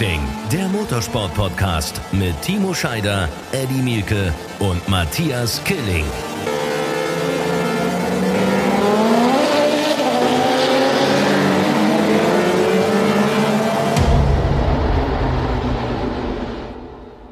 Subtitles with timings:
[0.00, 6.06] Racing, der Motorsport-Podcast mit Timo Scheider, Eddie Mielke und Matthias Killing.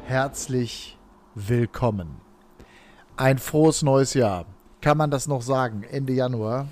[0.05, 0.95] Herzlich
[1.33, 2.21] willkommen.
[3.17, 4.45] Ein frohes neues Jahr.
[4.81, 5.81] Kann man das noch sagen?
[5.89, 6.67] Ende Januar?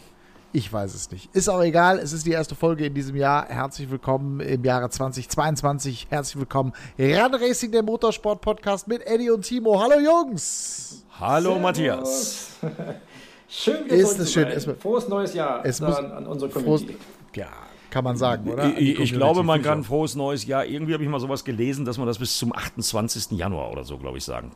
[0.53, 1.35] Ich weiß es nicht.
[1.35, 1.99] Ist auch egal.
[1.99, 3.47] Es ist die erste Folge in diesem Jahr.
[3.49, 6.07] Herzlich willkommen im Jahre 2022.
[6.09, 6.71] Herzlich willkommen.
[6.97, 9.79] Run Racing, der Motorsport-Podcast mit Eddie und Timo.
[9.81, 11.05] Hallo Jungs.
[11.19, 11.61] Hallo Servus.
[11.61, 12.49] Matthias.
[13.49, 14.47] schön, wieder ist es schön.
[14.47, 16.93] Es, Frohes neues Jahr es muss, an unsere Community.
[16.93, 17.49] Frohes, ja,
[17.89, 18.77] kann man sagen, oder?
[18.77, 20.65] Ich, ich glaube, man kann frohes neues Jahr.
[20.65, 23.37] Irgendwie habe ich mal sowas gelesen, dass man das bis zum 28.
[23.37, 24.51] Januar oder so, glaube ich, sagen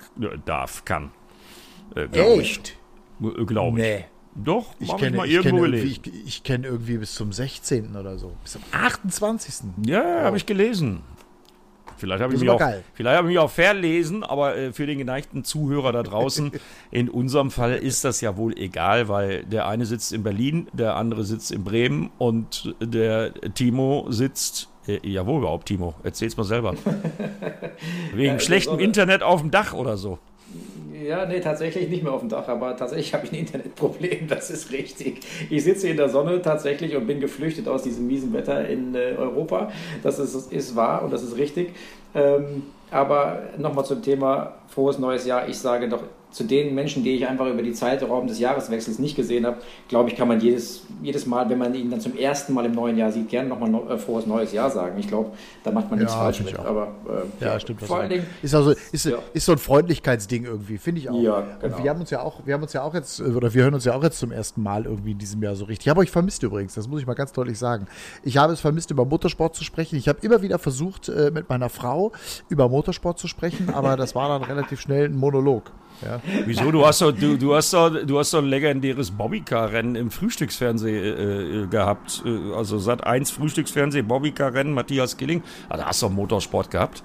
[0.45, 1.11] darf, kann.
[1.95, 2.05] Äh,
[2.39, 2.77] Echt?
[3.20, 3.48] Ich.
[3.48, 3.83] Glaube ich.
[3.83, 4.05] Nee.
[4.35, 7.96] Doch, ich kenne mal irgendwo ich Ich, ich kenne irgendwie bis zum 16.
[7.96, 8.34] oder so.
[8.43, 9.55] Bis zum 28.
[9.85, 10.23] Ja, wow.
[10.23, 11.01] habe ich gelesen.
[11.98, 12.60] Vielleicht habe ich, mich auch,
[12.96, 16.51] vielleicht hab ich mich auch verlesen, aber äh, für den geneigten Zuhörer da draußen,
[16.91, 20.95] in unserem Fall ist das ja wohl egal, weil der eine sitzt in Berlin, der
[20.95, 25.93] andere sitzt in Bremen und der Timo sitzt äh, jawohl, überhaupt, Timo.
[26.01, 26.73] Erzähl's mal selber.
[28.16, 30.18] Wegen ja, schlechtem Internet auf dem Dach oder so.
[31.04, 34.52] Ja, nee, tatsächlich nicht mehr auf dem Dach, aber tatsächlich habe ich ein Internetproblem, das
[34.52, 35.21] ist richtig.
[35.49, 39.16] Ich sitze in der Sonne tatsächlich und bin geflüchtet aus diesem miesen Wetter in äh,
[39.18, 39.72] Europa.
[40.04, 41.74] Das ist, ist wahr und das ist richtig.
[42.13, 45.48] Ähm, aber nochmal zum Thema frohes neues Jahr.
[45.48, 49.15] Ich sage doch zu den Menschen, die ich einfach über die Zeitraum des Jahreswechsels nicht
[49.15, 49.57] gesehen habe,
[49.90, 52.71] glaube ich, kann man jedes, jedes Mal, wenn man ihn dann zum ersten Mal im
[52.71, 54.98] neuen Jahr sieht, gerne nochmal no, äh, frohes neues Jahr sagen.
[54.98, 55.32] Ich glaube,
[55.63, 56.57] da macht man nichts ja, falsch mit.
[56.57, 56.96] Aber
[57.40, 57.82] äh, ja, stimmt.
[57.82, 59.18] Vor allen Dingen ist also ist, ja.
[59.34, 61.21] ist so ein Freundlichkeitsding irgendwie, finde ich auch.
[61.21, 61.76] Ja, genau.
[61.76, 63.73] Und wir haben uns ja auch, wir haben uns ja auch jetzt oder wir hören
[63.73, 65.88] uns ja auch jetzt zum ersten Mal irgendwie in diesem Jahr so richtig.
[65.88, 66.75] Ich habe euch vermisst übrigens.
[66.75, 67.88] Das muss ich mal ganz deutlich sagen.
[68.23, 69.97] Ich habe es vermisst, über Motorsport zu sprechen.
[69.97, 72.13] Ich habe immer wieder versucht, äh, mit meiner Frau
[72.47, 75.72] über Motorsport zu sprechen, aber das war dann relativ schnell ein Monolog.
[76.01, 76.19] Ja.
[76.45, 76.72] Wieso?
[76.72, 81.03] Du hast doch, du, du hast doch, du hast doch ein legendäres Bobbycar-Rennen im Frühstücksfernsehen
[81.03, 82.23] äh, äh gehabt.
[82.25, 85.44] Äh, also Sat 1 Frühstücksfernsehen, Bobbycar-Rennen, Matthias Killing.
[85.69, 87.03] Ah, da hast du Motorsport gehabt.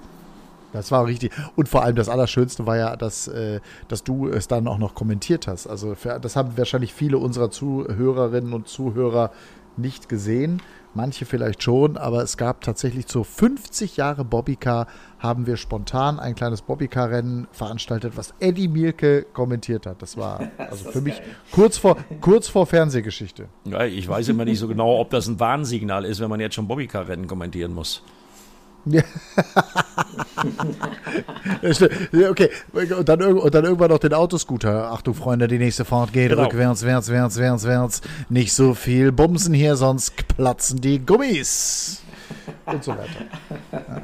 [0.73, 1.31] Das war richtig.
[1.55, 4.95] Und vor allem das Allerschönste war ja, dass, äh, dass du es dann auch noch
[4.95, 5.67] kommentiert hast.
[5.67, 9.31] Also das haben wahrscheinlich viele unserer Zuhörerinnen und Zuhörer
[9.77, 10.61] nicht gesehen
[10.93, 14.87] manche vielleicht schon, aber es gab tatsächlich zu 50 Jahre Bobbycar
[15.19, 20.01] haben wir spontan ein kleines Bobbycar-Rennen veranstaltet, was Eddie Mielke kommentiert hat.
[20.01, 21.21] Das war also das für mich
[21.51, 23.47] kurz vor, kurz vor Fernsehgeschichte.
[23.65, 26.55] Ja, ich weiß immer nicht so genau, ob das ein Warnsignal ist, wenn man jetzt
[26.55, 28.03] schon Bobbycar-Rennen kommentieren muss.
[32.11, 32.29] Ja.
[32.29, 34.91] okay, und dann, und dann irgendwann noch den Autoscooter.
[34.91, 36.43] Achtung, Freunde, die nächste Fahrt geht genau.
[36.43, 38.01] rückwärts, wärts, wärts, wärts, wärts.
[38.29, 42.01] Nicht so viel Bumsen hier, sonst platzen die Gummis.
[42.65, 43.25] Und so weiter.
[43.71, 44.01] Ja.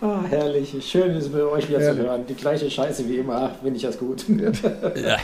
[0.00, 0.74] Oh, herrlich.
[0.86, 1.92] Schön ist mit euch wieder ja.
[1.92, 2.26] zu hören.
[2.26, 3.50] Die gleiche Scheiße wie immer.
[3.62, 4.24] Finde ich das gut.
[4.96, 5.18] Ja.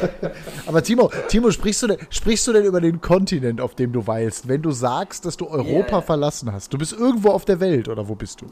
[0.67, 4.07] Aber Timo, Timo sprichst, du denn, sprichst du denn über den Kontinent, auf dem du
[4.07, 6.73] weilst, wenn du sagst, dass du Europa verlassen hast?
[6.73, 8.47] Du bist irgendwo auf der Welt oder wo bist du?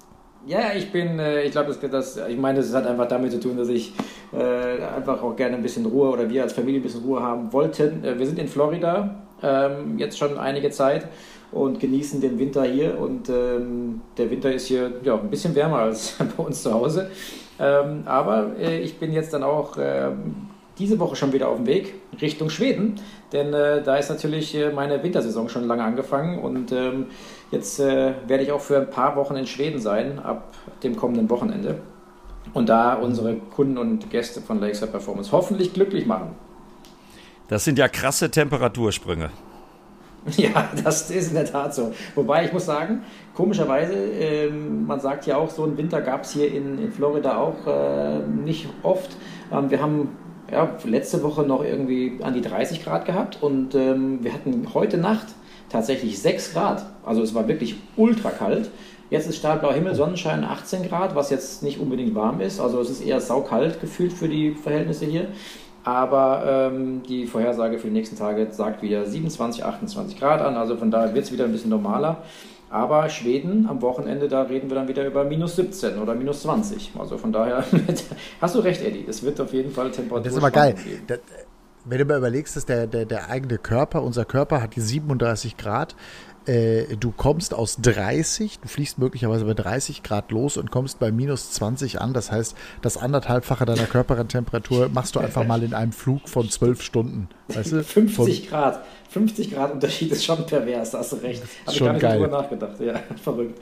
[0.47, 3.59] Ja, ich bin, äh, ich glaube, das, ich meine, das hat einfach damit zu tun,
[3.59, 3.93] dass ich
[4.33, 7.53] äh, einfach auch gerne ein bisschen Ruhe oder wir als Familie ein bisschen Ruhe haben
[7.53, 8.03] wollten.
[8.03, 11.07] Äh, wir sind in Florida ähm, jetzt schon einige Zeit
[11.53, 15.81] und genießen den Winter hier und ähm, der Winter ist hier ja, ein bisschen wärmer
[15.81, 17.11] als bei uns zu Hause.
[17.59, 20.49] Ähm, aber äh, ich bin jetzt dann auch ähm,
[20.79, 22.95] diese Woche schon wieder auf dem Weg Richtung Schweden,
[23.33, 27.07] denn äh, da ist natürlich äh, meine Wintersaison schon lange angefangen und ähm,
[27.51, 31.29] Jetzt äh, werde ich auch für ein paar Wochen in Schweden sein, ab dem kommenden
[31.31, 31.81] Wochenende.
[32.53, 36.35] Und da unsere Kunden und Gäste von Lakeside Performance hoffentlich glücklich machen.
[37.49, 39.31] Das sind ja krasse Temperatursprünge.
[40.37, 41.95] Ja, das ist in der Tat so.
[42.15, 43.03] Wobei ich muss sagen,
[43.35, 47.39] komischerweise, ähm, man sagt ja auch, so einen Winter gab es hier in, in, Florida
[47.39, 49.17] auch äh, nicht oft.
[49.51, 50.11] Ähm, wir haben
[50.53, 54.99] ja, letzte Woche noch irgendwie an die 30 Grad gehabt und ähm, wir hatten heute
[54.99, 55.29] Nacht
[55.71, 56.85] tatsächlich 6 Grad.
[57.05, 58.71] Also es war wirklich ultra kalt.
[59.09, 62.61] Jetzt ist stahlblauer Himmel, Sonnenschein 18 Grad, was jetzt nicht unbedingt warm ist.
[62.61, 65.29] Also es ist eher saukalt gefühlt für die Verhältnisse hier.
[65.83, 70.57] Aber ähm, die Vorhersage für die nächsten Tage sagt wieder 27, 28 Grad an.
[70.57, 72.19] Also von daher wird es wieder ein bisschen normaler.
[72.69, 76.93] Aber Schweden am Wochenende, da reden wir dann wieder über minus 17 oder minus 20.
[76.97, 77.65] Also von daher
[78.41, 79.05] hast du recht, Eddie.
[79.09, 80.23] Es wird auf jeden Fall Temperatur.
[80.23, 80.77] Das ist aber geil.
[81.09, 81.19] Das,
[81.85, 85.57] wenn du mal überlegst, dass der, der, der eigene Körper, unser Körper hat die 37
[85.57, 85.97] Grad.
[86.47, 91.13] Äh, du kommst aus 30, du fliegst möglicherweise bei 30 Grad los und kommst bei
[91.13, 92.15] minus 20 an.
[92.15, 96.83] Das heißt, das anderthalbfache deiner Körpertemperatur machst du einfach mal in einem Flug von zwölf
[96.83, 97.29] Stunden.
[97.49, 97.85] Weißt du?
[97.85, 98.83] 50 Grad.
[99.11, 101.43] 50 Grad Unterschied ist schon pervers, hast du recht.
[101.67, 102.21] Habe ich gar nicht geil.
[102.21, 102.81] drüber nachgedacht.
[102.81, 103.61] Ja, verrückt.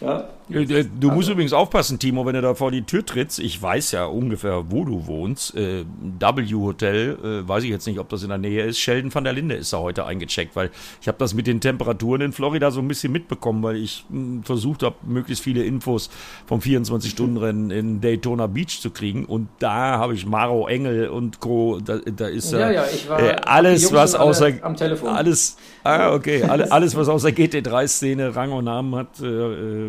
[0.00, 0.28] Ja.
[0.50, 1.32] Äh, du musst also.
[1.32, 3.40] übrigens aufpassen, Timo, wenn du da vor die Tür trittst.
[3.40, 5.56] Ich weiß ja ungefähr, wo du wohnst.
[5.56, 5.84] Äh,
[6.20, 8.78] W Hotel, äh, weiß ich jetzt nicht, ob das in der Nähe ist.
[8.78, 12.13] Sheldon van der Linde ist da heute eingecheckt, weil ich habe das mit den Temperaturen
[12.20, 16.10] in Florida so ein bisschen mitbekommen, weil ich hm, versucht habe, möglichst viele Infos
[16.46, 19.24] vom 24-Stunden-Rennen in Daytona Beach zu kriegen.
[19.24, 21.80] Und da habe ich Maro Engel und Co.
[21.84, 25.10] Da, da ist ja, ja, ich war äh, alles, was außer am Telefon.
[25.10, 29.20] Alles, ah, okay, alle, alles, was außer GT3-Szene Rang und Namen hat.
[29.20, 29.88] Äh,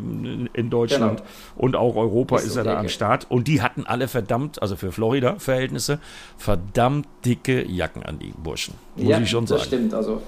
[0.55, 1.29] in Deutschland genau.
[1.57, 3.27] und auch Europa ist, ist er da am Start.
[3.29, 5.99] Und die hatten alle verdammt, also für Florida-Verhältnisse,
[6.37, 8.75] verdammt dicke Jacken an die Burschen.
[8.95, 9.59] Muss ja, ich schon sagen.
[9.59, 9.93] Das stimmt.
[9.93, 10.21] Also,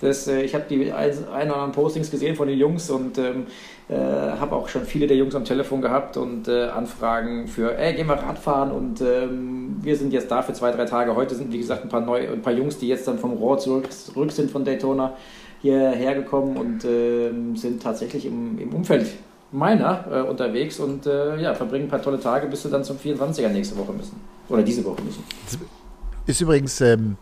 [0.00, 0.90] das, äh, ich habe die
[1.42, 3.46] ein oder anderen Postings gesehen von den Jungs und ähm,
[3.88, 7.94] äh, habe auch schon viele der Jungs am Telefon gehabt und äh, Anfragen für, ey,
[7.94, 11.14] gehen wir Radfahren und ähm, wir sind jetzt da für zwei, drei Tage.
[11.14, 13.58] Heute sind, wie gesagt, ein paar, neu, ein paar Jungs, die jetzt dann vom Rohr
[13.58, 15.16] zurück, zurück sind von Daytona
[15.60, 19.06] hierher gekommen und äh, sind tatsächlich im, im Umfeld
[19.52, 22.96] meiner äh, unterwegs und äh, ja, verbringen ein paar tolle Tage, bis sie dann zum
[22.96, 24.18] 24er nächste Woche müssen.
[24.48, 25.22] Oder diese Woche müssen.
[26.26, 27.16] Ist übrigens, ähm,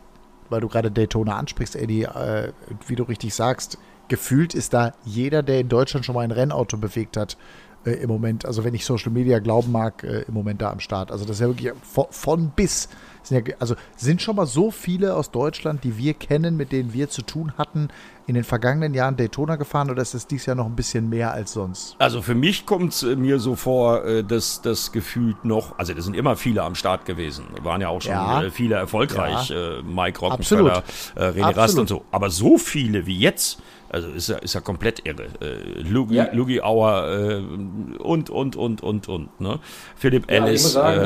[0.49, 2.53] weil du gerade Daytona ansprichst, Eddie, äh,
[2.87, 3.79] wie du richtig sagst,
[4.11, 7.39] gefühlt ist da jeder, der in Deutschland schon mal ein Rennauto bewegt hat,
[7.87, 10.81] äh, im Moment, also wenn ich Social Media glauben mag, äh, im Moment da am
[10.81, 11.11] Start.
[11.11, 12.91] Also das ist ja wirklich von, von bis
[13.23, 16.93] sind ja, also sind schon mal so viele aus Deutschland, die wir kennen, mit denen
[16.93, 17.89] wir zu tun hatten,
[18.27, 21.33] in den vergangenen Jahren Daytona gefahren oder ist es dieses Jahr noch ein bisschen mehr
[21.33, 21.97] als sonst?
[21.99, 26.01] Also für mich kommt es mir so vor, äh, dass das gefühlt noch, also da
[26.01, 28.43] sind immer viele am Start gewesen, waren ja auch schon ja.
[28.43, 29.83] Äh, viele erfolgreich, ja.
[29.83, 30.83] Mike Rockenfeller,
[31.17, 33.61] René Rast und so, aber so viele wie jetzt,
[33.91, 35.25] also ist ja, ist ja komplett irre.
[35.41, 36.29] Äh, Lugi, ja.
[36.33, 39.41] Lugi Auer äh, und, und, und, und, und.
[39.41, 39.59] Ne?
[39.97, 41.05] Philipp ja, Ellis, sagen, äh,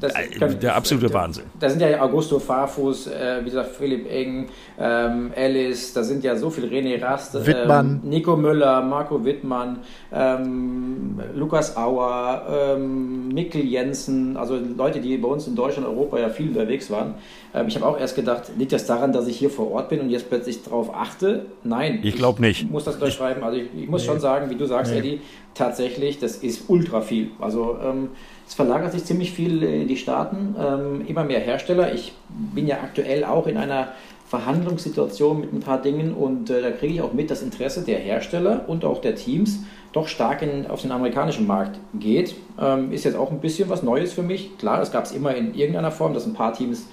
[0.00, 1.44] das kann, der absolute Wahnsinn.
[1.60, 4.48] Da sind ja Augusto Farfus, äh, wie gesagt, Philipp Eng,
[4.78, 9.78] ähm, Ellis, da sind ja so viele, René Rast, ähm, Nico Müller, Marco Wittmann,
[10.12, 16.18] ähm, Lukas Auer, ähm, Mikkel Jensen, also Leute, die bei uns in Deutschland und Europa
[16.18, 17.14] ja viel unterwegs waren.
[17.54, 20.00] Ähm, ich habe auch erst gedacht, liegt das daran, dass ich hier vor Ort bin
[20.00, 21.46] und jetzt plötzlich darauf achte?
[21.62, 22.00] Nein.
[22.02, 22.62] Ich glaube nicht.
[22.62, 23.42] Ich muss das unterschreiben.
[23.42, 24.08] Also ich, ich muss nee.
[24.08, 24.98] schon sagen, wie du sagst, nee.
[24.98, 25.20] Eddie,
[25.52, 27.30] tatsächlich, das ist ultra viel.
[27.38, 28.10] Also ähm,
[28.46, 31.92] es verlagert sich ziemlich viel in die Staaten, ähm, immer mehr Hersteller.
[31.92, 33.88] Ich bin ja aktuell auch in einer
[34.28, 37.98] Verhandlungssituation mit ein paar Dingen und äh, da kriege ich auch mit, das Interesse der
[37.98, 39.60] Hersteller und auch der Teams
[39.92, 42.34] doch stark in, auf den amerikanischen Markt geht.
[42.58, 44.56] Ähm, ist jetzt auch ein bisschen was Neues für mich.
[44.58, 46.86] Klar, es gab es immer in irgendeiner Form, dass ein paar Teams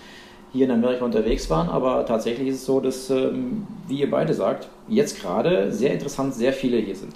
[0.54, 4.34] hier in Amerika unterwegs waren, aber tatsächlich ist es so, dass, ähm, wie ihr beide
[4.34, 7.14] sagt, jetzt gerade sehr interessant sehr viele hier sind.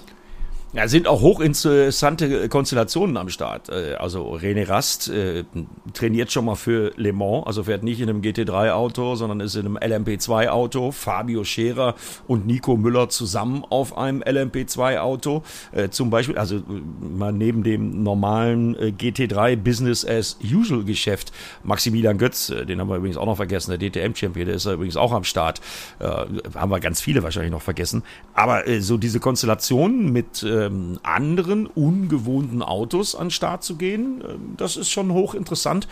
[0.76, 3.70] Ja, sind auch hochinteressante Konstellationen am Start.
[3.70, 5.46] Äh, also René Rast äh,
[5.94, 9.66] trainiert schon mal für Le Mans, also fährt nicht in einem GT3-Auto, sondern ist in
[9.66, 10.92] einem LMP2-Auto.
[10.92, 11.96] Fabio Scherer
[12.28, 15.44] und Nico Müller zusammen auf einem LMP2-Auto.
[15.72, 16.62] Äh, zum Beispiel, also
[17.00, 21.32] mal neben dem normalen GT3 Business as Usual Geschäft.
[21.64, 24.98] Maximilian Götz, den haben wir übrigens auch noch vergessen, der DTM-Champion, der ist ja übrigens
[24.98, 25.62] auch am Start.
[26.02, 28.04] haben wir ganz viele wahrscheinlich noch vergessen.
[28.34, 34.24] Aber so diese Konstellation mit ähm, anderen ungewohnten Autos an den Start zu gehen.
[34.28, 35.88] Ähm, das ist schon hochinteressant.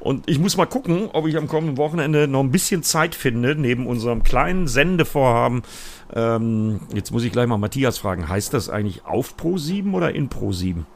[0.00, 3.54] Und ich muss mal gucken, ob ich am kommenden Wochenende noch ein bisschen Zeit finde,
[3.54, 5.62] neben unserem kleinen Sendevorhaben.
[6.14, 10.14] Ähm, jetzt muss ich gleich mal Matthias fragen, heißt das eigentlich auf Pro 7 oder
[10.14, 10.86] in Pro 7?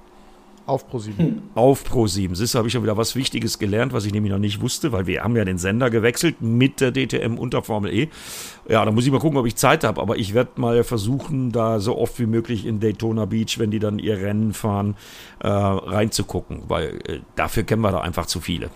[0.65, 1.19] Auf Pro7.
[1.19, 1.43] Hm.
[1.55, 2.37] Auf Pro7.
[2.37, 4.93] Siehst du, habe ich schon wieder was Wichtiges gelernt, was ich nämlich noch nicht wusste,
[4.93, 8.09] weil wir haben ja den Sender gewechselt mit der DTM unter Formel E.
[8.69, 11.51] Ja, da muss ich mal gucken, ob ich Zeit habe, aber ich werde mal versuchen,
[11.51, 14.97] da so oft wie möglich in Daytona Beach, wenn die dann ihr Rennen fahren,
[15.41, 18.71] äh, reinzugucken, weil äh, dafür kennen wir da einfach zu viele.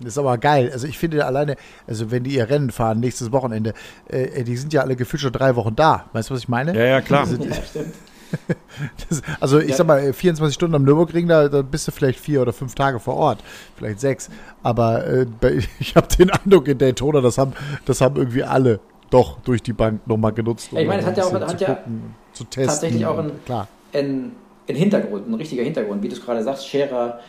[0.00, 0.70] Das ist aber geil.
[0.72, 3.72] Also ich finde alleine, also wenn die ihr Rennen fahren nächstes Wochenende,
[4.08, 6.06] äh, die sind ja alle gefühlt schon drei Wochen da.
[6.12, 6.76] Weißt du, was ich meine?
[6.76, 7.26] Ja, ja, klar.
[7.26, 7.94] Sind, ja, stimmt.
[9.08, 9.76] das, also ich ja.
[9.76, 13.00] sag mal, 24 Stunden am Nürburgring, da, da, bist du vielleicht vier oder fünf Tage
[13.00, 13.42] vor Ort,
[13.76, 14.30] vielleicht sechs.
[14.62, 15.26] Aber äh,
[15.80, 17.52] ich habe den Eindruck in Daytona, das haben,
[17.84, 20.72] das haben irgendwie alle doch durch die Bank nochmal genutzt.
[20.72, 22.66] Um ich meine, es hat ja auch hat ja gucken, zu testen.
[22.66, 23.68] tatsächlich auch ein, klar.
[23.92, 24.32] ein,
[24.68, 27.20] ein Hintergrund, ein richtiger Hintergrund, wie du es gerade sagst, Scherer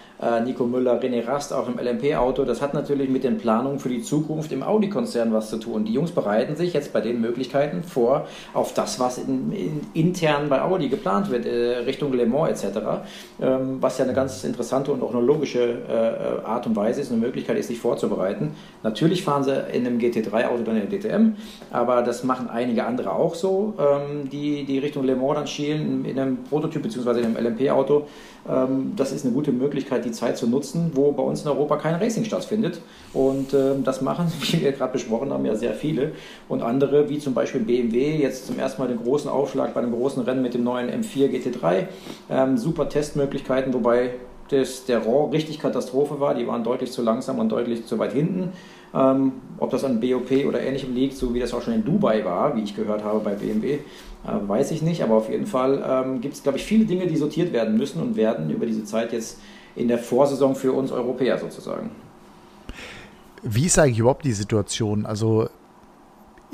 [0.41, 2.45] Nico Müller, René Rast auch im LMP-Auto.
[2.45, 5.85] Das hat natürlich mit den Planungen für die Zukunft im Audi-Konzern was zu tun.
[5.85, 10.49] Die Jungs bereiten sich jetzt bei den Möglichkeiten vor auf das, was in, in, intern
[10.49, 12.79] bei Audi geplant wird, äh, Richtung Le Mans etc.,
[13.41, 17.11] ähm, was ja eine ganz interessante und auch eine logische äh, Art und Weise ist,
[17.11, 18.55] eine Möglichkeit ist, sich vorzubereiten.
[18.83, 21.33] Natürlich fahren sie in einem GT3-Auto dann in der DTM,
[21.71, 26.05] aber das machen einige andere auch so, ähm, die, die Richtung Le Mans dann schielen
[26.05, 27.19] in einem Prototyp bzw.
[27.19, 28.07] in einem LMP-Auto.
[28.47, 31.77] Ähm, das ist eine gute Möglichkeit, die Zeit zu nutzen, wo bei uns in Europa
[31.77, 32.79] kein Racing stattfindet.
[33.13, 36.13] Und ähm, das machen, wie wir gerade besprochen haben, ja sehr viele.
[36.47, 39.91] Und andere, wie zum Beispiel BMW, jetzt zum ersten Mal den großen Aufschlag bei einem
[39.91, 41.87] großen Rennen mit dem neuen M4 GT3.
[42.29, 44.11] Ähm, super Testmöglichkeiten, wobei
[44.49, 46.35] das, der Raw richtig Katastrophe war.
[46.35, 48.53] Die waren deutlich zu langsam und deutlich zu weit hinten.
[48.93, 52.23] Ähm, ob das an BOP oder ähnlichem liegt, so wie das auch schon in Dubai
[52.23, 53.79] war, wie ich gehört habe bei BMW, äh,
[54.23, 57.17] weiß ich nicht, aber auf jeden Fall ähm, gibt es, glaube ich, viele Dinge, die
[57.17, 59.39] sortiert werden müssen und werden über diese Zeit jetzt
[59.75, 61.91] in der Vorsaison für uns Europäer sozusagen.
[63.41, 65.05] Wie ist eigentlich überhaupt die Situation?
[65.05, 65.49] Also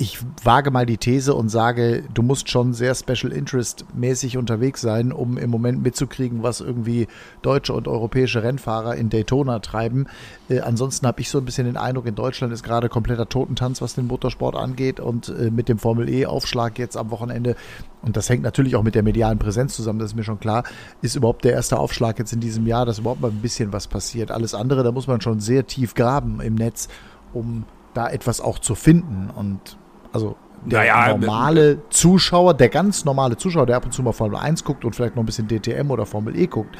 [0.02, 4.80] ich wage mal die These und sage, du musst schon sehr Special Interest mäßig unterwegs
[4.80, 7.08] sein, um im Moment mitzukriegen, was irgendwie
[7.42, 10.08] deutsche und europäische Rennfahrer in Daytona treiben.
[10.50, 13.82] Äh, ansonsten habe ich so ein bisschen den Eindruck, in Deutschland ist gerade kompletter Totentanz,
[13.82, 17.58] was den Motorsport angeht und äh, mit dem Formel E-Aufschlag jetzt am Wochenende,
[18.02, 20.64] und das hängt natürlich auch mit der medialen Präsenz zusammen, das ist mir schon klar,
[21.02, 23.88] ist überhaupt der erste Aufschlag jetzt in diesem Jahr, dass überhaupt mal ein bisschen was
[23.88, 24.32] passiert.
[24.32, 26.88] Alles andere, da muss man schon sehr tief graben im Netz,
[27.34, 29.78] um da etwas auch zu finden und
[30.12, 30.36] also
[30.66, 34.64] der naja, normale Zuschauer, der ganz normale Zuschauer, der ab und zu mal Formel 1
[34.64, 36.78] guckt und vielleicht noch ein bisschen DTM oder Formel E guckt,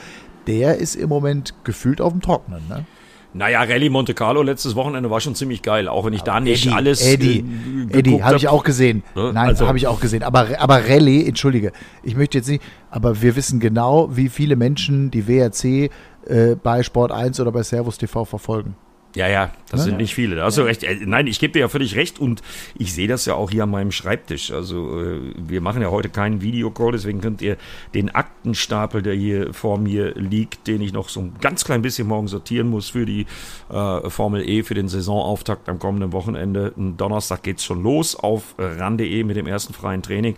[0.48, 2.86] der ist im Moment gefühlt auf dem Trocknen, ne?
[3.32, 6.40] Naja, Rallye Monte Carlo letztes Wochenende war schon ziemlich geil, auch wenn ich aber da
[6.40, 7.06] nicht Eddie, alles.
[7.06, 7.46] Eddie,
[7.92, 9.04] äh, Eddie, habe ich auch gesehen.
[9.14, 9.32] Ne?
[9.34, 10.24] Nein, also, habe ich auch gesehen.
[10.24, 11.72] Aber, aber Rallye, entschuldige,
[12.02, 15.92] ich möchte jetzt nicht, aber wir wissen genau, wie viele Menschen die WRC
[16.26, 18.76] äh, bei Sport 1 oder bei Servus TV verfolgen.
[19.16, 20.44] Ja, ja, das ja, sind nicht viele.
[20.44, 20.84] Hast du recht.
[20.84, 22.44] Äh, nein, ich gebe dir ja völlig recht und
[22.78, 24.52] ich sehe das ja auch hier an meinem Schreibtisch.
[24.52, 27.58] Also äh, wir machen ja heute keinen Videocall, deswegen könnt ihr
[27.96, 32.08] den Aktenstapel, der hier vor mir liegt, den ich noch so ein ganz klein bisschen
[32.08, 33.26] morgen sortieren muss für die
[33.70, 36.74] äh, Formel E, für den Saisonauftakt am kommenden Wochenende.
[36.78, 40.36] Am Donnerstag geht's schon los auf ran.de mit dem ersten freien Training.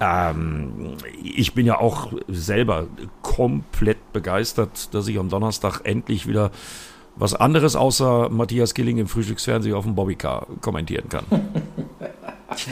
[0.00, 2.88] Ähm, ich bin ja auch selber
[3.22, 6.50] komplett begeistert, dass ich am Donnerstag endlich wieder
[7.16, 11.24] was anderes außer Matthias Killing im Frühstücksfernsehen auf dem Bobbycar kommentieren kann.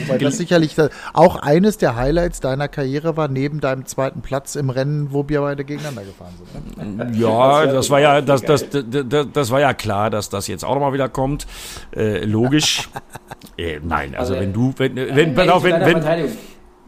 [0.05, 0.75] Wobei das sicherlich
[1.13, 5.41] auch eines der Highlights deiner Karriere war, neben deinem zweiten Platz im Rennen, wo wir
[5.41, 6.97] beide gegeneinander gefahren sind.
[6.97, 7.11] Ne?
[7.17, 10.75] Ja, das war ja, das, das, das, das, war ja klar, dass das jetzt auch
[10.75, 11.47] nochmal wieder kommt.
[11.95, 12.89] Äh, logisch.
[13.57, 16.29] äh, nein, also, also wenn du, wenn, wenn, wenn, wenn, wenn,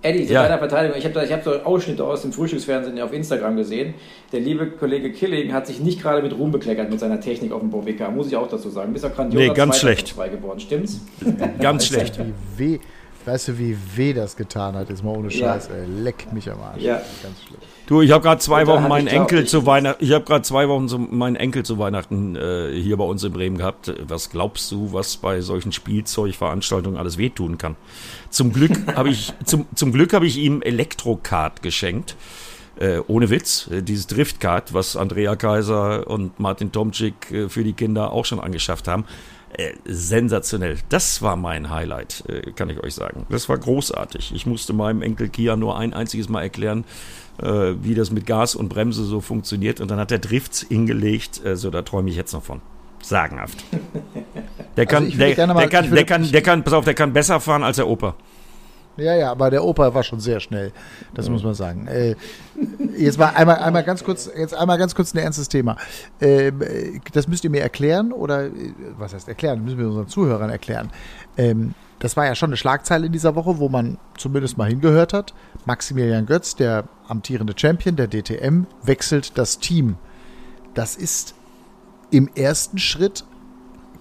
[0.04, 0.44] Eddie, zu ja.
[0.44, 3.94] deiner Verteidigung, ich habe hab so Ausschnitte aus dem Frühstücksfernsehen auf Instagram gesehen.
[4.34, 7.62] Der liebe Kollege Killing hat sich nicht gerade mit Ruhm bekleckert mit seiner Technik auf
[7.62, 8.92] dem Bovika, muss ich auch dazu sagen.
[8.92, 10.14] Bist auch grandios nee, ganz schlecht.
[10.16, 11.00] geworden, stimmt's?
[11.60, 12.20] ganz schlecht.
[12.58, 12.80] Wie weh,
[13.26, 14.90] weißt du, wie weh das getan hat?
[14.90, 15.76] Ist mal ohne Scheiß, ja.
[15.76, 15.86] ey.
[15.86, 16.82] Leck mich am Arsch.
[16.82, 17.02] Ja.
[17.22, 17.64] Ganz schlecht.
[17.86, 20.04] Du, ich habe gerade zwei Wochen meinen Enkel zu Weihnachten.
[20.04, 23.34] Ich habe gerade zwei Wochen zu, meinen Enkel zu Weihnachten äh, hier bei uns in
[23.34, 23.94] Bremen gehabt.
[24.08, 27.76] Was glaubst du, was bei solchen Spielzeugveranstaltungen alles wehtun kann?
[28.30, 32.16] Zum Glück habe ich zum, zum Glück habe ich ihm Elektrokart geschenkt.
[32.80, 37.74] Äh, ohne Witz, äh, dieses Driftkart, was Andrea Kaiser und Martin Tomczyk äh, für die
[37.74, 39.06] Kinder auch schon angeschafft haben.
[39.56, 40.78] Äh, sensationell.
[40.90, 43.26] Das war mein Highlight, äh, kann ich euch sagen.
[43.30, 44.34] Das war großartig.
[44.34, 46.86] Ich musste meinem Enkel Kia nur ein einziges Mal erklären,
[47.42, 49.80] äh, wie das mit Gas und Bremse so funktioniert.
[49.80, 51.42] Und dann hat er Drifts hingelegt.
[51.54, 52.62] so, da träume ich jetzt noch von.
[53.02, 53.64] Sagenhaft.
[54.78, 57.40] Der kann, also der, der, kann, der kann, der kann, pass auf, der kann besser
[57.40, 58.16] fahren als der Opa.
[58.98, 60.72] Ja, ja, aber der Opa war schon sehr schnell.
[61.14, 61.88] Das muss man sagen.
[61.88, 62.16] Äh,
[62.98, 65.78] jetzt mal einmal, einmal ganz kurz, jetzt einmal ganz kurz ein ernstes Thema.
[66.20, 66.52] Äh,
[67.12, 68.50] das müsst ihr mir erklären oder
[68.98, 69.60] was heißt erklären?
[69.60, 70.92] Das müssen wir unseren Zuhörern erklären.
[71.38, 75.14] Ähm, das war ja schon eine Schlagzeile in dieser Woche, wo man zumindest mal hingehört
[75.14, 75.34] hat.
[75.66, 79.96] Maximilian Götz, der amtierende Champion der DTM, wechselt das Team.
[80.74, 81.34] Das ist
[82.12, 83.24] im ersten Schritt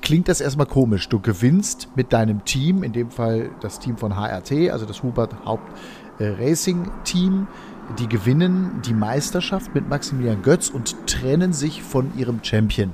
[0.02, 1.08] klingt das erstmal komisch.
[1.08, 5.44] Du gewinnst mit deinem Team, in dem Fall das Team von HRT, also das Hubert
[5.44, 5.72] Haupt
[6.18, 7.46] äh, Racing Team,
[7.98, 12.92] die gewinnen die Meisterschaft mit Maximilian Götz und trennen sich von ihrem Champion.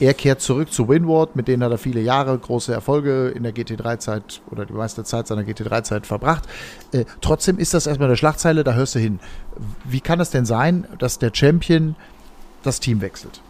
[0.00, 3.54] Er kehrt zurück zu Winward, mit denen hat er viele Jahre große Erfolge in der
[3.54, 6.48] GT3-Zeit oder die meiste Zeit seiner GT3-Zeit verbracht.
[6.92, 9.20] Äh, trotzdem ist das erstmal eine Schlagzeile, da hörst du hin.
[9.84, 11.94] Wie kann es denn sein, dass der Champion
[12.64, 13.40] das Team wechselt?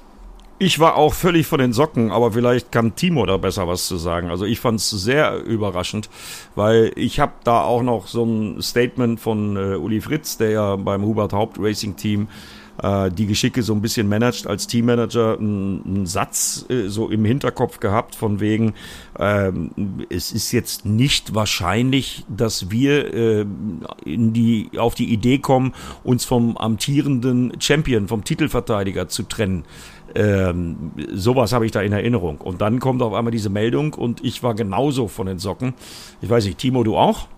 [0.65, 3.99] Ich war auch völlig von den Socken, aber vielleicht kann Timo da besser was zu
[3.99, 4.31] sagen.
[4.31, 6.09] Also ich fand es sehr überraschend,
[6.55, 10.77] weil ich habe da auch noch so ein Statement von äh, Uli Fritz, der ja
[10.77, 12.29] beim Hubert Haupt Racing Team
[12.83, 17.81] äh, die Geschicke so ein bisschen managt als Teammanager, einen Satz äh, so im Hinterkopf
[17.81, 18.75] gehabt von wegen,
[19.19, 19.71] ähm,
[20.11, 23.47] es ist jetzt nicht wahrscheinlich, dass wir äh,
[24.05, 29.65] in die, auf die Idee kommen, uns vom amtierenden Champion, vom Titelverteidiger zu trennen.
[30.15, 32.39] Ähm, sowas habe ich da in Erinnerung.
[32.39, 35.75] Und dann kommt auf einmal diese Meldung und ich war genauso von den Socken.
[36.21, 37.29] Ich weiß nicht, Timo, du auch?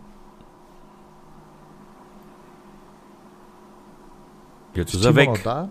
[4.76, 5.40] Jetzt ist, ist er weg.
[5.45, 5.71] Da?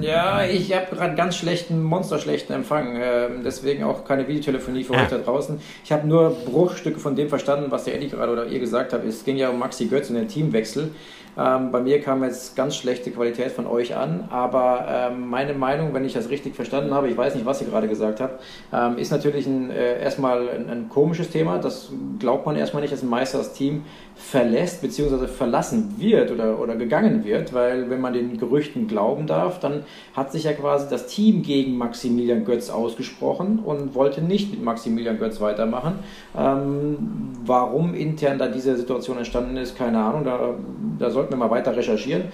[0.00, 2.96] Ja, ich habe gerade ganz schlechten, monsterschlechten Empfang.
[2.96, 5.02] Äh, deswegen auch keine Videotelefonie für ah.
[5.02, 5.60] heute da draußen.
[5.84, 9.04] Ich habe nur Bruchstücke von dem verstanden, was der Eddie gerade oder ihr gesagt habt.
[9.04, 10.90] Es ging ja um Maxi Götz und den Teamwechsel.
[11.36, 15.94] Ähm, bei mir kam jetzt ganz schlechte Qualität von euch an, aber ähm, meine Meinung,
[15.94, 18.42] wenn ich das richtig verstanden habe, ich weiß nicht, was ihr gerade gesagt habt,
[18.72, 21.58] ähm, ist natürlich ein, äh, erstmal ein, ein, komisches Thema.
[21.58, 23.84] Das glaubt man erstmal nicht, dass ein Meister das Team
[24.16, 25.28] verlässt bzw.
[25.28, 30.32] verlassen wird oder, oder gegangen wird, weil wenn man den Gerüchten glauben darf, dann hat
[30.32, 35.40] sich ja quasi das Team gegen Maximilian Götz ausgesprochen und wollte nicht mit Maximilian Götz
[35.40, 36.00] weitermachen.
[36.36, 36.96] Ähm,
[37.44, 40.54] warum intern da diese Situation entstanden ist, keine Ahnung, da,
[40.98, 42.24] da sollten wir mal weiter recherchieren.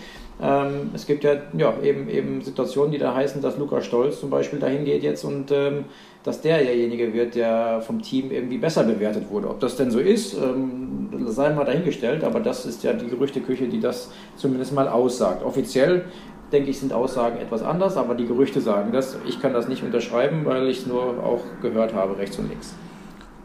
[0.42, 4.28] Ähm, es gibt ja, ja eben, eben Situationen, die da heißen, dass Lukas Stolz zum
[4.28, 5.86] Beispiel dahin geht jetzt und ähm,
[6.22, 9.48] dass der derjenige wird, der vom Team irgendwie besser bewertet wurde.
[9.48, 13.68] Ob das denn so ist, ähm, sei mal dahingestellt, aber das ist ja die Gerüchteküche,
[13.68, 15.42] die das zumindest mal aussagt.
[15.42, 16.04] Offiziell
[16.52, 19.16] denke ich, sind Aussagen etwas anders, aber die Gerüchte sagen das.
[19.26, 22.74] Ich kann das nicht unterschreiben, weil ich es nur auch gehört habe, rechts und links.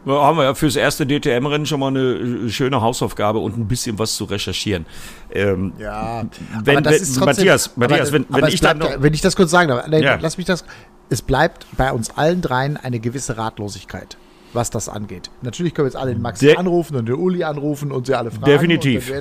[0.04, 3.68] Da haben wir ja fürs erste DTM-Rennen schon mal eine äh, schöne Hausaufgabe und ein
[3.68, 4.86] bisschen was zu recherchieren.
[5.30, 6.24] Ähm, ja,
[6.64, 9.20] wenn, aber das ist trotzdem, Matthias, Matthias, aber, wenn, wenn ich bleibt, noch, wenn ich
[9.20, 10.18] das kurz sagen darf, nee, ja.
[10.20, 10.64] lass mich das.
[11.10, 14.16] Es bleibt bei uns allen dreien eine gewisse Ratlosigkeit
[14.52, 15.30] was das angeht.
[15.42, 18.14] Natürlich können wir jetzt alle den Max De anrufen und den Uli anrufen und sie
[18.14, 18.46] alle fragen.
[18.46, 19.12] Definitiv.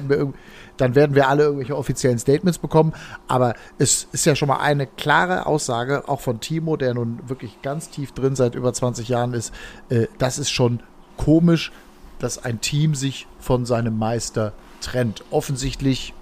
[0.79, 2.93] Dann werden, wir, alle irgendwelche offiziellen Statements bekommen.
[3.27, 7.61] Aber es ist ja schon mal eine klare Aussage, auch von Timo, der nun wirklich
[7.61, 9.53] ganz tief drin seit über 20 Jahren ist.
[9.89, 10.79] Äh, das ist schon
[11.17, 11.71] komisch,
[12.19, 15.23] dass ein Team sich von seinem Meister trennt.
[15.31, 16.13] Offensichtlich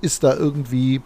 [0.00, 1.00] ist da irgendwie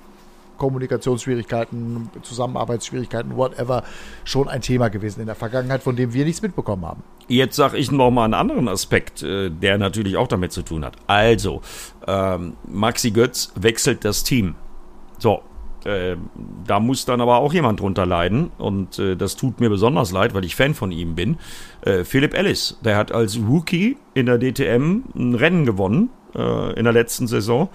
[0.57, 3.83] Kommunikationsschwierigkeiten, Zusammenarbeitsschwierigkeiten, whatever,
[4.25, 7.03] schon ein Thema gewesen in der Vergangenheit, von dem wir nichts mitbekommen haben.
[7.31, 10.85] Jetzt sage ich noch mal einen anderen Aspekt, äh, der natürlich auch damit zu tun
[10.85, 10.97] hat.
[11.07, 11.63] Also,
[12.09, 14.57] ähm, Maxi Götz wechselt das Team.
[15.19, 15.41] So,
[15.85, 16.17] äh,
[16.67, 20.35] da muss dann aber auch jemand drunter leiden und äh, das tut mir besonders leid,
[20.35, 21.37] weil ich Fan von ihm bin.
[21.83, 26.93] Äh, Philipp Ellis, der hat als Rookie in der DTM ein Rennen gewonnen in der
[26.93, 27.71] letzten Saison.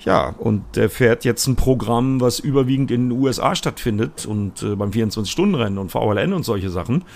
[0.00, 4.90] Ja, und der fährt jetzt ein Programm, was überwiegend in den USA stattfindet und beim
[4.90, 7.06] 24-Stunden-Rennen und VLN und solche Sachen.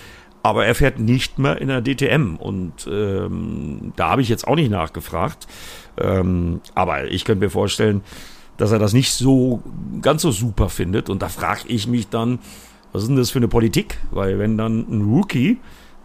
[0.42, 4.56] Aber er fährt nicht mehr in der DTM und ähm, da habe ich jetzt auch
[4.56, 5.46] nicht nachgefragt.
[5.96, 8.02] Ähm, aber ich könnte mir vorstellen,
[8.56, 9.62] dass er das nicht so
[10.00, 11.10] ganz so super findet.
[11.10, 12.40] Und da frage ich mich dann,
[12.92, 13.98] was ist denn das für eine Politik?
[14.10, 15.58] Weil wenn dann ein Rookie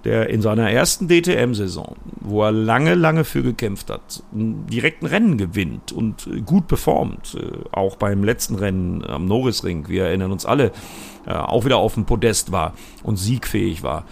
[0.08, 5.38] der in seiner ersten DTM-Saison, wo er lange, lange für gekämpft hat, direkt ein Rennen
[5.38, 7.36] gewinnt und gut performt.
[7.36, 10.72] Äh, auch beim letzten Rennen am Norrisring, wir erinnern uns alle,
[11.26, 12.74] äh, auch wieder auf dem Podest war
[13.04, 14.06] und siegfähig war.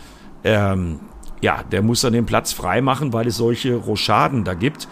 [0.46, 1.00] Ähm,
[1.42, 4.88] ja, der muss dann den Platz frei machen, weil es solche Rochaden da gibt.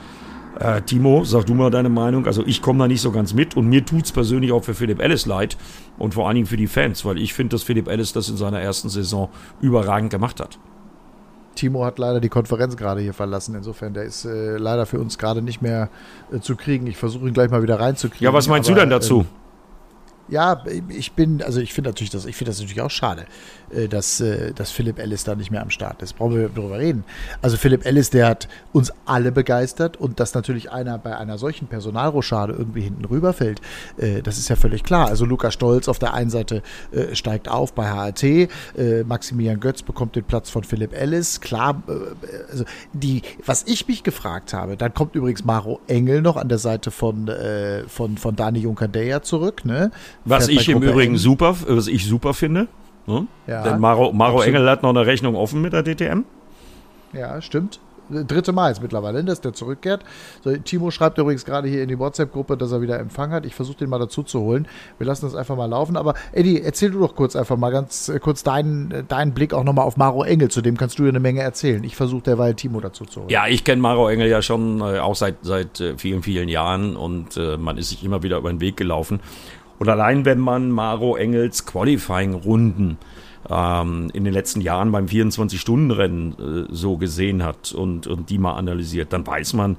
[0.60, 2.26] Äh, Timo, sag du mal deine Meinung.
[2.28, 4.74] Also ich komme da nicht so ganz mit und mir tut es persönlich auch für
[4.74, 5.58] Philipp Ellis leid
[5.98, 8.38] und vor allen Dingen für die Fans, weil ich finde, dass Philipp Ellis das in
[8.38, 9.30] seiner ersten Saison
[9.62, 10.60] überragend gemacht hat.
[11.56, 13.56] Timo hat leider die Konferenz gerade hier verlassen.
[13.56, 15.90] Insofern, der ist äh, leider für uns gerade nicht mehr
[16.32, 16.88] äh, zu kriegen.
[16.88, 18.26] Ich versuche ihn gleich mal wieder reinzukriegen.
[18.26, 19.20] Ja, was meinst aber, du denn dazu?
[19.20, 19.28] Ähm,
[20.30, 23.26] ja, ich bin, also ich finde natürlich das, ich finde das natürlich auch schade,
[23.88, 26.18] dass, äh, dass Philipp Ellis da nicht mehr am Start ist.
[26.18, 27.04] Brauchen wir darüber reden.
[27.42, 31.68] Also Philipp Ellis, der hat uns alle begeistert und dass natürlich einer bei einer solchen
[31.68, 33.62] Personalrochade irgendwie hinten rüberfällt,
[33.98, 35.08] äh, das ist ja völlig klar.
[35.08, 36.62] Also Lukas Stolz auf der einen Seite
[37.14, 38.50] steigt auf bei HRT,
[39.06, 41.42] Maximilian Götz bekommt den Platz von Philipp Ellis.
[41.42, 41.84] Klar,
[42.50, 46.58] also die, was ich mich gefragt habe, dann kommt übrigens Maro Engel noch an der
[46.58, 47.30] Seite von,
[47.88, 49.92] von, von Dani Junkadeja zurück, ne?
[50.26, 52.68] Was ich im Übrigen super, was ich super finde.
[53.06, 53.28] Ne?
[53.48, 56.24] Ja, Denn Maro, Maro Engel hat noch eine Rechnung offen mit der DTM.
[57.14, 57.80] Ja, stimmt.
[58.10, 60.04] Dritte Mal jetzt mittlerweile, dass der zurückkehrt.
[60.44, 63.46] So, Timo schreibt übrigens gerade hier in die WhatsApp-Gruppe, dass er wieder Empfang hat.
[63.46, 64.68] Ich versuche den mal dazu zu holen.
[64.98, 65.96] Wir lassen das einfach mal laufen.
[65.96, 69.64] Aber Eddie, erzähl du doch kurz einfach mal ganz äh, kurz deinen, deinen Blick auch
[69.64, 70.50] nochmal auf Maro Engel.
[70.50, 71.84] Zu dem kannst du ja eine Menge erzählen.
[71.84, 73.30] Ich versuche derweil Timo dazu zu holen.
[73.30, 76.98] Ja, ich kenne Maro Engel ja schon äh, auch seit, seit äh, vielen, vielen Jahren
[76.98, 79.22] und äh, man ist sich immer wieder über den Weg gelaufen.
[79.84, 82.98] Und allein wenn man Maro Engels Qualifying-Runden
[83.50, 88.54] ähm, in den letzten Jahren beim 24-Stunden-Rennen äh, so gesehen hat und, und die mal
[88.54, 89.76] analysiert, dann weiß man,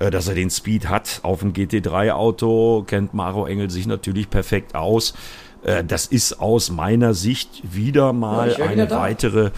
[0.00, 1.20] äh, dass er den Speed hat.
[1.22, 5.14] Auf dem GT3-Auto kennt Maro Engel sich natürlich perfekt aus.
[5.62, 9.52] Äh, das ist aus meiner Sicht wieder mal ja, eine weitere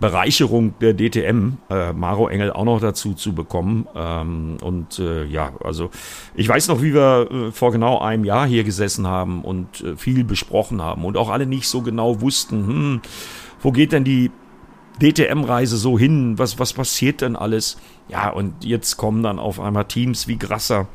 [0.00, 3.86] Bereicherung der DTM, äh, Maro Engel auch noch dazu zu bekommen.
[3.94, 5.90] Ähm, und äh, ja, also
[6.34, 9.96] ich weiß noch, wie wir äh, vor genau einem Jahr hier gesessen haben und äh,
[9.96, 13.00] viel besprochen haben und auch alle nicht so genau wussten, hm,
[13.60, 14.30] wo geht denn die
[15.02, 16.38] DTM-Reise so hin?
[16.38, 17.76] Was, was passiert denn alles?
[18.08, 20.88] Ja, und jetzt kommen dann auf einmal Teams wie Grasser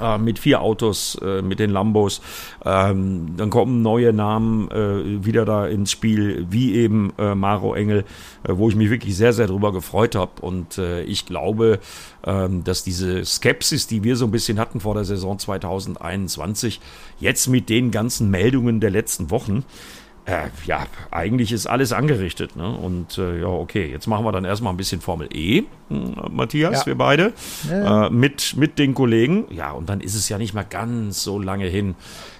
[0.00, 2.20] äh, mit vier Autos, äh, mit den Lambos.
[2.64, 8.04] Ähm, dann kommen neue Namen äh, wieder da ins Spiel, wie eben äh, Maro Engel,
[8.46, 10.32] wo ich mich wirklich sehr, sehr drüber gefreut habe.
[10.40, 11.78] Und ich glaube,
[12.26, 16.80] ähm, dass diese Skepsis, die wir so ein bisschen hatten vor der Saison 2021,
[17.20, 19.64] jetzt mit den ganzen Meldungen der letzten Wochen,
[20.26, 22.56] äh, ja, eigentlich ist alles angerichtet.
[22.56, 22.68] Ne?
[22.68, 26.80] Und äh, ja, okay, jetzt machen wir dann erstmal ein bisschen Formel E, hm, Matthias,
[26.80, 26.86] ja.
[26.86, 27.32] wir beide,
[27.68, 28.06] ja.
[28.06, 29.44] äh, mit, mit den Kollegen.
[29.50, 31.94] Ja, und dann ist es ja nicht mehr ganz so lange hin.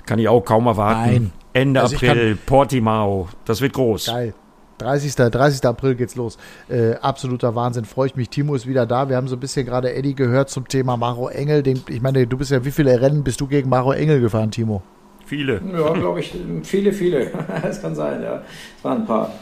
[0.06, 1.10] Kann ich auch kaum erwarten.
[1.10, 1.32] Nein.
[1.52, 4.06] Ende also April, Portimao, das wird groß.
[4.06, 4.34] Geil.
[4.78, 5.14] 30.
[5.14, 5.64] 30.
[5.66, 6.36] April geht's los.
[6.68, 7.84] Äh, absoluter Wahnsinn.
[7.84, 8.28] Freue ich mich.
[8.28, 9.08] Timo ist wieder da.
[9.08, 11.62] Wir haben so ein bisschen gerade Eddie gehört zum Thema Maro Engel.
[11.62, 14.50] Den, ich meine, du bist ja, wie viele Rennen bist du gegen Maro Engel gefahren,
[14.50, 14.82] Timo?
[15.26, 15.60] Viele.
[15.72, 16.34] Ja, glaube ich,
[16.64, 17.30] viele, viele.
[17.62, 18.42] Es kann sein, ja.
[18.76, 19.32] Es waren ein paar.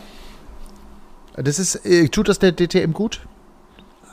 [1.37, 3.21] Das ist, äh, tut das der DTM gut?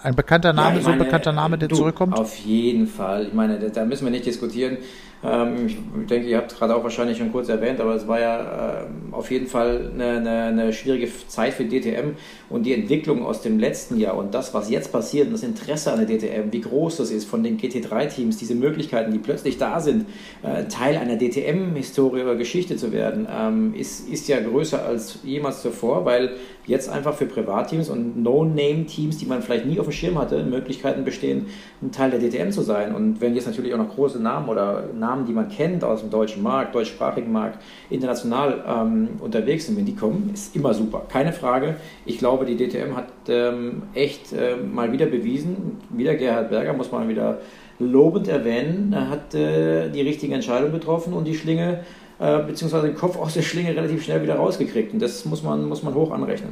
[0.02, 2.18] Ein bekannter Name, ja, meine, so ein bekannter Name, der du, zurückkommt?
[2.18, 3.28] Auf jeden Fall.
[3.28, 4.78] Ich meine, da müssen wir nicht diskutieren.
[5.22, 5.78] Ähm, ich
[6.08, 9.30] denke, ihr habt gerade auch wahrscheinlich schon kurz erwähnt, aber es war ja ähm, auf
[9.32, 12.16] jeden Fall eine, eine, eine, schwierige Zeit für DTM
[12.50, 15.92] und die Entwicklung aus dem letzten Jahr und das, was jetzt passiert und das Interesse
[15.92, 19.80] an der DTM, wie groß das ist von den GT3-Teams, diese Möglichkeiten, die plötzlich da
[19.80, 20.06] sind,
[20.44, 25.62] äh, Teil einer DTM-Historie oder Geschichte zu werden, ähm, ist, ist ja größer als jemals
[25.62, 26.32] zuvor, weil
[26.70, 31.04] jetzt einfach für Privatteams und No-Name-Teams, die man vielleicht nie auf dem Schirm hatte, Möglichkeiten
[31.04, 31.48] bestehen,
[31.82, 32.94] ein Teil der DTM zu sein.
[32.94, 36.12] Und wenn jetzt natürlich auch noch große Namen oder Namen, die man kennt aus dem
[36.12, 37.60] deutschen Markt, deutschsprachigen Markt,
[37.90, 41.06] international ähm, unterwegs sind, wenn die kommen, ist immer super.
[41.10, 41.76] Keine Frage.
[42.06, 46.92] Ich glaube, die DTM hat ähm, echt äh, mal wieder bewiesen, wieder Gerhard Berger muss
[46.92, 47.40] man wieder
[47.80, 51.84] lobend erwähnen, er hat äh, die richtige Entscheidung getroffen und die Schlinge
[52.20, 54.94] äh, beziehungsweise den Kopf aus der Schlinge relativ schnell wieder rausgekriegt.
[54.94, 56.52] Und das muss man, muss man hoch anrechnen.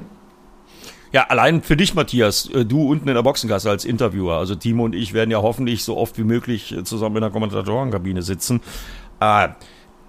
[1.12, 4.38] Ja, allein für dich, Matthias, äh, du unten in der Boxengasse als Interviewer.
[4.38, 7.32] Also Timo und ich werden ja hoffentlich so oft wie möglich äh, zusammen in der
[7.32, 8.62] Kommentatorenkabine sitzen.
[9.20, 9.50] Äh,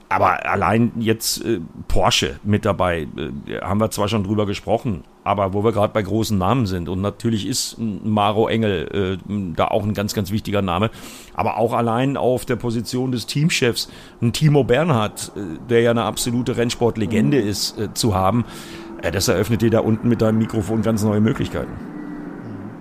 [0.08, 5.52] aber allein jetzt äh, Porsche mit dabei, äh, haben wir zwar schon drüber gesprochen, aber
[5.52, 9.84] wo wir gerade bei großen Namen sind und natürlich ist Maro Engel äh, da auch
[9.84, 10.90] ein ganz, ganz wichtiger Name,
[11.34, 13.90] aber auch allein auf der Position des Teamchefs,
[14.22, 17.46] ein Timo Bernhard, äh, der ja eine absolute Rennsportlegende mhm.
[17.46, 18.46] ist, äh, zu haben,
[19.02, 21.72] äh, das eröffnet dir da unten mit deinem Mikrofon ganz neue Möglichkeiten.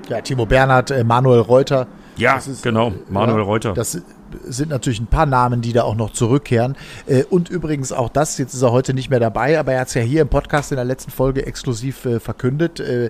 [0.08, 1.88] Ja, Timo Bernhard, äh, Manuel Reuter.
[2.16, 3.74] Ja, ist, genau, Manuel ja, Reuter.
[3.74, 4.02] Das
[4.44, 6.76] sind natürlich ein paar Namen, die da auch noch zurückkehren.
[7.06, 9.88] Äh, und übrigens auch das, jetzt ist er heute nicht mehr dabei, aber er hat
[9.90, 12.80] es ja hier im Podcast in der letzten Folge exklusiv äh, verkündet.
[12.80, 13.10] Äh,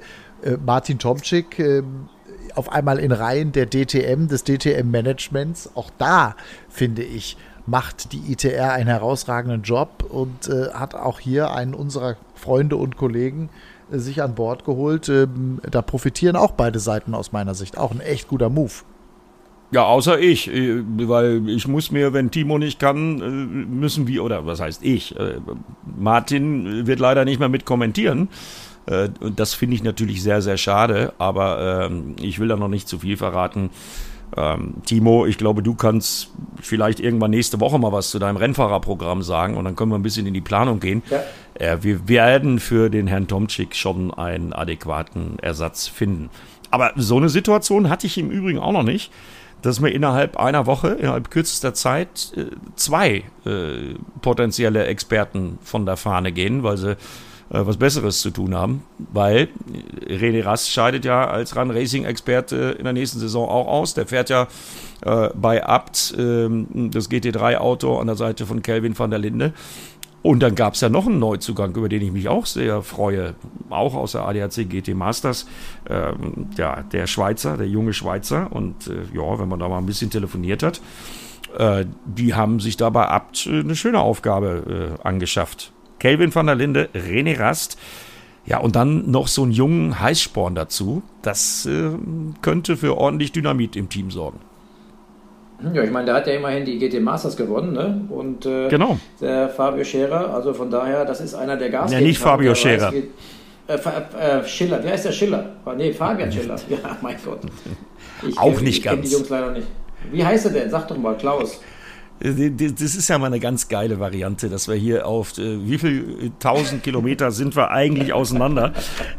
[0.63, 1.84] Martin Tomczyk
[2.54, 5.72] auf einmal in Reihen der DTM, des DTM-Managements.
[5.74, 6.36] Auch da,
[6.70, 12.76] finde ich, macht die ITR einen herausragenden Job und hat auch hier einen unserer Freunde
[12.76, 13.50] und Kollegen
[13.92, 15.10] sich an Bord geholt.
[15.10, 17.78] Ähm, da profitieren auch beide Seiten aus meiner Sicht.
[17.78, 18.74] Auch ein echt guter Move.
[19.71, 24.23] Ja, außer ich, äh, weil ich muss mir, wenn Timo nicht kann, äh, müssen wir,
[24.23, 25.36] oder was heißt ich, äh,
[25.97, 28.30] Martin wird leider nicht mehr mit kommentieren.
[29.19, 32.88] Und das finde ich natürlich sehr, sehr schade, aber ähm, ich will da noch nicht
[32.88, 33.69] zu viel verraten.
[34.38, 39.23] Ähm, Timo, ich glaube, du kannst vielleicht irgendwann nächste Woche mal was zu deinem Rennfahrerprogramm
[39.23, 41.03] sagen und dann können wir ein bisschen in die Planung gehen.
[41.60, 41.84] Ja.
[41.84, 46.30] wir werden für den Herrn Tomczyk schon einen adäquaten Ersatz finden.
[46.71, 49.12] Aber so eine Situation hatte ich im Übrigen auch noch nicht
[49.67, 52.45] dass wir innerhalb einer Woche, innerhalb kürzester Zeit, äh,
[52.77, 56.95] zwei äh, potenzielle Experten von der Fahne gehen, weil sie äh,
[57.49, 58.84] was Besseres zu tun haben.
[58.97, 59.49] Weil
[60.08, 63.93] René Rast scheidet ja als Run Racing Experte in der nächsten Saison auch aus.
[63.93, 64.47] Der fährt ja
[65.01, 69.51] äh, bei Abt ähm, das GT3 Auto an der Seite von Kelvin van der Linde.
[70.28, 73.36] Und dann gab es ja noch einen Neuzugang, über den ich mich auch sehr freue,
[73.70, 75.48] auch aus der ADAC GT Masters.
[75.90, 78.52] Ähm, ja, der Schweizer, der junge Schweizer.
[78.52, 80.82] Und äh, ja, wenn man da mal ein bisschen telefoniert hat,
[81.58, 85.72] äh, die haben sich dabei Abt äh, eine schöne Aufgabe äh, angeschafft.
[85.98, 87.80] Kelvin van der Linde, René Rast.
[88.46, 91.04] Ja, und dann noch so einen jungen Heißsporn dazu.
[91.22, 91.92] Das äh,
[92.42, 94.40] könnte für ordentlich Dynamit im Team sorgen.
[95.74, 98.02] Ja, ich meine, der hat ja immerhin die GT Masters gewonnen, ne?
[98.10, 99.00] Und äh, genau.
[99.20, 102.00] der Fabio Scherer, also von daher, das ist einer der Gasgeber.
[102.00, 102.93] Ja, nicht Fabio Scherer.
[103.67, 105.46] Äh, äh, Schiller, wie heißt der Schiller?
[105.65, 106.56] Oh, nee, Fabian Schiller.
[106.70, 107.41] Ja, mein Gott.
[108.28, 109.04] Ich, Auch nicht ich ganz.
[109.04, 109.67] Ich die Jungs leider nicht.
[110.12, 110.72] Wie heißt er denn?
[110.72, 111.62] Sag doch mal, Klaus.
[112.19, 116.32] Das ist ja mal eine ganz geile Variante, dass wir hier auf äh, wie viel
[116.39, 118.73] tausend Kilometer sind wir eigentlich auseinander,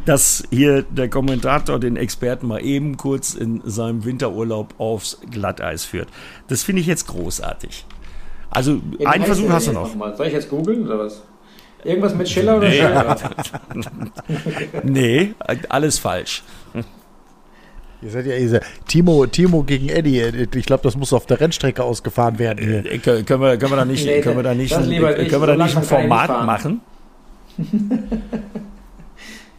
[0.04, 6.08] dass hier der Kommentator den Experten mal eben kurz in seinem Winterurlaub aufs Glatteis führt.
[6.48, 7.86] Das finde ich jetzt großartig.
[8.50, 9.94] Also ja, einen Versuch hast du noch.
[9.94, 11.22] noch Soll ich jetzt googeln oder was?
[11.84, 12.76] Irgendwas mit Schiller oder nee.
[12.76, 13.16] Schiller?
[14.82, 15.34] nee,
[15.68, 16.42] alles falsch.
[18.00, 20.46] Ihr seid ja ihr Timo, Timo gegen Eddie.
[20.54, 22.64] Ich glaube, das muss auf der Rennstrecke ausgefahren werden.
[22.64, 22.92] Hier.
[22.92, 25.46] Äh, können, wir, können wir da nicht, nee, können wir da nicht, ein, können wir
[25.46, 26.80] da nicht ein Format machen?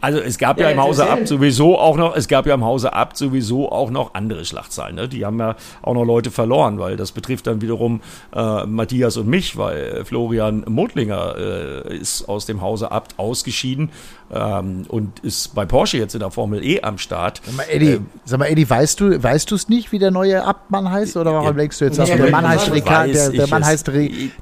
[0.02, 2.64] Also es gab ja, ja im Hause Abt sowieso auch noch, es gab ja im
[2.64, 4.96] Hause Abt sowieso auch noch andere Schlachtzeilen.
[4.96, 5.08] Ne?
[5.08, 8.00] Die haben ja auch noch Leute verloren, weil das betrifft dann wiederum
[8.34, 13.90] äh, Matthias und mich, weil Florian Mutlinger äh, ist aus dem Hause Abt ausgeschieden
[14.32, 17.40] ähm, und ist bei Porsche jetzt in der Formel E am Start.
[17.44, 20.44] Sag mal, Eddie, äh, sag mal, Eddie weißt du weißt es nicht, wie der neue
[20.44, 21.16] Abmann heißt?
[21.16, 23.90] Oder warum denkst du jetzt, ja, der, Mann heißt Rica der, der, Mann heißt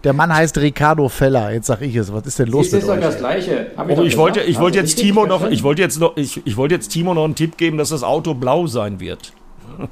[0.04, 1.52] der Mann heißt Ricardo Feller.
[1.52, 2.12] Jetzt sag ich es.
[2.12, 2.96] Was ist denn los Sie, mit ist euch?
[2.96, 3.68] doch das Gleiche.
[3.88, 6.56] ich, oh, ich wollte, ich wollte jetzt Timo noch, ich wollte jetzt noch, ich, ich
[6.56, 9.32] wollte jetzt Timo noch einen Tipp geben, dass das Auto blau sein wird.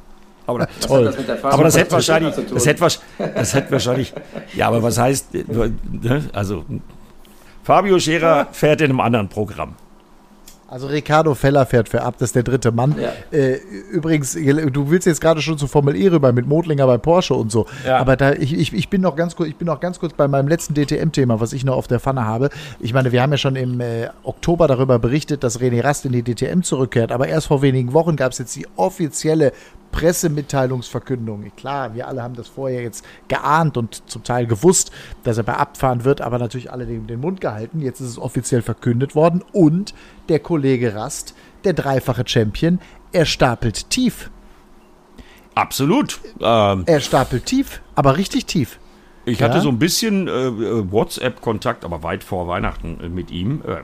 [0.47, 1.13] Aber, toll.
[1.27, 2.87] Das aber das hätte wahrscheinlich, das hätte,
[3.19, 4.15] das hätte wahrscheinlich,
[4.55, 6.65] ja, aber was heißt, ne, also
[7.65, 9.75] Fabio Scherer fährt in einem anderen Programm.
[10.69, 12.97] Also Ricardo Feller fährt für ab, das ist der dritte Mann.
[13.01, 13.13] Ja.
[13.31, 13.61] Äh,
[13.93, 17.53] übrigens, du willst jetzt gerade schon zu Formel E rüber mit Modlinger bei Porsche und
[17.53, 17.67] so.
[17.87, 17.99] Ja.
[17.99, 20.27] Aber da, ich, ich, ich bin noch ganz kurz, ich bin noch ganz kurz bei
[20.27, 22.51] meinem letzten DTM-Thema, was ich noch auf der Pfanne habe.
[22.81, 26.13] Ich meine, wir haben ja schon im äh, Oktober darüber berichtet, dass René Rast in
[26.13, 29.53] die DTM zurückkehrt, aber erst vor wenigen Wochen gab es jetzt die offizielle
[29.97, 31.51] Pressemitteilungsverkündung.
[31.57, 34.91] Klar, wir alle haben das vorher jetzt geahnt und zum Teil gewusst,
[35.25, 37.81] dass er bei Abfahren wird, aber natürlich alle den, den Mund gehalten.
[37.81, 39.95] Jetzt ist es offiziell verkündet worden und
[40.29, 42.79] der Kollege Rast, der dreifache Champion,
[43.13, 44.31] er stapelt tief.
[45.55, 46.21] Absolut.
[46.43, 48.79] Ähm, er stapelt tief, aber richtig tief.
[49.27, 53.61] Ich hatte so ein bisschen äh, äh, WhatsApp-Kontakt, aber weit vor Weihnachten äh, mit ihm.
[53.67, 53.79] Äh,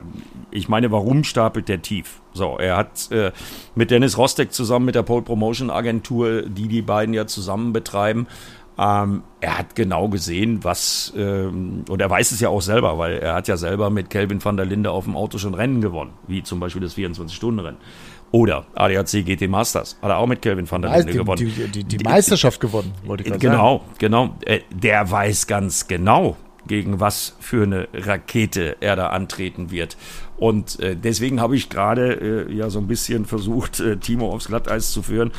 [0.51, 2.21] ich meine, warum stapelt der tief?
[2.31, 3.31] So, er hat äh,
[3.75, 8.27] mit Dennis Rostek zusammen mit der Pole Promotion Agentur, die die beiden ja zusammen betreiben,
[8.77, 13.19] ähm, er hat genau gesehen, was, ähm, und er weiß es ja auch selber, weil
[13.19, 16.13] er hat ja selber mit Kelvin van der Linde auf dem Auto schon Rennen gewonnen,
[16.27, 17.77] wie zum Beispiel das 24-Stunden-Rennen.
[18.33, 19.95] Oder ADAC GT Masters.
[20.01, 21.37] Hat er auch mit Kelvin van der Linde die, gewonnen.
[21.37, 23.95] Die, die, die, Meisterschaft gewonnen, wollte ich gerade genau, sagen.
[23.99, 24.39] Genau, genau.
[24.45, 29.97] Äh, der weiß ganz genau, gegen was für eine Rakete er da antreten wird.
[30.37, 34.47] Und äh, deswegen habe ich gerade äh, ja so ein bisschen versucht, äh, Timo aufs
[34.47, 35.31] Glatteis zu führen.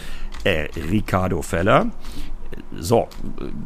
[0.45, 1.91] Äh, Ricardo Feller
[2.81, 3.09] so,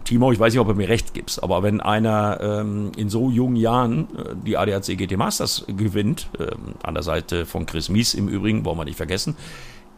[0.04, 3.30] Timo, ich weiß nicht, ob du mir recht gibst, aber wenn einer ähm, in so
[3.30, 6.50] jungen Jahren äh, die ADAC GT Masters gewinnt, äh,
[6.82, 9.36] an der Seite von Chris Mies im Übrigen, wollen wir nicht vergessen,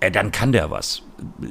[0.01, 1.03] äh, dann kann der was.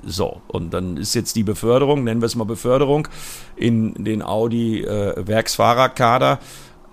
[0.06, 3.08] So, und dann ist jetzt die Beförderung, nennen wir es mal Beförderung,
[3.56, 5.24] in den Audi äh,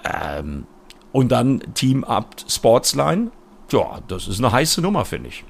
[0.04, 0.66] ähm,
[1.12, 3.30] und dann Team Up Sportsline.
[3.72, 5.44] Ja, das ist eine heiße Nummer, finde ich.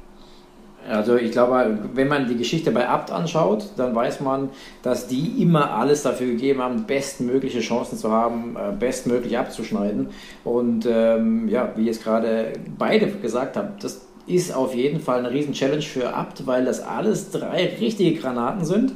[0.89, 4.51] Also ich glaube, wenn man die Geschichte bei Abt anschaut, dann weiß man,
[4.83, 10.09] dass die immer alles dafür gegeben haben, bestmögliche Chancen zu haben, äh, bestmöglich abzuschneiden.
[10.45, 15.31] Und ähm, ja, wie jetzt gerade beide gesagt haben, das ist auf jeden Fall eine
[15.31, 18.93] riesen Challenge für Abt, weil das alles drei richtige Granaten sind.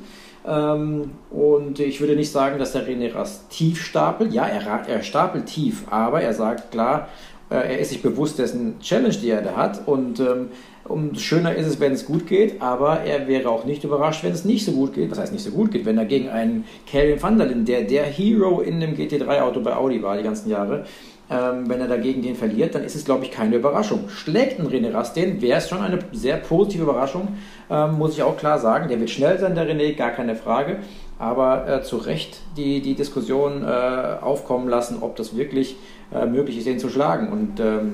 [0.46, 4.32] Ähm, und ich würde nicht sagen, dass der René Rast tief stapelt.
[4.32, 7.08] Ja, er, er stapelt tief, aber er sagt klar,
[7.50, 9.86] äh, er ist sich bewusst dessen Challenge, die er da hat.
[9.86, 10.48] Und ähm,
[10.90, 14.32] Umso schöner ist es, wenn es gut geht, aber er wäre auch nicht überrascht, wenn
[14.32, 15.10] es nicht so gut geht.
[15.10, 15.86] Was heißt nicht so gut geht?
[15.86, 19.74] Wenn er gegen einen Calvin van der Linde, der der Hero in dem GT3-Auto bei
[19.74, 20.84] Audi war die ganzen Jahre,
[21.30, 24.08] ähm, wenn er dagegen den verliert, dann ist es, glaube ich, keine Überraschung.
[24.08, 27.28] Schlägt ein René Rast den, wäre es schon eine sehr positive Überraschung,
[27.70, 28.88] ähm, muss ich auch klar sagen.
[28.88, 30.78] Der wird schnell sein, der René, gar keine Frage.
[31.20, 35.76] Aber äh, zu Recht die, die Diskussion äh, aufkommen lassen, ob das wirklich
[36.12, 37.30] äh, möglich ist, den zu schlagen.
[37.30, 37.92] Und ähm,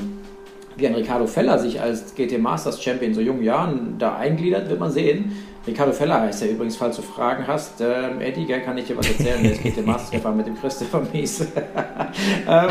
[0.77, 4.81] wie ein Ricardo Feller sich als GT Masters Champion so jungen Jahren da eingliedert, wird
[4.81, 5.33] man sehen.
[5.67, 7.81] Ricardo Feller heißt er übrigens, falls du Fragen hast.
[7.81, 9.43] Ähm, Eddie, gell, kann ich dir was erzählen?
[9.43, 11.41] Der ist GT Masters gefahren mit dem Christopher Mies.
[12.49, 12.69] ähm,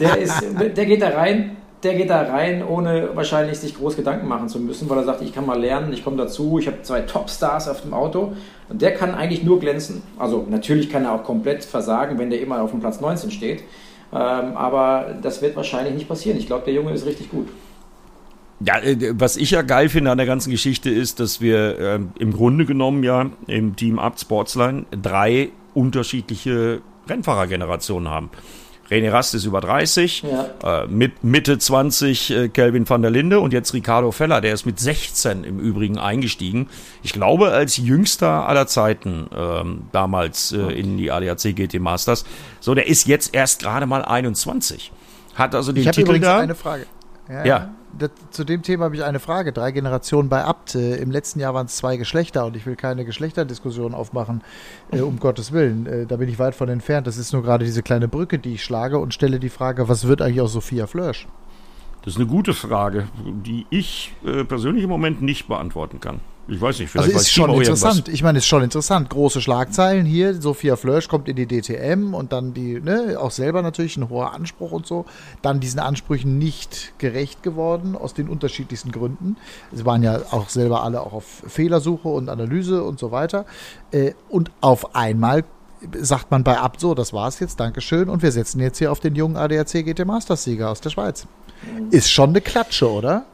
[0.00, 0.42] der, ist,
[0.76, 4.58] der geht da rein, der geht da rein, ohne wahrscheinlich sich groß Gedanken machen zu
[4.58, 7.68] müssen, weil er sagt, ich kann mal lernen, ich komme dazu, ich habe zwei Topstars
[7.68, 8.32] auf dem Auto
[8.68, 10.02] und der kann eigentlich nur glänzen.
[10.18, 13.62] Also natürlich kann er auch komplett versagen, wenn der immer auf dem Platz 19 steht.
[14.12, 16.38] Ähm, aber das wird wahrscheinlich nicht passieren.
[16.38, 17.48] Ich glaube, der Junge ist richtig gut.
[18.60, 22.00] Ja, äh, was ich ja geil finde an der ganzen Geschichte ist, dass wir äh,
[22.18, 28.30] im Grunde genommen ja im Team Up Sportsline drei unterschiedliche Rennfahrergenerationen haben.
[28.90, 30.82] René Rast ist über 30, ja.
[30.82, 34.64] äh, mit Mitte 20 äh, Kelvin van der Linde und jetzt Ricardo Feller, der ist
[34.64, 36.68] mit 16 im Übrigen eingestiegen.
[37.02, 42.24] Ich glaube, als jüngster aller Zeiten ähm, damals äh, in die ADAC GT Masters.
[42.60, 44.92] So, der ist jetzt erst gerade mal 21.
[45.34, 46.38] Hat also den ich Titel da.
[46.38, 46.86] eine Frage.
[47.28, 47.44] ja.
[47.44, 49.52] ja das, zu dem Thema habe ich eine Frage.
[49.52, 50.74] Drei Generationen bei Abt.
[50.74, 54.42] Äh, Im letzten Jahr waren es zwei Geschlechter und ich will keine Geschlechterdiskussion aufmachen,
[54.90, 55.86] äh, um Gottes Willen.
[55.86, 57.06] Äh, da bin ich weit von entfernt.
[57.06, 60.06] Das ist nur gerade diese kleine Brücke, die ich schlage und stelle die Frage, was
[60.06, 61.26] wird eigentlich aus Sophia Flörsch?
[62.02, 66.20] Das ist eine gute Frage, die ich äh, persönlich im Moment nicht beantworten kann.
[66.50, 67.94] Ich weiß nicht, vielleicht also ist schon interessant.
[67.96, 68.14] Irgendwas.
[68.14, 69.10] Ich meine, ist schon interessant.
[69.10, 70.40] Große Schlagzeilen hier.
[70.40, 74.32] Sophia Flörsch kommt in die DTM und dann die, ne, auch selber natürlich ein hoher
[74.32, 75.04] Anspruch und so.
[75.42, 79.36] Dann diesen Ansprüchen nicht gerecht geworden, aus den unterschiedlichsten Gründen.
[79.72, 83.44] Sie waren ja auch selber alle auch auf Fehlersuche und Analyse und so weiter.
[83.90, 85.44] Äh, und auf einmal
[86.00, 88.08] sagt man bei Abt so, das war's jetzt, Dankeschön.
[88.08, 91.26] Und wir setzen jetzt hier auf den jungen ADAC GT Masters Sieger aus der Schweiz.
[91.90, 93.26] Ist schon eine Klatsche, oder?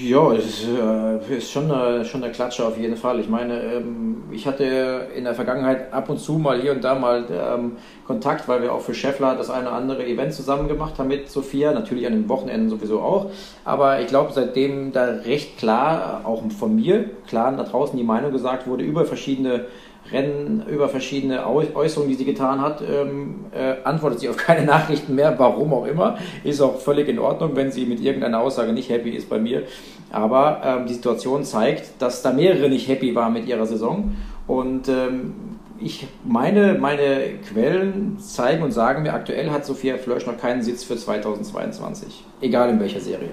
[0.00, 3.20] Ja, es ist, äh, ist schon, eine, schon eine Klatsche auf jeden Fall.
[3.20, 6.94] Ich meine, ähm, ich hatte in der Vergangenheit ab und zu mal hier und da
[6.94, 7.72] mal ähm,
[8.06, 11.28] Kontakt, weil wir auch für Scheffler das eine oder andere Event zusammen gemacht haben mit
[11.28, 13.30] Sophia, natürlich an den Wochenenden sowieso auch.
[13.64, 18.32] Aber ich glaube, seitdem da recht klar, auch von mir, klar da draußen die Meinung
[18.32, 19.66] gesagt wurde über verschiedene
[20.12, 25.14] Rennen über verschiedene Äußerungen, die sie getan hat, ähm, äh, antwortet sie auf keine Nachrichten
[25.14, 26.18] mehr, warum auch immer.
[26.44, 29.62] Ist auch völlig in Ordnung, wenn sie mit irgendeiner Aussage nicht happy ist bei mir.
[30.10, 34.14] Aber ähm, die Situation zeigt, dass da mehrere nicht happy waren mit ihrer Saison.
[34.46, 35.34] Und ähm,
[35.80, 40.84] ich meine, meine Quellen zeigen und sagen mir, aktuell hat Sophia Flörsch noch keinen Sitz
[40.84, 42.24] für 2022.
[42.40, 43.30] Egal in welcher Serie.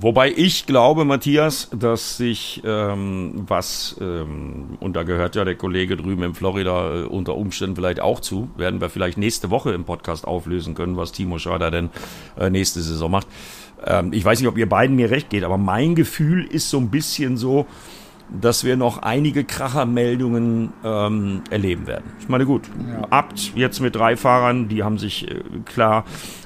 [0.00, 5.96] Wobei ich glaube, Matthias, dass sich ähm, was, ähm, und da gehört ja der Kollege
[5.96, 9.84] drüben in Florida äh, unter Umständen vielleicht auch zu, werden wir vielleicht nächste Woche im
[9.84, 11.90] Podcast auflösen können, was Timo Schrader denn
[12.38, 13.26] äh, nächste Saison macht.
[13.84, 16.78] Ähm, ich weiß nicht, ob ihr beiden mir recht geht, aber mein Gefühl ist so
[16.78, 17.66] ein bisschen so,
[18.40, 22.04] dass wir noch einige Krachermeldungen ähm, erleben werden.
[22.20, 23.02] Ich meine, gut, ja.
[23.10, 26.04] Abt jetzt mit drei Fahrern, die haben sich äh, klar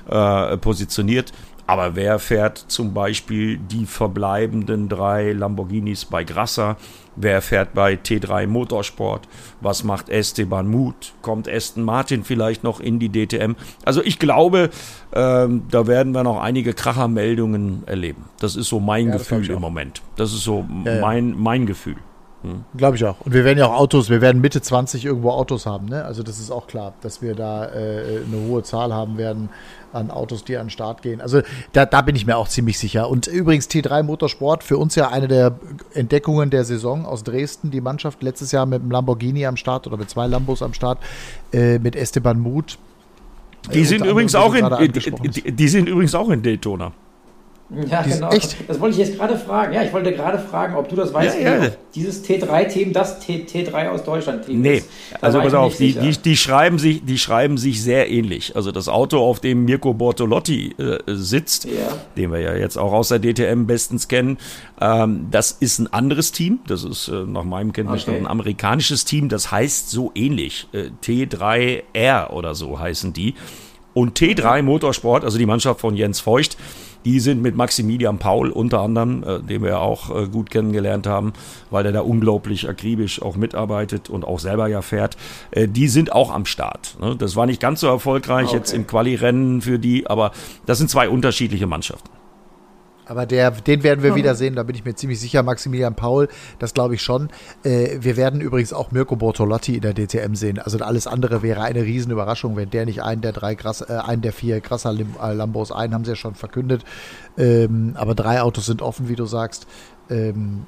[0.08, 1.32] äh, positioniert.
[1.72, 6.76] Aber wer fährt zum Beispiel die verbleibenden drei Lamborghinis bei Grasser?
[7.16, 9.26] Wer fährt bei T3 Motorsport?
[9.62, 11.14] Was macht Esteban Muth?
[11.22, 13.54] Kommt Aston Martin vielleicht noch in die DTM?
[13.86, 14.68] Also ich glaube,
[15.14, 18.26] ähm, da werden wir noch einige Krachermeldungen erleben.
[18.38, 20.02] Das ist so mein ja, Gefühl im Moment.
[20.16, 21.96] Das ist so ja, mein, mein Gefühl.
[22.42, 22.64] Hm.
[22.76, 23.20] Glaube ich auch.
[23.20, 26.04] Und wir werden ja auch Autos, wir werden Mitte 20 irgendwo Autos haben, ne?
[26.04, 29.48] Also das ist auch klar, dass wir da äh, eine hohe Zahl haben werden
[29.92, 31.20] an Autos, die an den Start gehen.
[31.20, 33.08] Also da, da bin ich mir auch ziemlich sicher.
[33.08, 35.58] Und übrigens T3 Motorsport, für uns ja eine der
[35.94, 37.70] Entdeckungen der Saison aus Dresden.
[37.70, 40.98] Die Mannschaft letztes Jahr mit einem Lamborghini am Start oder mit zwei Lambos am Start,
[41.52, 42.78] äh, mit Esteban Muth.
[43.72, 46.92] Die sind übrigens auch in, die, die sind übrigens auch in Daytona.
[47.90, 48.30] Ja, genau.
[48.30, 48.56] Echt?
[48.68, 49.72] Das wollte ich jetzt gerade fragen.
[49.72, 51.40] Ja, ich wollte gerade fragen, ob du das weißt.
[51.40, 51.70] Ja, ja.
[51.94, 54.78] Dieses T3-Team, das T, T3 aus Deutschland-Team nee.
[54.78, 54.88] ist.
[55.20, 58.56] Also pass auf, die, die, die, schreiben sich, die schreiben sich sehr ähnlich.
[58.56, 61.72] Also das Auto, auf dem Mirko Bortolotti äh, sitzt, ja.
[62.16, 64.38] den wir ja jetzt auch aus der DTM bestens kennen,
[64.80, 66.60] ähm, das ist ein anderes Team.
[66.66, 68.26] Das ist äh, nach meinem Kenntnisstand okay.
[68.26, 69.28] ein amerikanisches Team.
[69.28, 70.68] Das heißt so ähnlich.
[70.72, 73.34] Äh, T3R oder so heißen die.
[73.94, 76.56] Und T3 Motorsport, also die Mannschaft von Jens Feucht,
[77.04, 81.32] die sind mit Maximilian Paul unter anderem, äh, den wir auch äh, gut kennengelernt haben,
[81.70, 85.16] weil er da unglaublich akribisch auch mitarbeitet und auch selber ja fährt.
[85.50, 86.96] Äh, die sind auch am Start.
[87.00, 87.16] Ne?
[87.16, 88.56] Das war nicht ganz so erfolgreich okay.
[88.56, 90.32] jetzt im Quali-Rennen für die, aber
[90.66, 92.21] das sind zwei unterschiedliche Mannschaften.
[93.06, 95.42] Aber der, den werden wir wiedersehen, da bin ich mir ziemlich sicher.
[95.42, 97.30] Maximilian Paul, das glaube ich schon.
[97.64, 100.58] Äh, wir werden übrigens auch Mirko Bortolotti in der DTM sehen.
[100.58, 104.22] Also alles andere wäre eine Riesenüberraschung, wenn der nicht einen der drei Grass, äh, einen
[104.22, 106.84] der vier Grasser äh, Lambos, einen haben sie ja schon verkündet.
[107.36, 109.66] Ähm, aber drei Autos sind offen, wie du sagst.
[110.08, 110.66] Ähm,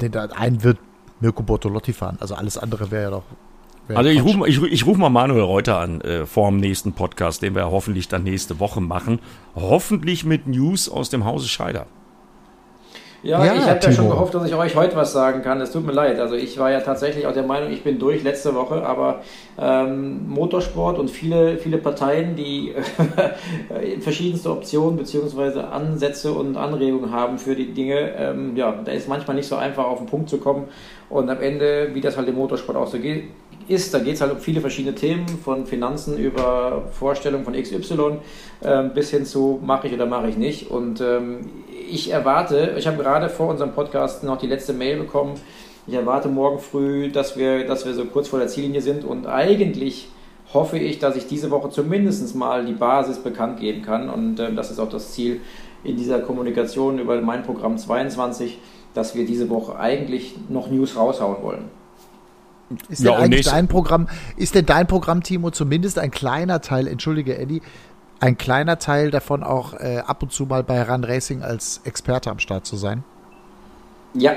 [0.00, 0.78] den, einen wird
[1.20, 2.16] Mirko Bortolotti fahren.
[2.20, 3.24] Also alles andere wäre ja doch
[3.94, 7.42] also ich rufe ich, ich ruf mal Manuel Reuter an äh, vor dem nächsten Podcast,
[7.42, 9.20] den wir hoffentlich dann nächste Woche machen.
[9.54, 11.86] Hoffentlich mit News aus dem Hause Scheider.
[13.22, 15.60] Ja, ja ich hatte ja schon gehofft, dass ich euch heute was sagen kann.
[15.60, 16.20] Es tut mir leid.
[16.20, 19.22] Also ich war ja tatsächlich auch der Meinung, ich bin durch letzte Woche, aber
[19.60, 22.74] ähm, Motorsport und viele, viele Parteien, die
[24.00, 25.60] verschiedenste Optionen bzw.
[25.62, 29.84] Ansätze und Anregungen haben für die Dinge, ähm, ja, da ist manchmal nicht so einfach
[29.84, 30.68] auf den Punkt zu kommen.
[31.10, 33.24] Und am Ende, wie das halt im Motorsport auch so geht,
[33.68, 33.92] ist.
[33.94, 38.18] Da geht es halt um viele verschiedene Themen, von Finanzen über Vorstellungen von XY
[38.60, 40.70] äh, bis hin zu mache ich oder mache ich nicht.
[40.70, 41.50] Und ähm,
[41.90, 45.34] ich erwarte, ich habe gerade vor unserem Podcast noch die letzte Mail bekommen.
[45.86, 49.26] Ich erwarte morgen früh, dass wir, dass wir so kurz vor der Ziellinie sind und
[49.26, 50.08] eigentlich
[50.52, 54.08] hoffe ich, dass ich diese Woche zumindest mal die Basis bekannt geben kann.
[54.08, 55.40] Und äh, das ist auch das Ziel
[55.84, 58.58] in dieser Kommunikation über mein Programm 22,
[58.94, 61.77] dass wir diese Woche eigentlich noch News raushauen wollen.
[62.88, 66.86] Ist ja, denn eigentlich dein Programm, ist denn dein Programm, Timo, zumindest ein kleiner Teil,
[66.86, 67.62] entschuldige Eddie,
[68.20, 72.30] ein kleiner Teil davon auch äh, ab und zu mal bei Run Racing als Experte
[72.30, 73.04] am Start zu sein?
[74.14, 74.32] Ja,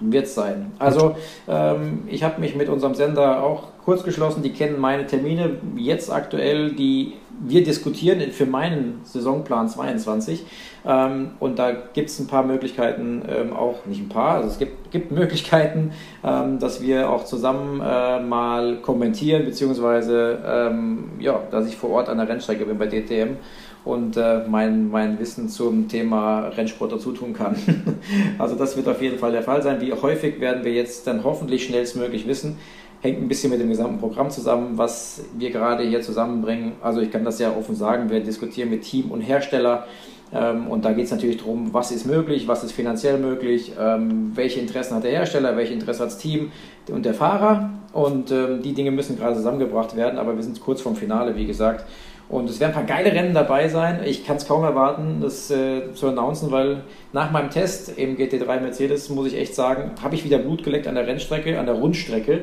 [0.00, 0.72] wird es sein.
[0.78, 1.16] Also
[1.48, 6.10] ähm, ich habe mich mit unserem Sender auch kurz geschlossen, die kennen meine Termine jetzt
[6.10, 10.44] aktuell, die wir diskutieren für meinen Saisonplan 22
[10.84, 14.58] ähm, und da gibt es ein paar Möglichkeiten, ähm, auch nicht ein paar, also es
[14.58, 21.66] gibt, gibt Möglichkeiten, ähm, dass wir auch zusammen äh, mal kommentieren, beziehungsweise ähm, ja, dass
[21.66, 23.36] ich vor Ort an der Rennstrecke bin bei DTM
[23.84, 27.56] und äh, mein, mein Wissen zum Thema Rennsport dazu tun kann.
[28.38, 29.80] also das wird auf jeden Fall der Fall sein.
[29.80, 32.58] Wie häufig werden wir jetzt dann hoffentlich schnellstmöglich wissen.
[33.00, 36.72] Hängt ein bisschen mit dem gesamten Programm zusammen, was wir gerade hier zusammenbringen.
[36.82, 39.86] Also ich kann das ja offen sagen, wir diskutieren mit Team und Hersteller.
[40.32, 44.32] Ähm, und da geht es natürlich darum, was ist möglich, was ist finanziell möglich, ähm,
[44.34, 46.52] welche Interessen hat der Hersteller, welche Interessen hat das Team
[46.90, 47.70] und der Fahrer.
[47.92, 51.46] Und ähm, die Dinge müssen gerade zusammengebracht werden, aber wir sind kurz vorm Finale, wie
[51.46, 51.84] gesagt.
[52.28, 54.02] Und es werden ein paar geile Rennen dabei sein.
[54.04, 58.60] Ich kann es kaum erwarten, das äh, zu announcen, weil nach meinem Test im GT3
[58.60, 61.74] Mercedes, muss ich echt sagen, habe ich wieder Blut geleckt an der Rennstrecke, an der
[61.74, 62.42] Rundstrecke.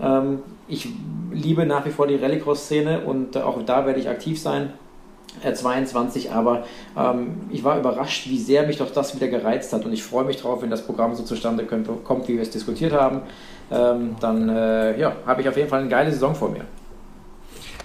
[0.00, 0.88] Ähm, ich
[1.32, 4.72] liebe nach wie vor die Rallycross-Szene und auch da werde ich aktiv sein.
[5.42, 6.64] 22, aber
[6.96, 10.24] ähm, ich war überrascht, wie sehr mich doch das wieder gereizt hat und ich freue
[10.24, 13.20] mich drauf, wenn das Programm so zustande kommt, wie wir es diskutiert haben.
[13.70, 16.64] Ähm, dann äh, ja, habe ich auf jeden Fall eine geile Saison vor mir.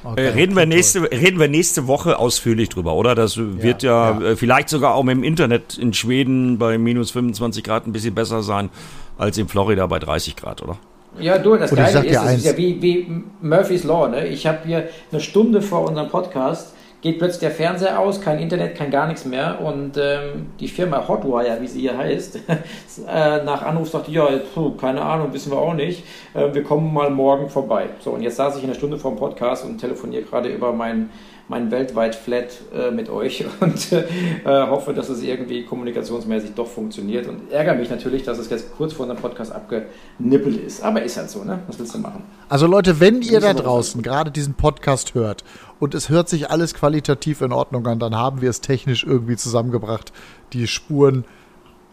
[0.04, 3.14] Okay, äh, reden, wir nächste, reden wir nächste Woche ausführlich drüber, oder?
[3.14, 7.64] Das wird ja, ja, ja, vielleicht sogar auch im Internet in Schweden bei minus 25
[7.64, 8.70] Grad ein bisschen besser sein
[9.18, 10.78] als in Florida bei 30 Grad, oder?
[11.20, 14.08] Ja, du, das Geile ist, es ist ja wie, wie Murphy's Law.
[14.08, 14.28] Ne?
[14.28, 18.76] Ich habe hier eine Stunde vor unserem Podcast geht plötzlich der Fernseher aus, kein Internet,
[18.76, 19.60] kein gar nichts mehr.
[19.62, 22.36] Und ähm, die Firma Hotwire, wie sie hier heißt,
[23.08, 26.04] äh, nach Anruf sagte, ja, puh, keine Ahnung, wissen wir auch nicht.
[26.34, 27.90] Äh, wir kommen mal morgen vorbei.
[28.00, 30.72] So, und jetzt saß ich in einer Stunde vor dem Podcast und telefoniere gerade über
[30.74, 31.10] mein,
[31.48, 34.04] mein weltweit Flat äh, mit euch und äh,
[34.46, 37.28] hoffe, dass es irgendwie kommunikationsmäßig doch funktioniert.
[37.28, 40.84] Und ärgere mich natürlich, dass es jetzt kurz vor dem Podcast abgenippelt ist.
[40.84, 41.60] Aber ist halt so, ne?
[41.68, 42.24] Was willst du machen?
[42.50, 45.44] Also Leute, wenn ihr da draußen gerade diesen Podcast hört
[45.80, 49.36] und es hört sich alles qualitativ in Ordnung an, dann haben wir es technisch irgendwie
[49.36, 50.12] zusammengebracht,
[50.54, 51.26] die Spuren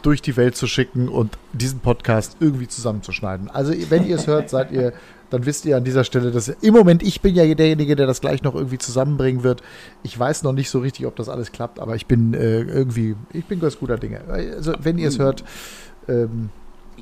[0.03, 3.51] durch die Welt zu schicken und diesen Podcast irgendwie zusammenzuschneiden.
[3.51, 4.93] Also wenn ihr es hört, seid ihr,
[5.31, 8.21] dann wisst ihr an dieser Stelle, dass im Moment ich bin ja derjenige, der das
[8.21, 9.63] gleich noch irgendwie zusammenbringen wird.
[10.03, 13.15] Ich weiß noch nicht so richtig, ob das alles klappt, aber ich bin äh, irgendwie,
[13.33, 14.23] ich bin ganz guter Dinge.
[14.29, 15.45] Also wenn ihr es hört,
[16.09, 16.51] ähm,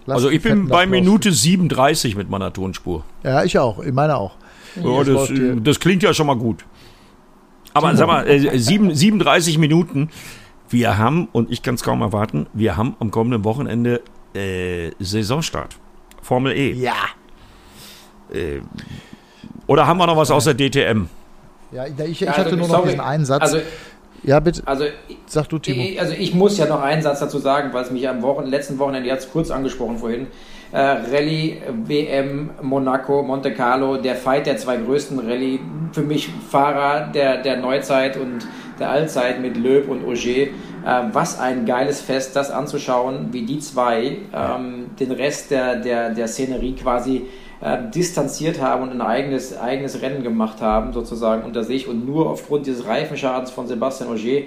[0.06, 3.04] also ich bin bei Minute 37 mit meiner Tonspur.
[3.24, 4.36] Ja, ich auch, in meiner auch.
[4.76, 6.64] Ja, das, das, klingt ja schon mal gut.
[7.72, 10.10] Aber sag mal, äh, 37 Minuten.
[10.68, 14.02] Wir haben, und ich kann es kaum erwarten, wir haben am kommenden Wochenende
[14.34, 15.76] äh, Saisonstart.
[16.22, 16.72] Formel E.
[16.72, 16.94] Ja.
[18.32, 18.60] Äh,
[19.66, 21.06] oder haben wir noch was außer DTM?
[21.72, 22.88] Ja, ich, ich also, hatte nur noch sorry.
[22.88, 23.42] diesen einen Satz.
[23.42, 23.58] Also,
[24.22, 24.62] ja, bitte.
[24.64, 24.84] Also,
[25.26, 26.00] Sag du, Timo.
[26.00, 28.78] Also ich muss ja noch einen Satz dazu sagen, weil es mich am Wochen, letzten
[28.78, 30.28] Wochenende jetzt kurz angesprochen vorhin
[30.72, 35.60] äh, Rallye WM Monaco, Monte Carlo, der Fight der zwei größten Rallye,
[35.92, 38.46] für mich Fahrer der, der Neuzeit und
[38.78, 40.16] der Allzeit mit Löb und Auger.
[40.16, 40.48] Äh,
[41.12, 46.28] was ein geiles Fest, das anzuschauen, wie die zwei ähm, den Rest der, der, der
[46.28, 47.22] Szenerie quasi
[47.60, 51.88] äh, distanziert haben und ein eigenes, eigenes Rennen gemacht haben, sozusagen unter sich.
[51.88, 54.42] Und nur aufgrund dieses Reifenschadens von Sebastian Auger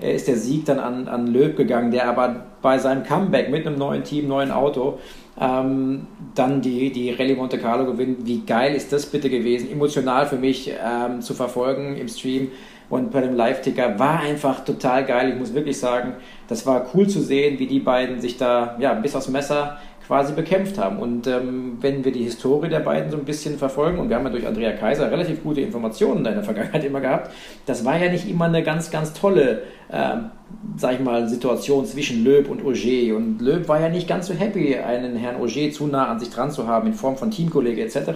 [0.00, 3.66] äh, ist der Sieg dann an, an Löb gegangen, der aber bei seinem Comeback mit
[3.66, 4.98] einem neuen Team, neuen Auto
[5.40, 8.18] ähm, dann die, die Rallye Monte Carlo gewinnen.
[8.20, 9.70] Wie geil ist das bitte gewesen?
[9.70, 12.48] Emotional für mich ähm, zu verfolgen im Stream
[12.90, 15.30] und bei dem Live-Ticker war einfach total geil.
[15.30, 16.14] Ich muss wirklich sagen,
[16.48, 20.32] das war cool zu sehen, wie die beiden sich da ja, bis aufs Messer quasi
[20.32, 20.98] bekämpft haben.
[20.98, 24.24] Und ähm, wenn wir die Historie der beiden so ein bisschen verfolgen, und wir haben
[24.24, 27.30] ja durch Andrea Kaiser relativ gute Informationen in der Vergangenheit immer gehabt,
[27.66, 30.30] das war ja nicht immer eine ganz, ganz tolle ähm,
[30.76, 33.16] sag ich mal, Situation zwischen Löb und Auger.
[33.16, 36.30] Und Löb war ja nicht ganz so happy, einen Herrn Auger zu nah an sich
[36.30, 38.10] dran zu haben in Form von Teamkollege etc.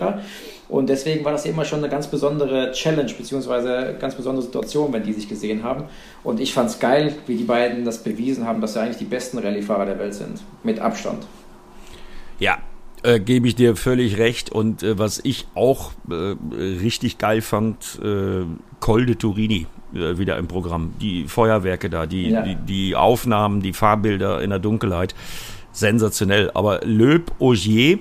[0.68, 5.03] Und deswegen war das immer schon eine ganz besondere Challenge, beziehungsweise ganz besondere Situation, wenn
[5.03, 5.84] die sich gesehen haben.
[6.24, 9.05] Und ich fand es geil, wie die beiden das bewiesen haben, dass sie eigentlich die
[9.05, 10.41] besten Rallyefahrer der Welt sind.
[10.62, 11.26] Mit Abstand.
[13.03, 14.51] Äh, gebe ich dir völlig recht.
[14.51, 16.34] Und äh, was ich auch äh,
[16.80, 18.44] richtig geil fand, äh,
[18.80, 20.94] Col de Turini äh, wieder im Programm.
[21.01, 22.42] Die Feuerwerke da, die, ja.
[22.42, 25.14] die, die, Aufnahmen, die Fahrbilder in der Dunkelheit.
[25.72, 26.51] Sensationell.
[26.55, 27.99] Aber Löb Augier,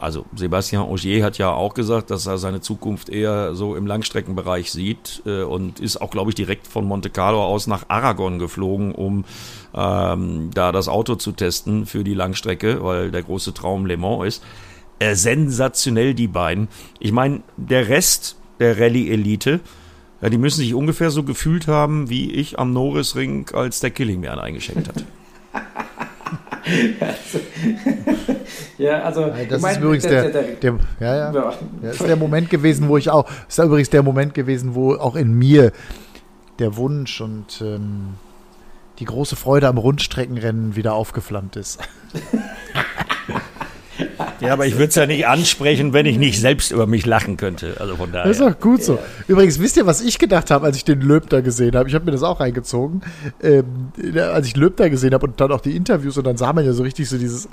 [0.00, 4.70] also Sebastian Augier hat ja auch gesagt, dass er seine Zukunft eher so im Langstreckenbereich
[4.70, 8.92] sieht äh, und ist auch, glaube ich, direkt von Monte Carlo aus nach Aragon geflogen,
[8.92, 9.24] um
[9.74, 14.26] ähm, da das Auto zu testen für die Langstrecke, weil der große Traum Le Mans
[14.26, 14.44] ist.
[14.98, 16.68] Äh, sensationell die beiden.
[16.98, 19.60] Ich meine, der Rest der Rallye-Elite,
[20.20, 24.20] ja, die müssen sich ungefähr so gefühlt haben, wie ich am Norrisring, als der Killing
[24.20, 25.04] mir einen eingeschenkt hat.
[28.78, 29.26] Ja, also.
[29.26, 31.32] Das ist mein, übrigens der, der, der, ja, ja.
[31.32, 31.52] ja.
[31.82, 34.94] Das ist der Moment gewesen, wo ich auch, das ist übrigens der Moment gewesen, wo
[34.94, 35.72] auch in mir
[36.58, 38.14] der Wunsch und ähm,
[38.98, 41.80] die große Freude am Rundstreckenrennen wieder aufgeflammt ist.
[44.40, 47.36] Ja, aber ich würde es ja nicht ansprechen, wenn ich nicht selbst über mich lachen
[47.36, 47.76] könnte.
[47.78, 48.26] Also von daher.
[48.26, 48.98] Das ist auch gut so.
[49.28, 51.88] Übrigens, wisst ihr, was ich gedacht habe, als ich den Löb da gesehen habe?
[51.88, 53.02] Ich habe mir das auch reingezogen.
[53.42, 56.52] Ähm, als ich Löb da gesehen habe und dann auch die Interviews und dann sah
[56.52, 57.48] man ja so richtig so dieses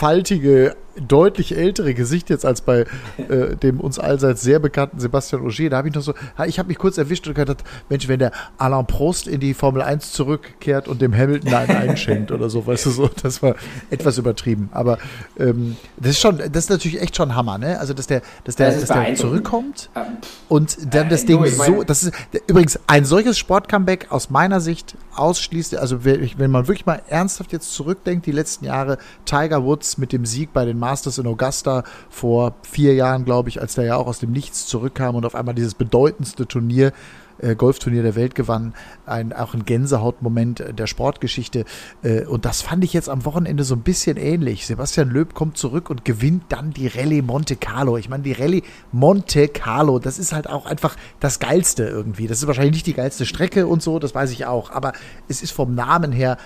[0.00, 2.86] faltige, deutlich ältere Gesicht jetzt als bei
[3.28, 5.70] äh, dem uns allseits sehr bekannten Sebastian Ogier.
[5.70, 6.14] Da habe ich noch so,
[6.46, 9.82] ich habe mich kurz erwischt und gedacht, Mensch, wenn der Alain Prost in die Formel
[9.82, 13.56] 1 zurückkehrt und dem Hamilton einen einschenkt oder so, weißt du so, das war
[13.90, 14.70] etwas übertrieben.
[14.72, 14.98] Aber
[15.38, 17.78] ähm, das ist schon, das ist natürlich echt schon Hammer, ne?
[17.78, 20.02] Also dass der, dass der, das dass der zurückkommt ähm,
[20.48, 22.14] und dann äh, das Ding so, das ist
[22.46, 27.74] übrigens ein solches Sportcomeback aus meiner Sicht ausschließt, also wenn man wirklich mal ernsthaft jetzt
[27.74, 31.84] zurückdenkt, die letzten Jahre, Tiger Woods Woods mit dem Sieg bei den Masters in Augusta
[32.08, 35.34] vor vier Jahren, glaube ich, als der ja auch aus dem Nichts zurückkam und auf
[35.34, 36.92] einmal dieses bedeutendste Turnier
[37.38, 38.74] äh, Golfturnier der Welt gewann,
[39.06, 41.64] ein, auch ein Gänsehautmoment der Sportgeschichte.
[42.02, 44.66] Äh, und das fand ich jetzt am Wochenende so ein bisschen ähnlich.
[44.66, 47.96] Sebastian Löb kommt zurück und gewinnt dann die Rallye Monte Carlo.
[47.96, 48.62] Ich meine, die Rallye
[48.92, 52.26] Monte Carlo, das ist halt auch einfach das Geilste irgendwie.
[52.26, 54.70] Das ist wahrscheinlich nicht die geilste Strecke und so, das weiß ich auch.
[54.70, 54.92] Aber
[55.26, 56.36] es ist vom Namen her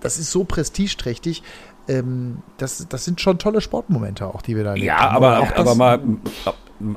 [0.00, 1.42] das ist so prestigeträchtig
[1.90, 5.74] ähm, das, das sind schon tolle Sportmomente auch, die wir da Ja, aber, auch aber
[5.74, 6.00] mal,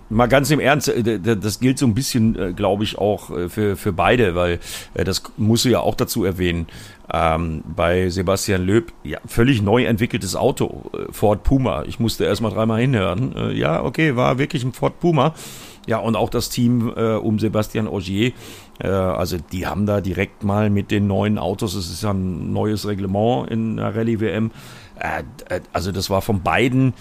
[0.10, 3.50] mal ganz im Ernst, äh, das gilt so ein bisschen, äh, glaube ich, auch äh,
[3.50, 4.60] für, für beide, weil
[4.94, 6.68] das musst du ja auch dazu erwähnen.
[7.12, 11.84] Ähm, bei Sebastian Löb, ja, völlig neu entwickeltes Auto, Ford Puma.
[11.84, 13.36] Ich musste erst mal dreimal hinhören.
[13.36, 15.34] Äh, ja, okay, war wirklich ein Ford Puma.
[15.86, 18.32] Ja, und auch das Team äh, um Sebastian Ogier, äh,
[18.80, 22.88] also die haben da direkt mal mit den neuen Autos, es ist ja ein neues
[22.88, 24.52] Reglement in der Rallye WM,
[25.00, 26.94] äh, äh, also das war von beiden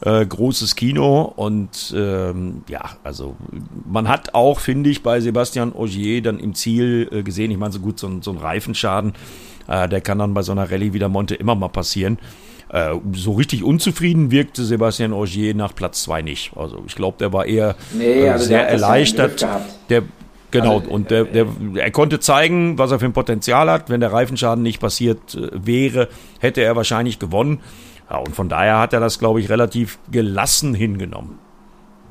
[0.00, 3.36] äh, großes Kino und ähm, ja, also
[3.90, 7.72] man hat auch, finde ich, bei Sebastian Ogier dann im Ziel äh, gesehen, ich meine,
[7.72, 9.14] so gut, so, so ein Reifenschaden,
[9.66, 12.18] äh, der kann dann bei so einer Rallye wie der Monte immer mal passieren.
[12.70, 16.52] Äh, so richtig unzufrieden wirkte Sebastian Ogier nach Platz 2 nicht.
[16.54, 19.46] Also ich glaube, der war eher nee, äh, also sehr erleichtert.
[19.88, 20.02] Der,
[20.50, 23.90] Genau, also, und der, der, er konnte zeigen, was er für ein Potenzial hat.
[23.90, 26.08] Wenn der Reifenschaden nicht passiert äh, wäre,
[26.40, 27.60] hätte er wahrscheinlich gewonnen.
[28.10, 31.38] Ja, und von daher hat er das, glaube ich, relativ gelassen hingenommen.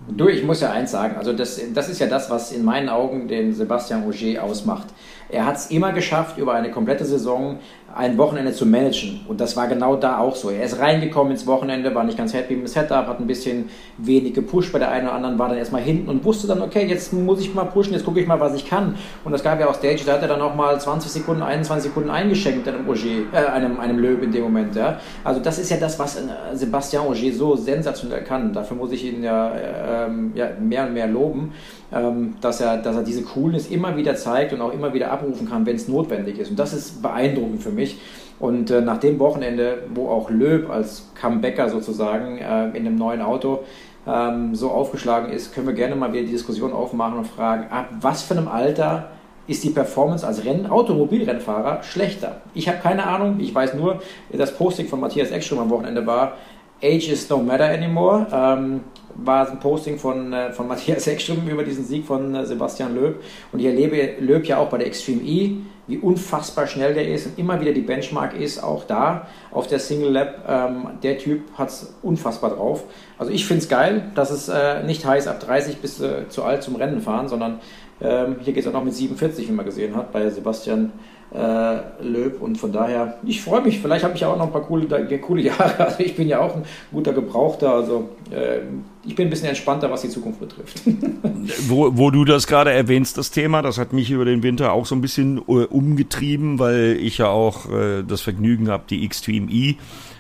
[0.09, 2.87] Du, ich muss ja eins sagen, also das, das ist ja das, was in meinen
[2.87, 4.87] Augen den Sebastian Roger ausmacht.
[5.29, 7.59] Er hat es immer geschafft, über eine komplette Saison
[7.95, 9.21] ein Wochenende zu managen.
[9.27, 10.49] Und das war genau da auch so.
[10.49, 13.69] Er ist reingekommen ins Wochenende, war nicht ganz happy mit dem Setup, hat ein bisschen
[13.97, 16.85] wenig gepusht bei der einen oder anderen, war dann erstmal hinten und wusste dann, okay,
[16.85, 18.95] jetzt muss ich mal pushen, jetzt gucke ich mal, was ich kann.
[19.23, 21.89] Und das gab ja auch Stage, da hat er dann auch mal 20 Sekunden, 21
[21.89, 24.75] Sekunden eingeschenkt einem Ogier, äh, einem, einem Löw in dem Moment.
[24.75, 24.99] Ja.
[25.23, 26.21] Also das ist ja das, was äh,
[26.53, 28.53] Sebastian Ogier so sensationell kann.
[28.53, 31.53] Dafür muss ich ihn ja, äh, ja mehr und mehr loben.
[31.89, 35.47] Ähm, dass, er, dass er diese Coolness immer wieder zeigt und auch immer wieder abrufen
[35.47, 36.49] kann, wenn es notwendig ist.
[36.49, 37.99] Und das ist beeindruckend für mich.
[38.39, 43.21] Und äh, nach dem Wochenende, wo auch Löb als Comebacker sozusagen äh, in einem neuen
[43.21, 43.63] Auto
[44.05, 47.87] ähm, so aufgeschlagen ist, können wir gerne mal wieder die Diskussion aufmachen und fragen, ab
[48.01, 49.11] was für einem Alter
[49.47, 52.41] ist die Performance als Renn Automobilrennfahrer schlechter?
[52.53, 56.33] Ich habe keine Ahnung, ich weiß nur, das Posting von Matthias Eckström am Wochenende war,
[56.81, 58.27] Age is no matter anymore.
[58.31, 58.81] Ähm,
[59.15, 63.23] war ein Posting von, äh, von Matthias Eckström über diesen Sieg von äh, Sebastian Löb.
[63.51, 65.57] Und ich erlebe Löb ja auch bei der Extreme E,
[65.87, 69.79] wie unfassbar schnell der ist und immer wieder die Benchmark ist, auch da auf der
[69.79, 70.45] Single Lab.
[70.47, 72.83] Ähm, der Typ hat es unfassbar drauf.
[73.17, 76.43] Also ich finde es geil, dass es äh, nicht heißt, ab 30 bis äh, zu
[76.43, 77.59] alt zum Rennen fahren, sondern
[77.99, 80.91] ähm, hier geht es auch noch mit 47, wie man gesehen hat, bei Sebastian
[81.33, 82.41] äh, Löb.
[82.41, 83.79] Und von daher, ich freue mich.
[83.79, 84.87] Vielleicht habe ich auch noch ein paar coole,
[85.19, 85.85] coole Jahre.
[85.85, 87.73] Also ich bin ja auch ein guter Gebrauchter.
[87.73, 88.59] Also äh,
[89.05, 90.81] ich bin ein bisschen entspannter, was die Zukunft betrifft.
[91.67, 94.85] wo, wo du das gerade erwähnst, das Thema, das hat mich über den Winter auch
[94.85, 99.51] so ein bisschen äh, umgetrieben, weil ich ja auch äh, das Vergnügen habe, die Xtreme
[99.51, 99.75] E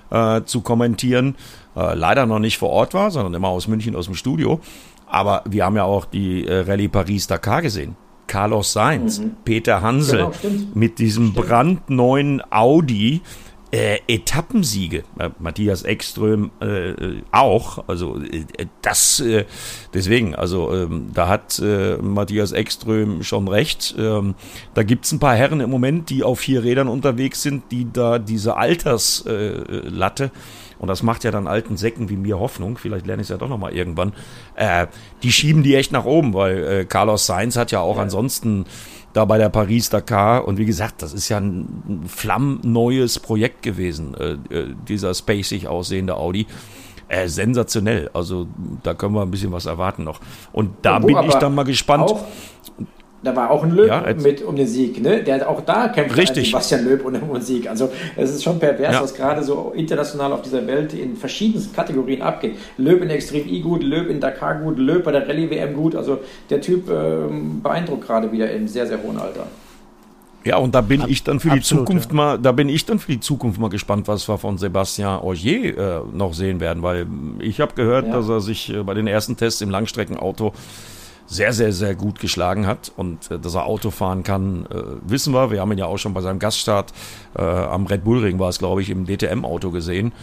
[0.09, 1.35] äh, zu kommentieren.
[1.75, 4.59] Äh, leider noch nicht vor Ort war, sondern immer aus München aus dem Studio.
[5.05, 7.95] Aber wir haben ja auch die äh, Rallye Paris-Dakar gesehen.
[8.27, 9.37] Carlos Sainz, mhm.
[9.43, 11.47] Peter Hansel genau, mit diesem stimmt.
[11.47, 13.21] brandneuen Audi.
[13.69, 18.45] Äh, Etappensiege, äh, Matthias Ekström äh, auch, also äh,
[18.81, 19.43] das äh,
[19.93, 23.93] deswegen, also ähm, da hat äh, Matthias Ekström schon recht.
[23.99, 24.35] Ähm,
[24.73, 28.19] da gibt's ein paar Herren im Moment, die auf vier Rädern unterwegs sind, die da
[28.19, 30.31] diese Alterslatte
[30.79, 33.37] und das macht ja dann alten Säcken wie mir Hoffnung, vielleicht lerne ich es ja
[33.37, 34.13] doch nochmal irgendwann,
[34.55, 34.87] äh,
[35.23, 38.03] die schieben die echt nach oben, weil äh, Carlos Sainz hat ja auch ja.
[38.03, 38.65] ansonsten
[39.17, 40.47] da bei der Paris-Dakar.
[40.47, 46.15] Und wie gesagt, das ist ja ein flammneues Projekt gewesen, äh, äh, dieser spacig aussehende
[46.15, 46.45] Audi.
[47.09, 48.09] Äh, sensationell.
[48.13, 48.47] Also
[48.83, 50.19] da können wir ein bisschen was erwarten noch.
[50.51, 52.03] Und da bin ich dann mal gespannt.
[52.03, 52.25] Auch,
[53.27, 55.21] da war auch ein Löb ja, mit um den Sieg, ne?
[55.21, 56.47] Der auch da kämpft Richtig.
[56.47, 57.69] Sebastian Löb um den Sieg.
[57.69, 59.03] Also es ist schon pervers, ja.
[59.03, 62.55] was gerade so international auf dieser Welt in verschiedensten Kategorien abgeht.
[62.77, 65.95] Löb in Extrem I gut, Löb in Dakar gut, Löb bei der Rallye WM gut.
[65.95, 66.19] Also
[66.49, 69.47] der Typ ähm, beeindruckt gerade wieder im sehr, sehr hohen Alter.
[70.45, 72.15] Ja, und da bin Ab, ich dann für die absolut, Zukunft ja.
[72.15, 75.77] mal, da bin ich dann für die Zukunft mal gespannt, was wir von Sebastian Ogier
[75.77, 77.05] äh, noch sehen werden, weil
[77.39, 78.13] ich habe gehört, ja.
[78.13, 80.53] dass er sich äh, bei den ersten Tests im Langstreckenauto
[81.27, 85.33] sehr, sehr, sehr gut geschlagen hat und äh, dass er Auto fahren kann, äh, wissen
[85.33, 85.51] wir.
[85.51, 86.93] Wir haben ihn ja auch schon bei seinem Gaststart
[87.37, 90.13] äh, am Red Bull Ring war es, glaube ich, im DTM-Auto gesehen.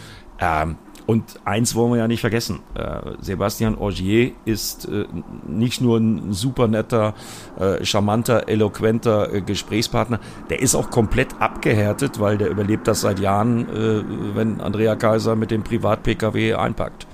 [0.40, 0.76] Ähm,
[1.06, 2.60] und eins wollen wir ja nicht vergessen.
[2.74, 5.04] Äh, Sebastian Ogier ist äh,
[5.46, 7.12] nicht nur ein super netter,
[7.58, 13.20] äh, charmanter, eloquenter äh, Gesprächspartner, der ist auch komplett abgehärtet, weil der überlebt das seit
[13.20, 14.02] Jahren, äh,
[14.34, 17.06] wenn Andrea Kaiser mit dem Privat-Pkw einpackt.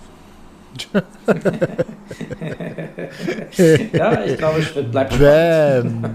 [3.92, 6.08] Ja, ich glaube, es bleibt spannend.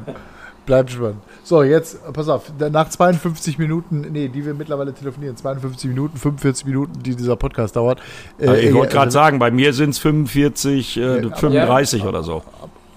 [0.65, 1.21] Bleibt spannend.
[1.43, 6.65] So, jetzt, pass auf, nach 52 Minuten, nee, die wir mittlerweile telefonieren, 52 Minuten, 45
[6.65, 8.01] Minuten, die dieser Podcast dauert.
[8.39, 12.23] Äh, ich wollte gerade also, sagen, bei mir sind es 45, äh, 35 ja, oder
[12.23, 12.41] so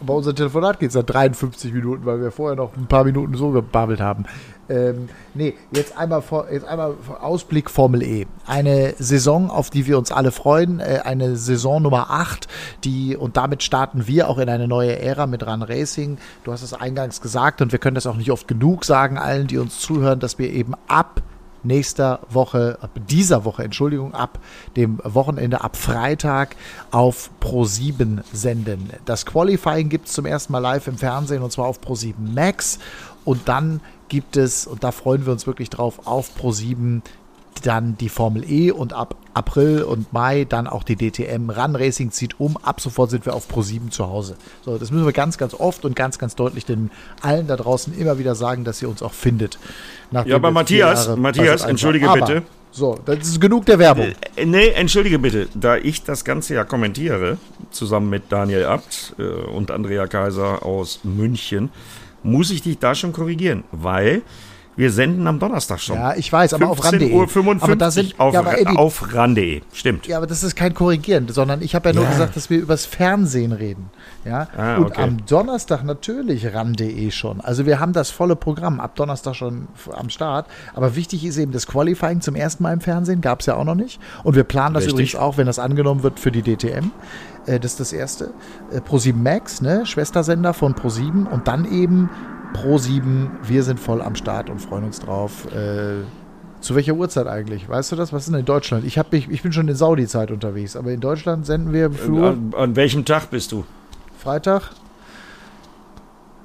[0.00, 3.34] bei unserem Telefonat geht es seit 53 Minuten, weil wir vorher noch ein paar Minuten
[3.34, 4.26] so gebabbelt haben.
[4.68, 8.26] Ähm, nee, jetzt einmal, vor, jetzt einmal Ausblick Formel E.
[8.46, 10.80] Eine Saison, auf die wir uns alle freuen.
[10.80, 12.48] Äh, eine Saison Nummer 8,
[12.84, 16.18] die, und damit starten wir auch in eine neue Ära mit Run Racing.
[16.44, 19.46] Du hast es eingangs gesagt und wir können das auch nicht oft genug sagen, allen,
[19.46, 21.22] die uns zuhören, dass wir eben ab
[21.62, 24.38] nächster Woche, ab dieser Woche, Entschuldigung, ab
[24.76, 26.56] dem Wochenende, ab Freitag
[26.90, 28.90] auf Pro7 senden.
[29.04, 32.78] Das Qualifying gibt es zum ersten Mal live im Fernsehen und zwar auf Pro7 Max.
[33.24, 37.02] Und dann gibt es, und da freuen wir uns wirklich drauf, auf Pro7
[37.60, 41.50] dann die Formel E und ab April und Mai dann auch die DTM.
[41.50, 42.56] Run Racing zieht um.
[42.58, 44.36] Ab sofort sind wir auf Pro 7 zu Hause.
[44.64, 46.90] So, das müssen wir ganz, ganz oft und ganz, ganz deutlich den
[47.20, 49.58] allen da draußen immer wieder sagen, dass ihr uns auch findet.
[50.10, 52.42] Ja, aber Matthias, Matthias, entschuldige aber, bitte.
[52.70, 54.12] So, das ist genug der Werbung.
[54.36, 55.48] Äh, nee, entschuldige bitte.
[55.54, 57.38] Da ich das Ganze ja kommentiere,
[57.70, 61.70] zusammen mit Daniel Abt äh, und Andrea Kaiser aus München,
[62.22, 64.22] muss ich dich da schon korrigieren, weil
[64.78, 65.96] wir senden am Donnerstag schon.
[65.96, 67.12] Ja, ich weiß, aber auf ran.de.
[67.12, 70.06] Uhr 55 aber da sind, auf, ja, aber Eddie, auf ran.de, stimmt.
[70.06, 72.10] Ja, aber das ist kein Korrigieren, sondern ich habe ja nur ja.
[72.10, 73.90] gesagt, dass wir übers Fernsehen reden.
[74.24, 75.02] Ja, ah, und okay.
[75.02, 77.40] am Donnerstag natürlich ran.de schon.
[77.40, 80.46] Also wir haben das volle Programm ab Donnerstag schon am Start.
[80.74, 83.64] Aber wichtig ist eben das Qualifying zum ersten Mal im Fernsehen, gab es ja auch
[83.64, 83.98] noch nicht.
[84.22, 84.94] Und wir planen das Richtig.
[84.94, 86.92] übrigens auch, wenn das angenommen wird, für die DTM.
[87.48, 88.32] Äh, das ist das erste.
[88.70, 92.10] Äh, Pro7 Max, ne, Schwestersender von Pro7 und dann eben
[92.52, 95.46] Pro 7, wir sind voll am Start und freuen uns drauf.
[95.52, 96.04] Äh,
[96.60, 97.68] zu welcher Uhrzeit eigentlich?
[97.68, 98.12] Weißt du das?
[98.12, 98.84] Was ist denn in Deutschland?
[98.84, 101.86] Ich, hab, ich, ich bin schon in Saudi-Zeit unterwegs, aber in Deutschland senden wir.
[101.86, 103.64] An, an welchem Tag bist du?
[104.18, 104.70] Freitag?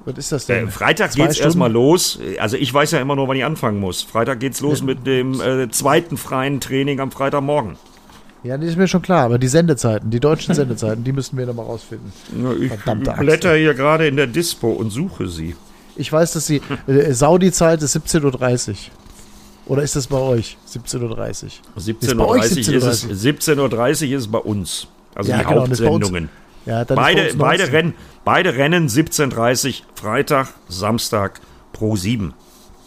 [0.04, 0.68] Was ist das denn?
[0.68, 2.20] Äh, Freitag geht es erstmal los.
[2.38, 4.02] Also ich weiß ja immer nur, wann ich anfangen muss.
[4.02, 7.76] Freitag geht es los mit dem äh, zweiten freien Training am Freitagmorgen.
[8.44, 11.46] Ja, das ist mir schon klar, aber die Sendezeiten, die deutschen Sendezeiten, die müssten wir
[11.46, 12.12] nochmal rausfinden.
[12.32, 15.56] Na, ich Verdammte blätter Axt, hier gerade in der Dispo und suche sie.
[15.96, 18.76] Ich weiß, dass die äh, Saudi-Zeit ist 17.30 Uhr.
[19.66, 21.82] Oder ist das bei euch 17.30 Uhr?
[21.82, 23.24] 17.30 Uhr ist, es.
[23.24, 24.88] 17.30 Uhr ist bei uns.
[25.14, 26.28] Also ja, die genau, Hauptsendungen.
[26.66, 31.40] Ja, beide, beide, Rennen, beide Rennen 17.30 Freitag, Samstag
[31.72, 32.34] pro 7.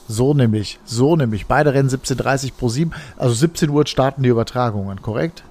[0.08, 1.48] So nämlich, so nämlich.
[1.48, 2.92] Beide Rennen 17.30 pro 7.
[3.18, 5.44] Also 17 Uhr starten die Übertragungen, korrekt?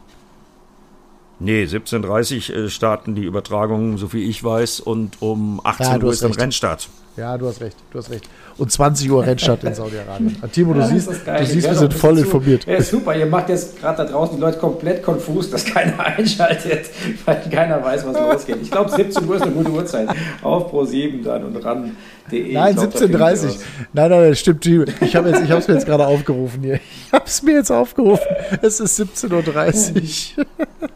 [1.39, 6.03] Nee, 17.30 Uhr äh, starten die Übertragungen, so viel ich weiß, und um 18 ja,
[6.03, 6.89] Uhr ist dann Rennstart.
[7.17, 8.29] Ja, du hast recht, du hast recht.
[8.59, 10.37] Und 20 Uhr Rennstart in Saudi-Arabien.
[10.53, 12.67] Timo, du ja, siehst, du siehst wir sind voll informiert.
[12.67, 16.91] Ja, super, ihr macht jetzt gerade da draußen die Leute komplett konfus, dass keiner einschaltet,
[17.25, 18.59] weil keiner weiß, was losgeht.
[18.63, 20.09] Ich glaube, 17 Uhr ist eine gute Uhrzeit.
[20.43, 22.53] Auf Pro 7 dann und ran.de.
[22.53, 23.55] Nein, 17.30 Uhr.
[23.95, 24.67] Nein, nein, das stimmt.
[24.67, 26.81] Ich habe es mir jetzt gerade aufgerufen hier.
[27.07, 28.27] Ich habe es mir jetzt aufgerufen.
[28.61, 30.47] Es ist 17.30 Uhr.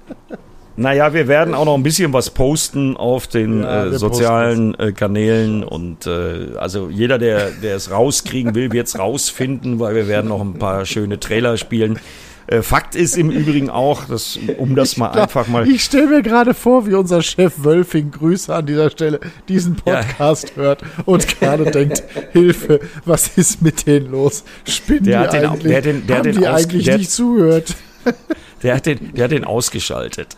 [0.81, 4.93] Naja, wir werden auch noch ein bisschen was posten auf den ja, äh, sozialen äh,
[4.93, 10.09] Kanälen und äh, also jeder, der, der es rauskriegen will, wird es rausfinden, weil wir
[10.09, 11.99] werden noch ein paar schöne Trailer spielen.
[12.47, 15.68] Äh, Fakt ist im Übrigen auch, dass, um das mal glaub, einfach mal.
[15.68, 19.20] Ich stelle mir gerade vor, wie unser Chef Wölfing, Grüße an dieser Stelle,
[19.51, 20.62] diesen Podcast ja.
[20.62, 22.03] hört und gerade denkt,
[22.33, 24.45] Hilfe, was ist mit denen los?
[24.64, 25.51] Spinnen der die eigentlich?
[25.51, 27.74] Auch, der den, der Haben den die eigentlich nicht zuhört?
[28.62, 30.37] Der hat den, der hat den ausgeschaltet.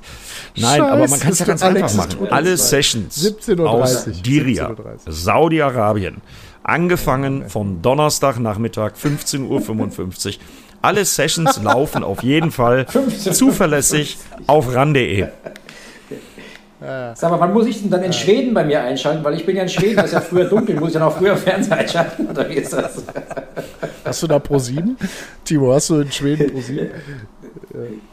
[0.57, 2.29] Nein, Scheiße, aber man kann es ja ganz einfach machen.
[2.31, 4.75] Alle Sessions aus Diria,
[5.07, 6.19] Saudi-Arabien,
[6.63, 10.35] angefangen vom Donnerstagnachmittag 15.55 Uhr.
[10.83, 12.87] Alle Sessions laufen auf jeden Fall
[13.19, 15.29] zuverlässig auf ran.de.
[16.81, 19.23] Sag mal, wann muss ich denn dann in Schweden bei mir einschalten?
[19.23, 21.17] Weil ich bin ja in Schweden, das ist ja früher dunkel, muss ich dann auch
[21.17, 22.27] früher Fernseher einschalten?
[22.27, 23.05] Oder wie ist das?
[24.05, 24.97] Hast du da Pro 7?
[25.45, 26.91] Timo, hast du in Schweden Pro 7?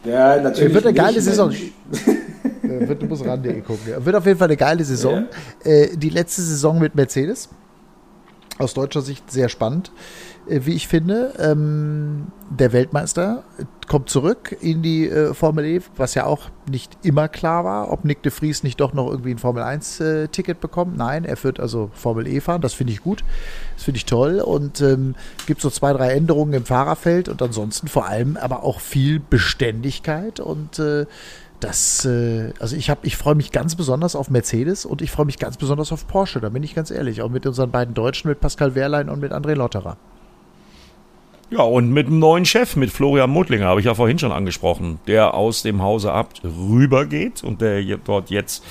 [0.03, 0.73] Ja, natürlich.
[0.73, 1.53] Wird eine geile Saison.
[2.61, 4.05] wird, du musst ran.de gucken.
[4.05, 5.27] Wird auf jeden Fall eine geile Saison.
[5.63, 5.71] Ja.
[5.71, 7.49] Äh, die letzte Saison mit Mercedes.
[8.57, 9.91] Aus deutscher Sicht sehr spannend.
[10.49, 11.33] Äh, wie ich finde.
[11.39, 13.43] Ähm, der Weltmeister
[13.87, 18.05] kommt zurück in die äh, Formel E, was ja auch nicht immer klar war, ob
[18.05, 20.97] Nick de Vries nicht doch noch irgendwie ein Formel 1-Ticket äh, bekommt.
[20.97, 22.61] Nein, er wird also Formel E fahren.
[22.61, 23.23] Das finde ich gut.
[23.75, 24.39] Das finde ich toll.
[24.39, 28.79] Und ähm, gibt so zwei, drei Änderungen im Fahrerfeld und ansonsten vor allem aber auch
[28.79, 31.05] viel Beständigkeit und äh,
[31.59, 35.25] das, äh, also ich habe, ich freue mich ganz besonders auf Mercedes und ich freue
[35.25, 38.29] mich ganz besonders auf Porsche, da bin ich ganz ehrlich, auch mit unseren beiden Deutschen,
[38.29, 39.97] mit Pascal Wehrlein und mit André Lotterer.
[41.51, 44.99] Ja, und mit einem neuen Chef, mit Florian Mutlinger, habe ich ja vorhin schon angesprochen,
[45.07, 48.63] der aus dem Hause Abt rübergeht und der dort jetzt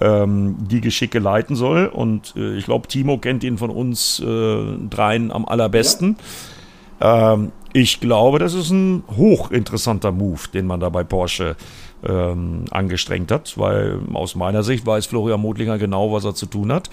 [0.00, 1.86] ähm, die Geschicke leiten soll.
[1.86, 6.16] Und äh, ich glaube, Timo kennt ihn von uns äh, dreien am allerbesten.
[7.00, 7.34] Ja.
[7.34, 11.56] Ähm, ich glaube, das ist ein hochinteressanter Move, den man da bei Porsche
[12.06, 16.72] ähm, angestrengt hat, weil aus meiner Sicht weiß Florian Mutlinger genau, was er zu tun
[16.72, 16.88] hat.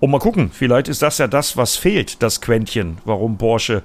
[0.00, 3.82] Und mal gucken, vielleicht ist das ja das, was fehlt, das Quäntchen, warum Porsche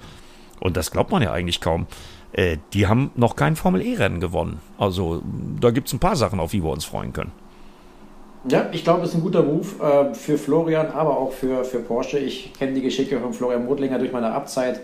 [0.60, 1.88] und das glaubt man ja eigentlich kaum,
[2.34, 4.60] äh, die haben noch kein Formel-E-Rennen gewonnen.
[4.78, 5.22] Also
[5.60, 7.32] da gibt es ein paar Sachen, auf die wir uns freuen können.
[8.48, 11.80] Ja, ich glaube, es ist ein guter Move äh, für Florian, aber auch für, für
[11.80, 12.20] Porsche.
[12.20, 14.80] Ich kenne die Geschicke von Florian Modlinger durch meine Abzeit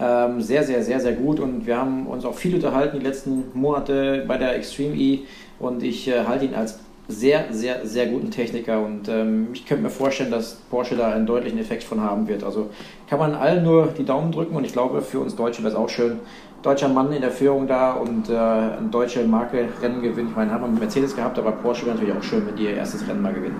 [0.00, 3.44] ähm, sehr, sehr, sehr, sehr gut und wir haben uns auch viel unterhalten die letzten
[3.54, 5.20] Monate bei der Extreme E
[5.58, 9.82] und ich äh, halte ihn als sehr, sehr, sehr guten Techniker und ähm, ich könnte
[9.82, 12.42] mir vorstellen, dass Porsche da einen deutlichen Effekt von haben wird.
[12.42, 12.70] Also
[13.08, 15.78] kann man allen nur die Daumen drücken und ich glaube, für uns Deutsche wäre es
[15.78, 16.20] auch schön.
[16.62, 20.28] Deutscher Mann in der Führung da und äh, eine deutsche Marke Rennen gewinnen.
[20.30, 22.64] Ich meine, haben wir mit Mercedes gehabt, aber Porsche wäre natürlich auch schön, wenn die
[22.64, 23.56] ihr erstes Rennen mal gewinnen.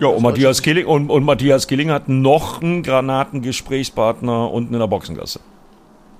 [0.00, 4.88] Ja, und Matthias, Killing, und, und Matthias Killing hat noch einen Granatengesprächspartner unten in der
[4.88, 5.38] Boxengasse.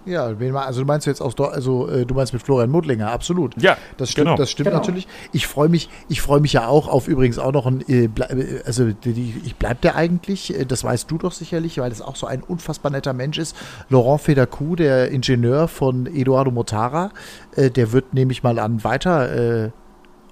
[0.06, 3.60] Ja, also du meinst jetzt aus, also äh, du meinst mit Florian Mudlinger, absolut.
[3.60, 4.36] Ja, das stimmt, genau.
[4.36, 4.78] das stimmt genau.
[4.78, 5.08] natürlich.
[5.32, 8.62] Ich freue mich, ich freue mich ja auch auf übrigens auch noch ein, äh, äh
[8.66, 12.42] also ich bleib der eigentlich, das weißt du doch sicherlich, weil es auch so ein
[12.42, 13.56] unfassbar netter Mensch ist.
[13.88, 17.10] Laurent Federcou, der Ingenieur von Eduardo Motara,
[17.56, 19.72] der wird nehme ich mal an weiter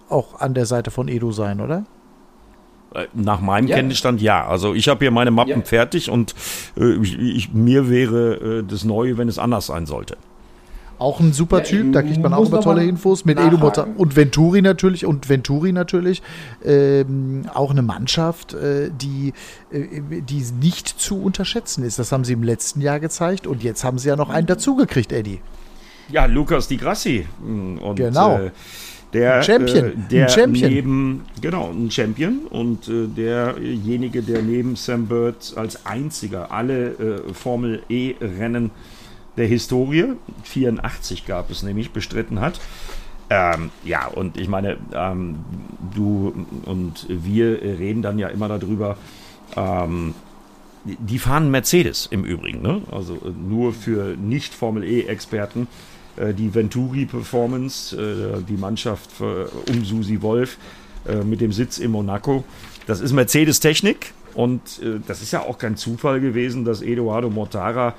[0.09, 1.85] auch an der Seite von Edu sein, oder?
[2.95, 3.77] Äh, nach meinem ja.
[3.77, 4.47] Kenntnisstand ja.
[4.47, 5.63] Also ich habe hier meine Mappen ja.
[5.63, 6.35] fertig und
[6.77, 10.17] äh, ich, ich, mir wäre äh, das Neue, wenn es anders sein sollte.
[10.99, 13.89] Auch ein super ja, Typ, da kriegt man auch immer tolle Infos mit Edu Motta
[13.97, 16.23] und Venturi natürlich und Venturi natürlich.
[16.65, 19.33] Ähm, auch eine Mannschaft, äh, die,
[19.73, 21.99] äh, die nicht zu unterschätzen ist.
[21.99, 25.11] Das haben sie im letzten Jahr gezeigt und jetzt haben sie ja noch einen dazugekriegt,
[25.11, 25.41] Eddie.
[26.09, 27.27] Ja, Lukas Di Grassi.
[27.41, 28.39] Und, genau.
[28.39, 28.51] Äh,
[29.13, 29.85] der, ein Champion.
[29.85, 30.71] Äh, der ein Champion.
[30.71, 37.35] neben, genau, ein Champion und äh, derjenige, der neben Sam Bird als einziger alle äh,
[37.35, 38.71] Formel E-Rennen
[39.37, 42.61] der Historie, 84 gab es nämlich, bestritten hat.
[43.31, 45.39] Ähm, ja, und ich meine, ähm,
[45.95, 48.99] du und wir reden dann ja immer darüber,
[49.57, 50.15] ähm,
[50.85, 52.83] die fahren Mercedes im Übrigen, ne?
[52.91, 55.63] also äh, nur für Nicht-Formel E-Experten.
[55.63, 55.67] Äh,
[56.17, 60.59] die Venturi Performance, äh, die Mannschaft um Susi Wolf
[61.07, 62.45] äh, mit dem Sitz in Monaco.
[62.87, 67.95] Das ist Mercedes Technik und das ist ja auch kein Zufall gewesen, dass Eduardo Mortara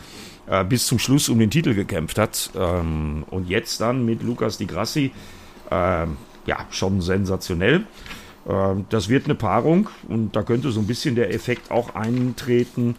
[0.67, 2.49] bis zum Schluss um den Titel gekämpft hat.
[2.53, 5.11] Ähm, und jetzt dann mit Lucas Di Grassi,
[5.71, 7.85] ähm, ja, schon sensationell.
[8.47, 12.95] Ähm, das wird eine Paarung und da könnte so ein bisschen der Effekt auch eintreten,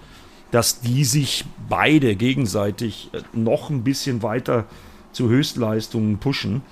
[0.51, 4.67] dass die sich beide gegenseitig noch ein bisschen weiter
[5.15, 6.63] zu Höchstleistungen pushen,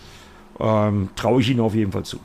[0.61, 2.19] ähm, traue ich ihnen auf jeden Fall zu.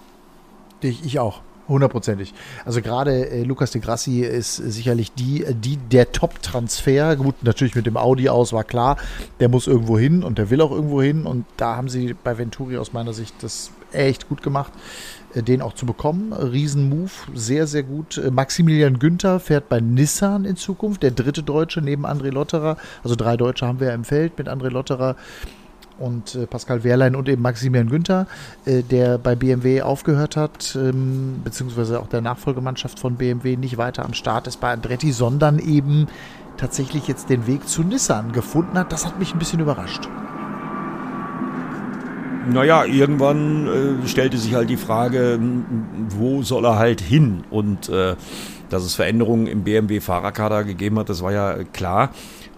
[0.81, 1.41] Ich, ich auch.
[1.67, 2.33] Hundertprozentig.
[2.63, 7.17] Also gerade äh, Lukas de Grassi ist sicherlich die, die der Top-Transfer.
[7.17, 8.95] Gut, natürlich mit dem Audi aus war klar,
[9.41, 11.25] der muss irgendwo hin und der will auch irgendwo hin.
[11.25, 14.71] Und da haben sie bei Venturi aus meiner Sicht das echt gut gemacht,
[15.33, 16.31] äh, den auch zu bekommen.
[16.31, 18.17] Riesenmove, sehr, sehr gut.
[18.17, 22.77] Äh, Maximilian Günther fährt bei Nissan in Zukunft, der dritte Deutsche neben André Lotterer.
[23.03, 25.17] Also drei Deutsche haben wir ja im Feld mit André Lotterer
[25.99, 28.27] und äh, Pascal Wehrlein und eben Maximilian Günther,
[28.65, 34.05] äh, der bei BMW aufgehört hat, ähm, beziehungsweise auch der Nachfolgemannschaft von BMW nicht weiter
[34.05, 36.07] am Start ist bei Andretti, sondern eben
[36.57, 38.91] tatsächlich jetzt den Weg zu Nissan gefunden hat.
[38.91, 40.07] Das hat mich ein bisschen überrascht.
[42.49, 43.67] naja, irgendwann
[44.03, 45.39] äh, stellte sich halt die Frage,
[46.09, 47.43] wo soll er halt hin?
[47.49, 48.15] Und äh,
[48.69, 52.11] dass es Veränderungen im BMW-Fahrerkader gegeben hat, das war ja klar.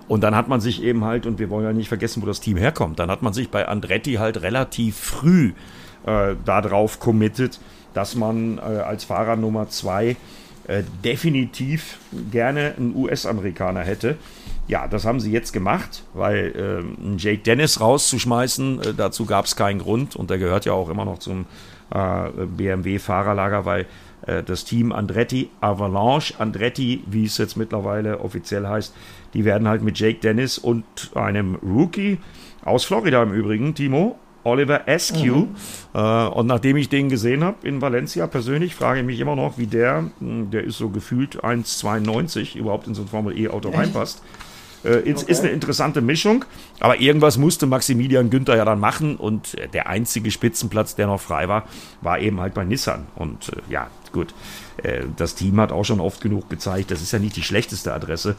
[0.09, 2.41] Und dann hat man sich eben halt, und wir wollen ja nicht vergessen, wo das
[2.41, 5.53] Team herkommt, dann hat man sich bei Andretti halt relativ früh
[6.05, 7.59] äh, darauf committed,
[7.93, 10.17] dass man äh, als Fahrer Nummer zwei
[10.67, 11.99] äh, definitiv
[12.31, 14.17] gerne einen US-Amerikaner hätte.
[14.67, 19.55] Ja, das haben sie jetzt gemacht, weil äh, Jake Dennis rauszuschmeißen, äh, dazu gab es
[19.55, 21.45] keinen Grund und der gehört ja auch immer noch zum
[21.93, 23.85] äh, BMW-Fahrerlager, weil
[24.25, 28.93] äh, das Team Andretti, Avalanche Andretti, wie es jetzt mittlerweile offiziell heißt,
[29.33, 32.19] die werden halt mit Jake Dennis und einem Rookie
[32.63, 35.35] aus Florida im Übrigen, Timo, Oliver Askew.
[35.35, 35.55] Mhm.
[35.93, 39.57] Äh, und nachdem ich den gesehen habe in Valencia persönlich, frage ich mich immer noch,
[39.57, 44.21] wie der, hm, der ist so gefühlt 1,92, überhaupt in so ein Formel E-Auto reinpasst.
[44.83, 45.31] Äh, ist, okay.
[45.31, 46.45] ist eine interessante Mischung,
[46.79, 51.47] aber irgendwas musste Maximilian Günther ja dann machen und der einzige Spitzenplatz, der noch frei
[51.49, 51.65] war,
[52.01, 53.07] war eben halt bei Nissan.
[53.15, 54.33] Und äh, ja, gut,
[54.83, 57.93] äh, das Team hat auch schon oft genug gezeigt, das ist ja nicht die schlechteste
[57.93, 58.35] Adresse.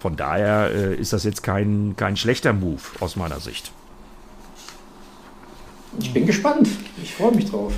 [0.00, 3.70] Von daher äh, ist das jetzt kein, kein schlechter Move aus meiner Sicht.
[6.00, 6.68] Ich bin gespannt.
[7.02, 7.72] Ich freue mich drauf.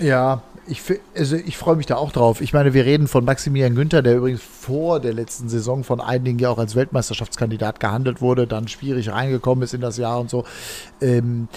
[0.00, 0.82] Ja, ich,
[1.16, 2.40] also ich freue mich da auch drauf.
[2.40, 6.38] Ich meine, wir reden von Maximilian Günther, der übrigens vor der letzten Saison von einigen
[6.38, 10.44] ja auch als Weltmeisterschaftskandidat gehandelt wurde, dann schwierig reingekommen ist in das Jahr und so.
[11.00, 11.48] Ähm,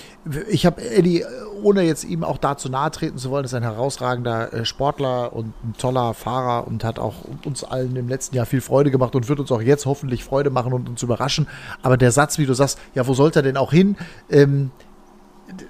[0.49, 1.25] ich habe Eddie,
[1.61, 5.53] ohne jetzt ihm auch dazu nahe treten zu wollen, ist ein herausragender äh, Sportler und
[5.63, 9.27] ein toller Fahrer und hat auch uns allen im letzten Jahr viel Freude gemacht und
[9.27, 11.47] wird uns auch jetzt hoffentlich Freude machen und uns überraschen.
[11.81, 13.97] Aber der Satz, wie du sagst, ja, wo sollte er denn auch hin?
[14.29, 14.71] Ähm,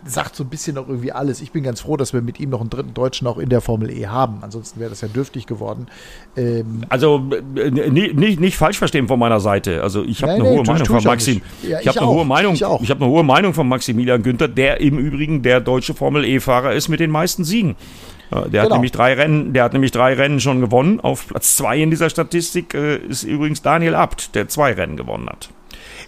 [0.06, 1.42] sagt so ein bisschen noch irgendwie alles.
[1.42, 3.62] Ich bin ganz froh, dass wir mit ihm noch einen dritten Deutschen auch in der
[3.62, 4.40] Formel E haben.
[4.42, 5.88] Ansonsten wäre das ja dürftig geworden.
[6.36, 9.84] Ähm also nicht, nicht, nicht, falsch verstehen von meiner Seite.
[9.84, 11.42] Also ich habe eine nee, hohe Meinung von Maxim.
[11.64, 12.54] Ja, ich, ich habe eine hohe Meinung.
[12.54, 16.26] Ich, ich habe eine hohe Meinung von Maximilian Günther, der im Übrigen der deutsche Formel
[16.26, 17.76] E-Fahrer ist mit den meisten Siegen.
[18.32, 18.64] Der genau.
[18.64, 21.02] hat nämlich drei Rennen, der hat nämlich drei Rennen schon gewonnen.
[21.02, 25.28] Auf Platz zwei in dieser Statistik äh, ist übrigens Daniel Abt, der zwei Rennen gewonnen
[25.28, 25.50] hat.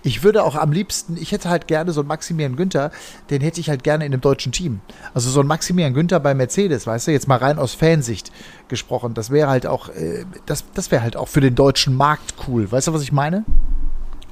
[0.03, 2.91] Ich würde auch am liebsten, ich hätte halt gerne so einen Maximilian Günther,
[3.29, 4.81] den hätte ich halt gerne in einem deutschen Team.
[5.13, 8.31] Also so ein Maximilian Günther bei Mercedes, weißt du, jetzt mal rein aus Fansicht
[8.67, 9.13] gesprochen.
[9.13, 12.69] Das wäre halt auch, äh, das, das wäre halt auch für den deutschen Markt cool.
[12.69, 13.45] Weißt du, was ich meine?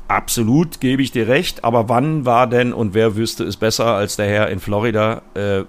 [0.09, 1.63] Absolut, gebe ich dir recht.
[1.63, 5.63] Aber wann war denn, und wer wüsste es besser als der Herr in Florida, äh,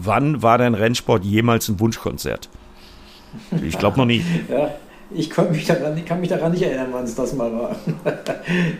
[0.00, 2.48] wann war denn Rennsport jemals ein Wunschkonzert?
[3.60, 4.24] Ich glaube noch nie.
[4.48, 4.70] ja.
[5.12, 7.76] Ich kann mich daran, ich kann mich daran nicht erinnern, wann es das mal war.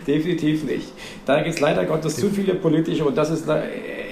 [0.07, 0.87] Definitiv nicht.
[1.25, 3.47] Da gibt es leider Gottes zu viele politische und das ist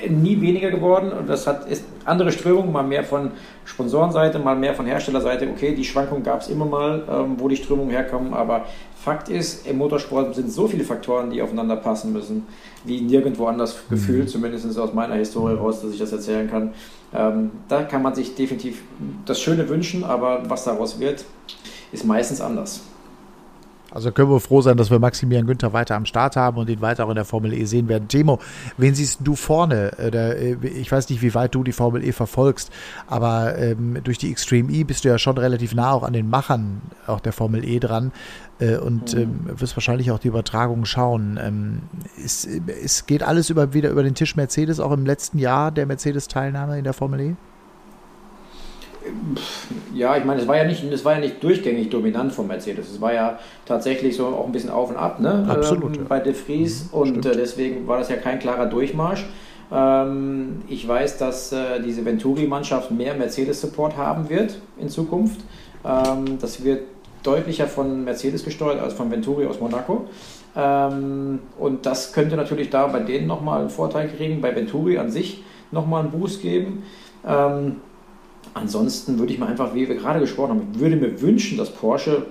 [0.07, 1.11] nie weniger geworden.
[1.11, 3.31] Und das hat ist andere Strömungen, mal mehr von
[3.65, 5.47] Sponsorenseite, mal mehr von Herstellerseite.
[5.49, 8.33] Okay, die Schwankungen gab es immer mal, ähm, wo die Strömungen herkommen.
[8.33, 8.65] Aber
[8.95, 12.45] Fakt ist, im Motorsport sind so viele Faktoren, die aufeinander passen müssen,
[12.83, 13.95] wie nirgendwo anders mhm.
[13.95, 16.73] gefühlt, zumindest aus meiner Historie raus, dass ich das erzählen kann.
[17.13, 18.83] Ähm, da kann man sich definitiv
[19.25, 21.23] das Schöne wünschen, aber was daraus wird,
[21.91, 22.81] ist meistens anders.
[23.91, 26.81] Also können wir froh sein, dass wir Maximilian Günther weiter am Start haben und ihn
[26.81, 28.07] weiter auch in der Formel E sehen werden.
[28.07, 28.39] Timo,
[28.77, 29.97] wen siehst du vorne?
[29.97, 32.71] Äh, ich weiß nicht, wie weit du die Formel E verfolgst,
[33.07, 36.29] aber ähm, durch die Extreme E bist du ja schon relativ nah auch an den
[36.29, 38.11] Machern auch der Formel E dran
[38.59, 39.21] äh, und mhm.
[39.21, 41.39] ähm, wirst wahrscheinlich auch die Übertragung schauen.
[41.41, 41.81] Ähm,
[42.23, 45.87] es, es geht alles über, wieder über den Tisch Mercedes, auch im letzten Jahr der
[45.87, 47.35] Mercedes-Teilnahme in der Formel E?
[49.93, 52.89] Ja, ich meine, es war ja nicht, es war ja nicht durchgängig dominant von Mercedes.
[52.89, 55.45] Es war ja tatsächlich so auch ein bisschen auf und ab, ne?
[55.47, 55.97] Absolut.
[55.97, 59.25] Ähm, bei De Vries mhm, und äh, deswegen war das ja kein klarer Durchmarsch.
[59.71, 65.41] Ähm, ich weiß, dass äh, diese Venturi-Mannschaft mehr Mercedes-Support haben wird in Zukunft.
[65.85, 66.81] Ähm, das wird
[67.23, 70.05] deutlicher von Mercedes gesteuert als von Venturi aus Monaco.
[70.55, 75.11] Ähm, und das könnte natürlich da bei denen nochmal einen Vorteil kriegen, bei Venturi an
[75.11, 76.83] sich nochmal einen Boost geben.
[77.27, 77.77] Ähm,
[78.53, 82.25] Ansonsten würde ich mir einfach, wie wir gerade gesprochen haben, würde mir wünschen, dass Porsche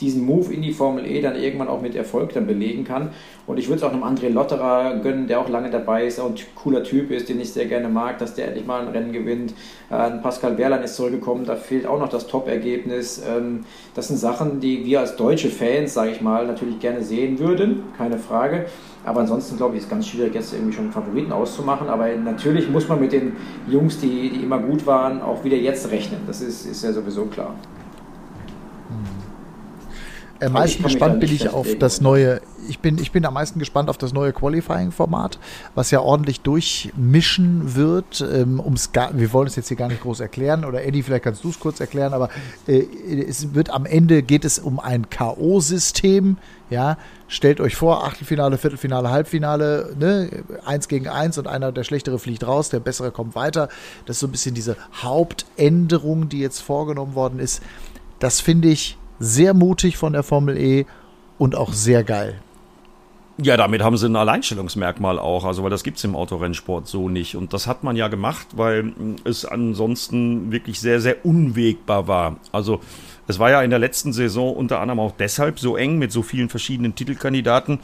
[0.00, 3.10] diesen Move in die Formel E dann irgendwann auch mit Erfolg dann belegen kann.
[3.46, 6.34] Und ich würde es auch einem André Lotterer gönnen, der auch lange dabei ist, ein
[6.54, 9.54] cooler Typ ist, den ich sehr gerne mag, dass der endlich mal ein Rennen gewinnt.
[9.90, 13.22] Äh, Pascal Berlan ist zurückgekommen, da fehlt auch noch das Top-Ergebnis.
[13.26, 17.38] Ähm, das sind Sachen, die wir als deutsche Fans, sage ich mal, natürlich gerne sehen
[17.38, 18.66] würden, keine Frage.
[19.06, 21.88] Aber ansonsten glaube ich, ist es ganz schwierig, jetzt irgendwie schon Favoriten auszumachen.
[21.88, 23.36] Aber natürlich muss man mit den
[23.68, 26.20] Jungs, die, die immer gut waren, auch wieder jetzt rechnen.
[26.26, 27.54] Das ist, ist ja sowieso klar.
[30.40, 32.40] Am meisten gespannt bin ich auf das neue.
[32.68, 35.38] Ich bin, ich bin am meisten gespannt auf das neue Qualifying-Format,
[35.74, 38.20] was ja ordentlich durchmischen wird.
[38.20, 41.22] Ähm, ums gar, wir wollen es jetzt hier gar nicht groß erklären, oder Eddie, vielleicht
[41.22, 42.28] kannst du es kurz erklären, aber
[42.66, 42.82] äh,
[43.28, 46.36] es wird am Ende geht es um ein K.O.-System,
[46.70, 46.98] ja,
[47.28, 52.46] stellt euch vor, Achtelfinale, Viertelfinale, Halbfinale, ne, eins gegen eins und einer, der Schlechtere fliegt
[52.46, 53.68] raus, der Bessere kommt weiter.
[54.06, 57.62] Das ist so ein bisschen diese Hauptänderung, die jetzt vorgenommen worden ist.
[58.18, 60.86] Das finde ich sehr mutig von der Formel E
[61.38, 62.40] und auch sehr geil.
[63.38, 67.10] Ja, damit haben sie ein Alleinstellungsmerkmal auch, also weil das gibt es im Autorennsport so
[67.10, 67.36] nicht.
[67.36, 72.36] Und das hat man ja gemacht, weil es ansonsten wirklich sehr, sehr unwegbar war.
[72.50, 72.80] Also
[73.28, 76.22] es war ja in der letzten Saison unter anderem auch deshalb so eng mit so
[76.22, 77.80] vielen verschiedenen Titelkandidaten.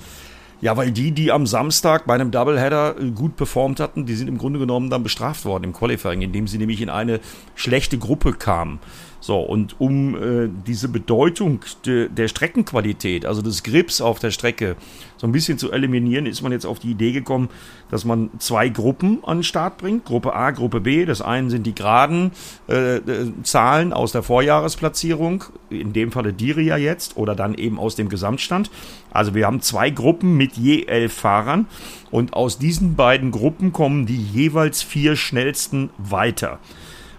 [0.61, 4.29] Ja, weil die, die am Samstag bei einem Doubleheader äh, gut performt hatten, die sind
[4.29, 7.19] im Grunde genommen dann bestraft worden im Qualifying, indem sie nämlich in eine
[7.57, 8.79] schlechte Gruppe kamen.
[9.23, 14.75] So, und um äh, diese Bedeutung de, der Streckenqualität, also des Grips auf der Strecke,
[15.17, 17.49] so ein bisschen zu eliminieren, ist man jetzt auf die Idee gekommen,
[17.89, 20.07] dass man zwei Gruppen an den Start bringt.
[20.07, 21.05] Gruppe A, Gruppe B.
[21.05, 22.33] Das eine sind die geraden
[22.69, 27.95] äh, äh, Zahlen aus der Vorjahresplatzierung, in dem Falle Diria jetzt, oder dann eben aus
[27.95, 28.73] dem Gesamtstand.
[29.13, 31.67] Also wir haben zwei Gruppen mit je elf Fahrern
[32.11, 36.59] und aus diesen beiden Gruppen kommen die jeweils vier schnellsten weiter.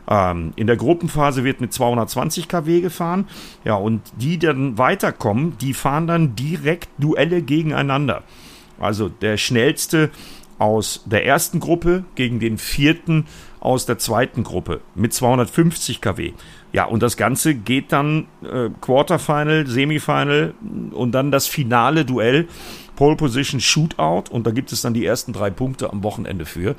[0.09, 3.27] Ähm, in der Gruppenphase wird mit 220 kW gefahren.
[3.63, 8.23] Ja, und die dann weiterkommen, die fahren dann direkt Duelle gegeneinander.
[8.79, 10.09] Also der schnellste
[10.59, 13.25] aus der ersten Gruppe gegen den vierten
[13.59, 16.33] aus der zweiten Gruppe mit 250 kW.
[16.73, 20.53] Ja, und das Ganze geht dann äh, Quarterfinal, Semifinal
[20.91, 22.47] und dann das finale Duell,
[22.95, 24.31] Pole Position Shootout.
[24.31, 26.75] Und da gibt es dann die ersten drei Punkte am Wochenende für.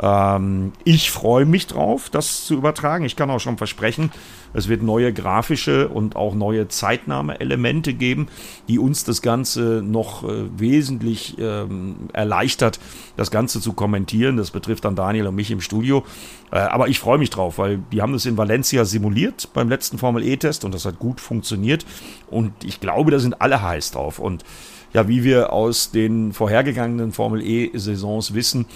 [0.00, 3.04] Ähm, ich freue mich drauf, das zu übertragen.
[3.04, 4.10] Ich kann auch schon versprechen,
[4.52, 8.28] es wird neue grafische und auch neue Zeitnahme-Elemente geben,
[8.68, 12.78] die uns das Ganze noch äh, wesentlich ähm, erleichtert,
[13.16, 14.36] das Ganze zu kommentieren.
[14.36, 16.04] Das betrifft dann Daniel und mich im Studio.
[16.50, 19.98] Äh, aber ich freue mich drauf, weil die haben das in Valencia simuliert beim letzten
[19.98, 21.84] Formel E-Test und das hat gut funktioniert.
[22.30, 24.18] Und ich glaube, da sind alle heiß drauf.
[24.18, 24.44] Und
[24.92, 28.66] ja, wie wir aus den vorhergegangenen Formel E-Saisons wissen,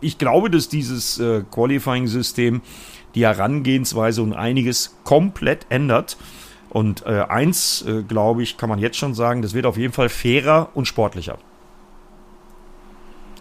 [0.00, 2.62] ich glaube, dass dieses äh, Qualifying-System
[3.14, 6.16] die Herangehensweise und einiges komplett ändert.
[6.68, 9.92] Und äh, eins, äh, glaube ich, kann man jetzt schon sagen, das wird auf jeden
[9.92, 11.38] Fall fairer und sportlicher.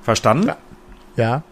[0.01, 0.47] Verstanden?
[0.47, 0.57] Ja.
[1.17, 1.43] ja.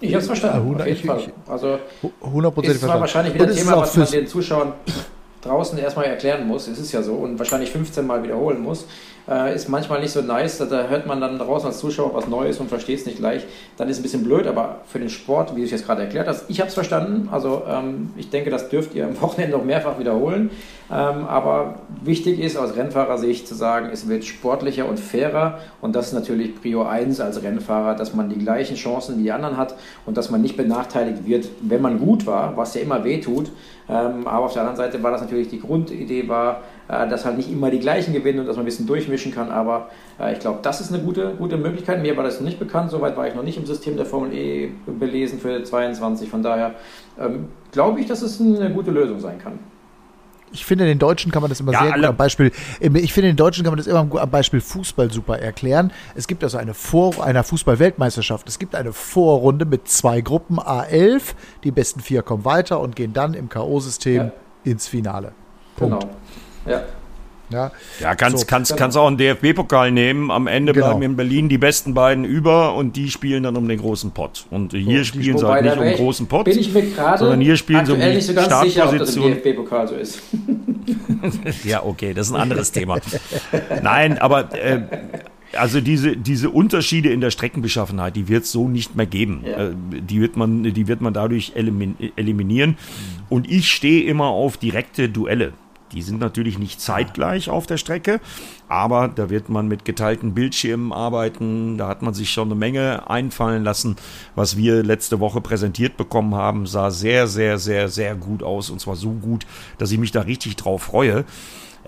[0.00, 0.72] Ich habe es verstanden.
[0.72, 1.32] Ja, auf jeden Fall.
[1.48, 1.78] Also
[2.22, 4.72] 100% ist zwar wahrscheinlich wieder ein Thema, was man den Zuschauern
[5.40, 6.68] draußen erstmal erklären muss.
[6.68, 8.86] Es ist ja so und wahrscheinlich 15 Mal wiederholen muss
[9.28, 10.58] äh, ist manchmal nicht so nice.
[10.58, 13.44] Da hört man dann draußen als Zuschauer was Neues und versteht es nicht gleich.
[13.76, 16.02] Dann ist es ein bisschen blöd, aber für den Sport, wie du es jetzt gerade
[16.02, 17.28] erklärt hast, ich habe es verstanden.
[17.30, 20.50] Also ähm, ich denke, das dürft ihr am Wochenende noch mehrfach wiederholen.
[20.90, 26.08] Ähm, aber wichtig ist aus Rennfahrersicht zu sagen, es wird sportlicher und fairer und das
[26.08, 29.74] ist natürlich Prio 1 als Rennfahrer, dass man die gleichen Chancen wie die anderen hat
[30.04, 33.50] und dass man nicht benachteiligt wird, wenn man gut war, was ja immer weh tut.
[33.88, 36.60] Ähm, aber auf der anderen Seite war das natürlich die Grundidee war,
[37.08, 39.50] dass halt nicht immer die gleichen gewinnen und dass man ein bisschen durchmischen kann.
[39.50, 39.90] Aber
[40.20, 42.02] äh, ich glaube, das ist eine gute, gute Möglichkeit.
[42.02, 44.32] Mir war das noch nicht bekannt, soweit war ich noch nicht im System der Formel
[44.32, 46.28] E belesen für 22.
[46.28, 46.74] Von daher
[47.18, 49.58] ähm, glaube ich, dass es eine gute Lösung sein kann
[50.52, 53.30] ich finde, den Deutschen kann man das immer ja, sehr gut am Beispiel, ich finde,
[53.30, 55.92] den Deutschen kann man das immer am Beispiel Fußball super erklären.
[56.14, 58.48] Es gibt also eine Vor, einer Fußball-Weltmeisterschaft.
[58.48, 61.34] Es gibt eine Vorrunde mit zwei Gruppen A11.
[61.64, 64.32] Die besten vier kommen weiter und gehen dann im K.O.-System ja.
[64.64, 65.32] ins Finale.
[65.76, 66.00] Punkt.
[66.00, 66.14] Genau.
[66.66, 66.82] Ja.
[67.52, 70.30] Ja, ja kannst, so, kannst, kannst auch einen DFB-Pokal nehmen.
[70.30, 70.86] Am Ende genau.
[70.86, 74.46] bleiben in Berlin die besten beiden über und die spielen dann um den großen Pott.
[74.50, 76.82] Und hier so, spielen sie halt nicht um den großen Pott, bin ich mir
[77.16, 79.94] sondern hier spielen sie um die nicht so ganz sicher, ob das im DFB-Pokal so
[79.94, 80.22] ist.
[81.64, 82.98] ja, okay, das ist ein anderes Thema.
[83.82, 84.80] Nein, aber äh,
[85.54, 89.44] also diese, diese Unterschiede in der Streckenbeschaffenheit, die wird es so nicht mehr geben.
[89.46, 89.68] Ja.
[89.68, 92.70] Äh, die, wird man, die wird man dadurch eliminieren.
[92.70, 92.76] Mhm.
[93.28, 95.52] Und ich stehe immer auf direkte Duelle.
[95.92, 98.20] Die sind natürlich nicht zeitgleich auf der Strecke,
[98.68, 101.78] aber da wird man mit geteilten Bildschirmen arbeiten.
[101.78, 103.96] Da hat man sich schon eine Menge einfallen lassen.
[104.34, 108.70] Was wir letzte Woche präsentiert bekommen haben, sah sehr, sehr, sehr, sehr gut aus.
[108.70, 109.46] Und zwar so gut,
[109.78, 111.24] dass ich mich da richtig drauf freue.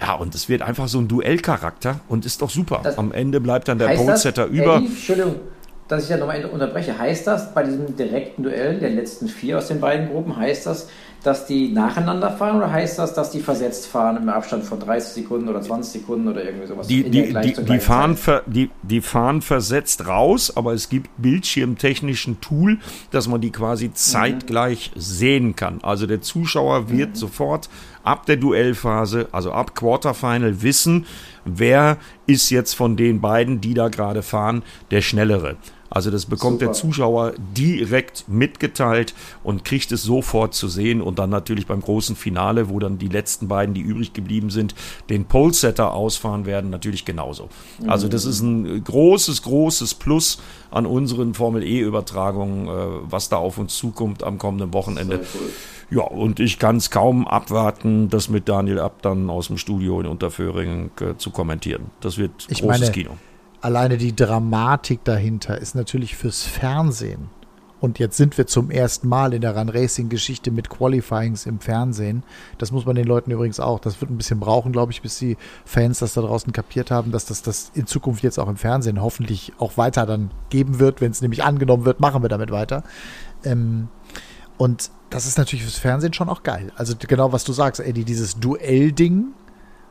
[0.01, 2.81] Ja, und es wird einfach so ein Duellcharakter und ist doch super.
[2.83, 4.77] Das Am Ende bleibt dann der Polesetter über.
[4.77, 5.37] Eddie, Entschuldigung,
[5.89, 6.99] dass ich ja nochmal unterbreche.
[6.99, 10.89] Heißt das bei diesem direkten Duell der letzten vier aus den beiden Gruppen, heißt das,
[11.25, 15.25] dass die nacheinander fahren oder heißt das, dass die versetzt fahren im Abstand von 30
[15.25, 16.87] Sekunden oder 20 Sekunden oder irgendwie sowas?
[16.87, 22.43] Die, die, die, die fahren ver, die, die fahren versetzt raus, aber es gibt bildschirmtechnischen
[22.43, 22.79] Tool,
[23.11, 23.95] dass man die quasi mhm.
[23.95, 25.01] zeitgleich mhm.
[25.01, 25.79] sehen kann.
[25.83, 27.15] Also der Zuschauer wird mhm.
[27.17, 27.71] sofort
[28.03, 31.07] ab der Duellphase, also ab Quarterfinal wissen,
[31.47, 35.57] wer ist jetzt von den beiden, die da gerade fahren, der schnellere.
[35.95, 36.65] Also das bekommt Super.
[36.67, 39.15] der Zuschauer direkt mitgeteilt
[39.45, 43.09] und kriegt es sofort zu sehen und dann natürlich beim großen Finale, wo dann die
[43.09, 44.75] letzten beiden, die übrig geblieben sind,
[45.09, 47.49] den Pole-Setter ausfahren werden, natürlich genauso.
[47.79, 47.89] Mhm.
[47.89, 50.43] Also das ist ein großes, großes Plus
[50.73, 52.71] an unseren Formel E-Übertragungen, äh,
[53.09, 55.21] was da auf uns zukommt am kommenden Wochenende.
[55.91, 60.01] Ja, und ich kann es kaum abwarten, das mit Daniel Ab dann aus dem Studio
[60.01, 61.93] in Unterföhring äh, zu kommentieren.
[62.01, 63.11] Das wird ich großes meine, Kino.
[63.65, 67.31] Alleine die Dramatik dahinter ist natürlich fürs Fernsehen.
[67.81, 71.61] Und jetzt sind wir zum ersten Mal in der Run Racing Geschichte mit Qualifyings im
[71.61, 72.25] Fernsehen.
[72.59, 73.81] Das muss man den Leuten übrigens auch.
[73.81, 77.11] Das wird ein bisschen brauchen, glaube ich, bis die Fans das da draußen kapiert haben,
[77.11, 81.01] dass das das in Zukunft jetzt auch im Fernsehen hoffentlich auch weiter dann geben wird.
[81.01, 82.83] Wenn es nämlich angenommen wird, machen wir damit weiter.
[83.45, 83.89] Ähm,
[84.59, 86.71] und das ist natürlich fürs Fernsehen schon auch geil.
[86.77, 89.29] Also genau, was du sagst, Eddie, dieses Duell-Ding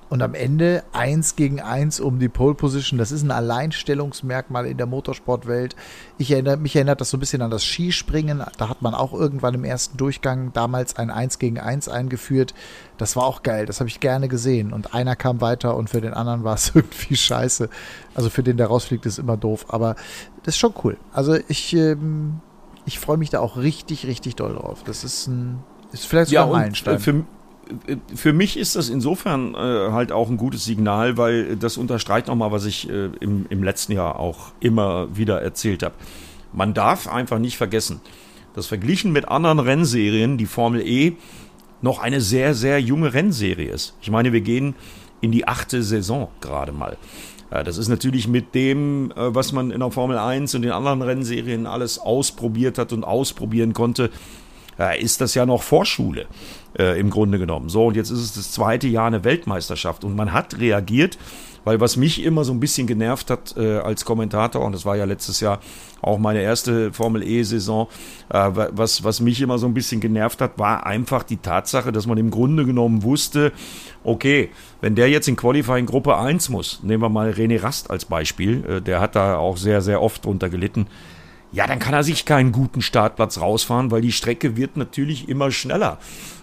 [0.09, 4.77] und am Ende eins gegen eins um die Pole Position, das ist ein Alleinstellungsmerkmal in
[4.77, 5.75] der Motorsportwelt.
[6.17, 8.43] Ich erinnere, mich erinnert das so ein bisschen an das Skispringen.
[8.57, 12.53] Da hat man auch irgendwann im ersten Durchgang damals ein Eins gegen eins eingeführt.
[12.97, 14.73] Das war auch geil, das habe ich gerne gesehen.
[14.73, 17.69] Und einer kam weiter und für den anderen war es irgendwie scheiße.
[18.15, 19.65] Also für den, der rausfliegt, ist immer doof.
[19.69, 19.95] Aber
[20.43, 20.97] das ist schon cool.
[21.11, 21.73] Also ich.
[21.75, 22.41] Ähm,
[22.85, 24.83] ich freue mich da auch richtig, richtig doll drauf.
[24.83, 26.99] Das ist ein, ist vielleicht sogar ja, ein Meilenstein.
[26.99, 27.23] Für, äh,
[28.15, 32.51] für mich ist das insofern äh, halt auch ein gutes Signal, weil das unterstreicht nochmal,
[32.51, 35.95] was ich äh, im, im letzten Jahr auch immer wieder erzählt habe.
[36.51, 38.01] Man darf einfach nicht vergessen,
[38.53, 41.13] dass verglichen mit anderen Rennserien die Formel E
[41.81, 43.95] noch eine sehr, sehr junge Rennserie ist.
[44.01, 44.75] Ich meine, wir gehen
[45.21, 46.97] in die achte Saison gerade mal.
[47.49, 51.03] Das ist natürlich mit dem, äh, was man in der Formel 1 und den anderen
[51.03, 54.09] Rennserien alles ausprobiert hat und ausprobieren konnte,
[54.99, 56.25] ist das ja noch Vorschule
[56.77, 57.69] äh, im Grunde genommen.
[57.69, 61.17] So, und jetzt ist es das zweite Jahr eine Weltmeisterschaft und man hat reagiert
[61.63, 64.95] weil was mich immer so ein bisschen genervt hat äh, als Kommentator, und das war
[64.95, 65.59] ja letztes Jahr
[66.01, 67.87] auch meine erste Formel E-Saison,
[68.29, 72.07] äh, was, was mich immer so ein bisschen genervt hat, war einfach die Tatsache, dass
[72.07, 73.51] man im Grunde genommen wusste,
[74.03, 74.49] okay,
[74.81, 78.65] wenn der jetzt in Qualifying Gruppe 1 muss, nehmen wir mal René Rast als Beispiel,
[78.65, 80.87] äh, der hat da auch sehr, sehr oft drunter gelitten,
[81.53, 85.51] ja, dann kann er sich keinen guten Startplatz rausfahren, weil die Strecke wird natürlich immer
[85.51, 85.99] schneller.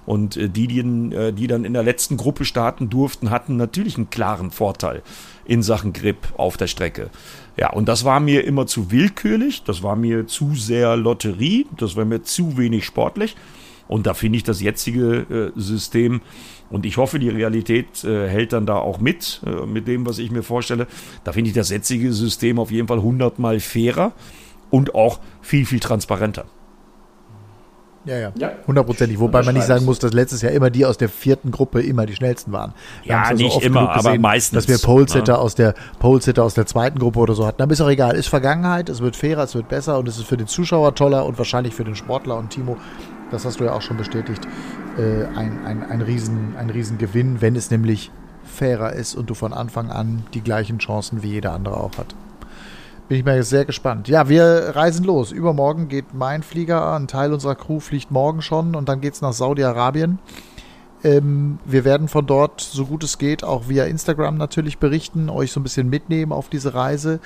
[0.06, 3.96] Und äh, die, die, äh, die dann in der letzten Gruppe starten durften, hatten natürlich
[3.96, 5.02] einen klaren Vorteil
[5.44, 7.10] in Sachen Grip auf der Strecke.
[7.56, 11.96] Ja, und das war mir immer zu willkürlich, das war mir zu sehr Lotterie, das
[11.96, 13.36] war mir zu wenig sportlich.
[13.88, 16.20] Und da finde ich das jetzige äh, System,
[16.70, 20.18] und ich hoffe, die Realität äh, hält dann da auch mit, äh, mit dem, was
[20.18, 20.86] ich mir vorstelle.
[21.24, 24.12] Da finde ich das jetzige System auf jeden Fall hundertmal fairer
[24.70, 26.46] und auch viel, viel transparenter.
[28.06, 28.52] Ja, ja, ja.
[28.66, 29.20] hundertprozentig.
[29.20, 32.06] Wobei man nicht sagen muss, dass letztes Jahr immer die aus der vierten Gruppe immer
[32.06, 32.72] die schnellsten waren.
[33.02, 34.56] Wir ja, nicht so immer, gesehen, aber meistens.
[34.56, 35.38] Dass wir Pole-Sitter ja.
[35.38, 37.60] aus der Pole-Sitter aus der zweiten Gruppe oder so hatten.
[37.60, 38.16] Aber ist auch egal.
[38.16, 41.26] Ist Vergangenheit, es wird fairer, es wird besser und es ist für den Zuschauer toller
[41.26, 42.78] und wahrscheinlich für den Sportler und Timo,
[43.30, 44.46] das hast du ja auch schon bestätigt,
[44.96, 48.10] äh, ein, ein, ein, Riesen, ein Riesengewinn, wenn es nämlich
[48.44, 52.14] fairer ist und du von Anfang an die gleichen Chancen wie jeder andere auch hat.
[53.10, 54.06] Bin ich mal sehr gespannt.
[54.06, 55.32] Ja, wir reisen los.
[55.32, 59.20] Übermorgen geht mein Flieger, ein Teil unserer Crew fliegt morgen schon und dann geht es
[59.20, 60.20] nach Saudi-Arabien.
[61.02, 65.50] Ähm, wir werden von dort, so gut es geht, auch via Instagram natürlich berichten, euch
[65.50, 67.18] so ein bisschen mitnehmen auf diese Reise.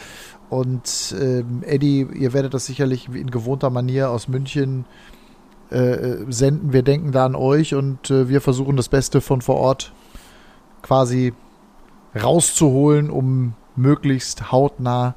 [0.48, 4.86] Und ähm, Eddie, ihr werdet das sicherlich in gewohnter Manier aus München
[5.68, 6.72] äh, senden.
[6.72, 9.92] Wir denken da an euch und äh, wir versuchen das Beste von vor Ort
[10.80, 11.34] quasi
[12.16, 15.14] rauszuholen, um möglichst hautnah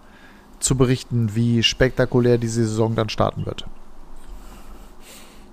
[0.59, 3.65] zu berichten, wie spektakulär diese Saison dann starten wird.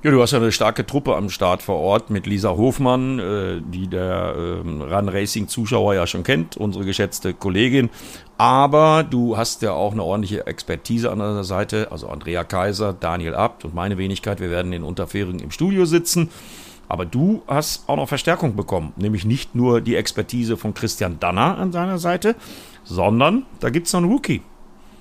[0.04, 3.62] Ja, du hast ja eine starke Truppe am Start vor Ort mit Lisa Hofmann, äh,
[3.64, 7.88] die der äh, Run Racing Zuschauer ja schon kennt, unsere geschätzte Kollegin.
[8.36, 13.34] Aber du hast ja auch eine ordentliche Expertise an deiner Seite, also Andrea Kaiser, Daniel
[13.34, 14.40] Abt und meine Wenigkeit.
[14.40, 16.28] Wir werden in Unterfering im Studio sitzen.
[16.86, 21.56] Aber du hast auch noch Verstärkung bekommen, nämlich nicht nur die Expertise von Christian Danner
[21.56, 22.36] an seiner Seite,
[22.84, 24.42] sondern da gibt es noch einen Rookie.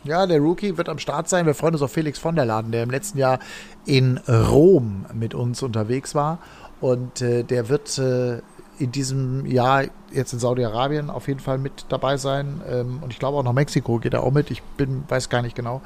[0.04, 1.46] Ja, der Rookie wird am Start sein.
[1.46, 3.40] Wir freuen uns auf Felix von der Laden, der im letzten Jahr
[3.86, 6.40] in Rom mit uns unterwegs war.
[6.82, 8.42] Und äh, der wird äh,
[8.80, 12.62] in diesem Jahr jetzt in Saudi-Arabien auf jeden Fall mit dabei sein.
[12.70, 14.52] Ähm, und ich glaube auch nach Mexiko geht er auch mit.
[14.52, 15.82] Ich bin, weiß gar nicht genau,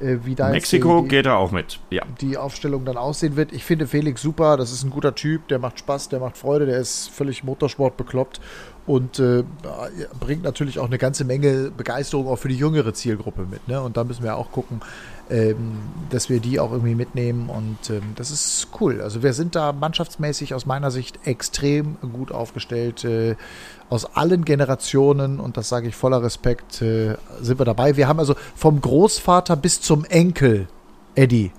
[0.00, 2.02] äh, wie da Mexiko die, geht er auch mit, ja.
[2.20, 3.52] Die Aufstellung dann aussehen wird.
[3.52, 4.56] Ich finde Felix super.
[4.56, 5.48] Das ist ein guter Typ.
[5.48, 6.66] Der macht Spaß, der macht Freude.
[6.66, 8.40] Der ist völlig Motorsport bekloppt
[8.90, 9.44] und äh,
[10.18, 13.68] bringt natürlich auch eine ganze Menge Begeisterung auch für die jüngere Zielgruppe mit.
[13.68, 13.80] Ne?
[13.80, 14.80] Und da müssen wir auch gucken,
[15.30, 15.78] ähm,
[16.10, 17.50] dass wir die auch irgendwie mitnehmen.
[17.50, 19.00] Und ähm, das ist cool.
[19.00, 23.04] Also wir sind da mannschaftsmäßig aus meiner Sicht extrem gut aufgestellt.
[23.04, 23.36] Äh,
[23.90, 27.96] aus allen Generationen und das sage ich voller Respekt, äh, sind wir dabei.
[27.96, 30.66] Wir haben also vom Großvater bis zum Enkel,
[31.14, 31.52] Eddie,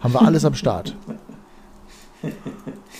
[0.00, 0.96] haben wir alles am Start.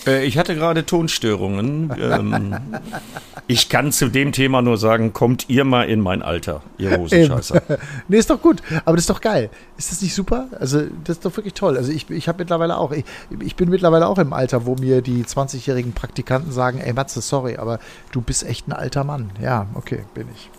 [0.05, 1.91] Äh, ich hatte gerade Tonstörungen.
[1.99, 2.55] Ähm,
[3.47, 7.61] ich kann zu dem Thema nur sagen, kommt ihr mal in mein Alter, ihr Hosenscheißer.
[8.07, 8.61] nee, ist doch gut.
[8.85, 9.49] Aber das ist doch geil.
[9.77, 10.47] Ist das nicht super?
[10.59, 11.77] Also, das ist doch wirklich toll.
[11.77, 13.05] Also, ich, ich habe mittlerweile auch, ich,
[13.39, 17.57] ich bin mittlerweile auch im Alter, wo mir die 20-jährigen Praktikanten sagen, ey Matze, sorry,
[17.57, 17.79] aber
[18.11, 19.29] du bist echt ein alter Mann.
[19.41, 20.49] Ja, okay, bin ich.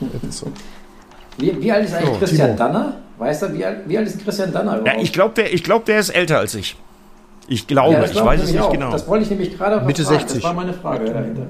[0.00, 0.52] Das ist so.
[1.38, 2.58] Wie, wie alt ist eigentlich so, Christian Timo.
[2.58, 2.96] Danner?
[3.18, 4.98] Weißt du, wie alt, wie alt ist Christian Danner überhaupt?
[4.98, 6.76] Ja, ich glaube, der, glaub, der ist älter als ich.
[7.48, 8.72] Ich glaube, ja, ich weiß es nicht auch.
[8.72, 8.90] genau.
[8.90, 10.18] Das wollte ich nämlich gerade Mitte fragen.
[10.18, 10.42] 60.
[10.42, 11.46] Das war meine Frage dahinter.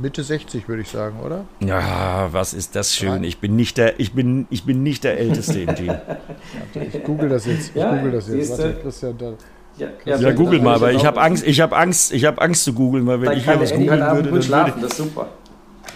[0.00, 1.44] Mitte 60 würde ich sagen, oder?
[1.60, 3.24] Ja, was ist das schön.
[3.24, 5.94] Ich bin nicht der, ich bin, ich bin nicht der Älteste im Team.
[6.74, 7.70] ich google das jetzt.
[7.70, 8.50] Ich ja, google das jetzt.
[8.50, 9.32] Warte, Christian, da,
[9.76, 12.64] ja, ja, ja google mal, weil ich habe Angst, ich habe Angst, ich habe Angst
[12.64, 15.28] zu googeln, weil wenn ich hier was googeln würde, dann schlafen, würde, das ist super.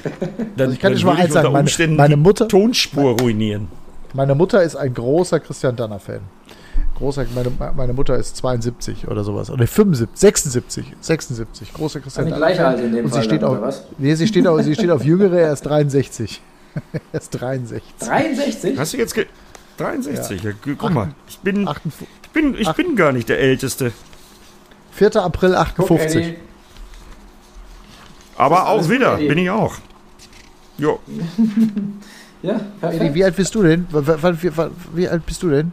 [0.02, 3.68] Dann, also ich kann dir schon mal eins sagen, meine, meine Mutter Tonspur ruinieren.
[4.14, 6.20] Meine Mutter ist ein großer Christian Danner Fan
[6.96, 9.50] großer, meine, meine Mutter ist 72 oder sowas.
[9.50, 11.74] Oder 75, 76, 76.
[11.74, 12.26] Großer Christian.
[12.26, 13.22] Die gleiche Alter in dem Und Fall.
[13.22, 13.86] Sie steht, auf, was?
[13.98, 16.40] Nee, sie steht, auf, sie steht auf Jüngere, er ist 63.
[17.12, 17.82] er ist 63.
[17.98, 18.78] 63?
[18.78, 19.14] Hast du jetzt.
[19.78, 20.50] 63, ja.
[20.50, 20.74] ja.
[20.78, 21.14] guck mal.
[21.28, 23.92] Ich bin, ich, bin, ich bin gar nicht der Älteste.
[24.92, 25.16] 4.
[25.16, 26.26] April 58.
[26.26, 29.76] Guck, Aber auch wieder, bin ich auch.
[30.78, 31.00] Jo.
[32.42, 33.14] ja, perfekt.
[33.14, 33.86] wie alt bist du denn?
[34.94, 35.72] Wie alt bist du denn?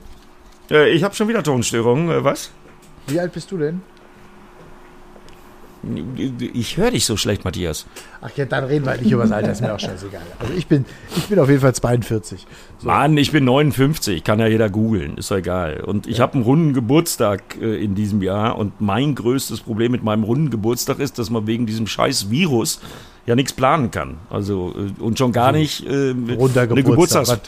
[0.71, 2.09] Äh, ich habe schon wieder Tonstörungen.
[2.09, 2.51] Äh, was?
[3.07, 3.81] Wie alt bist du denn?
[6.53, 7.85] Ich höre dich so schlecht, Matthias.
[8.19, 10.21] Ach ja, dann reden wir halt nicht über das Alter, ist mir auch scheißegal.
[10.37, 10.83] Also ich bin,
[11.15, 12.45] ich bin auf jeden Fall 42.
[12.79, 12.87] So.
[12.87, 15.79] Mann, ich bin 59, kann ja jeder googeln, ist doch egal.
[15.79, 16.23] Und ich ja.
[16.23, 20.49] habe einen runden Geburtstag äh, in diesem Jahr und mein größtes Problem mit meinem runden
[20.49, 22.81] Geburtstag ist, dass man wegen diesem scheiß Virus
[23.25, 24.17] ja nichts planen kann.
[24.29, 27.39] Also und schon gar nicht äh, eine Geburtstags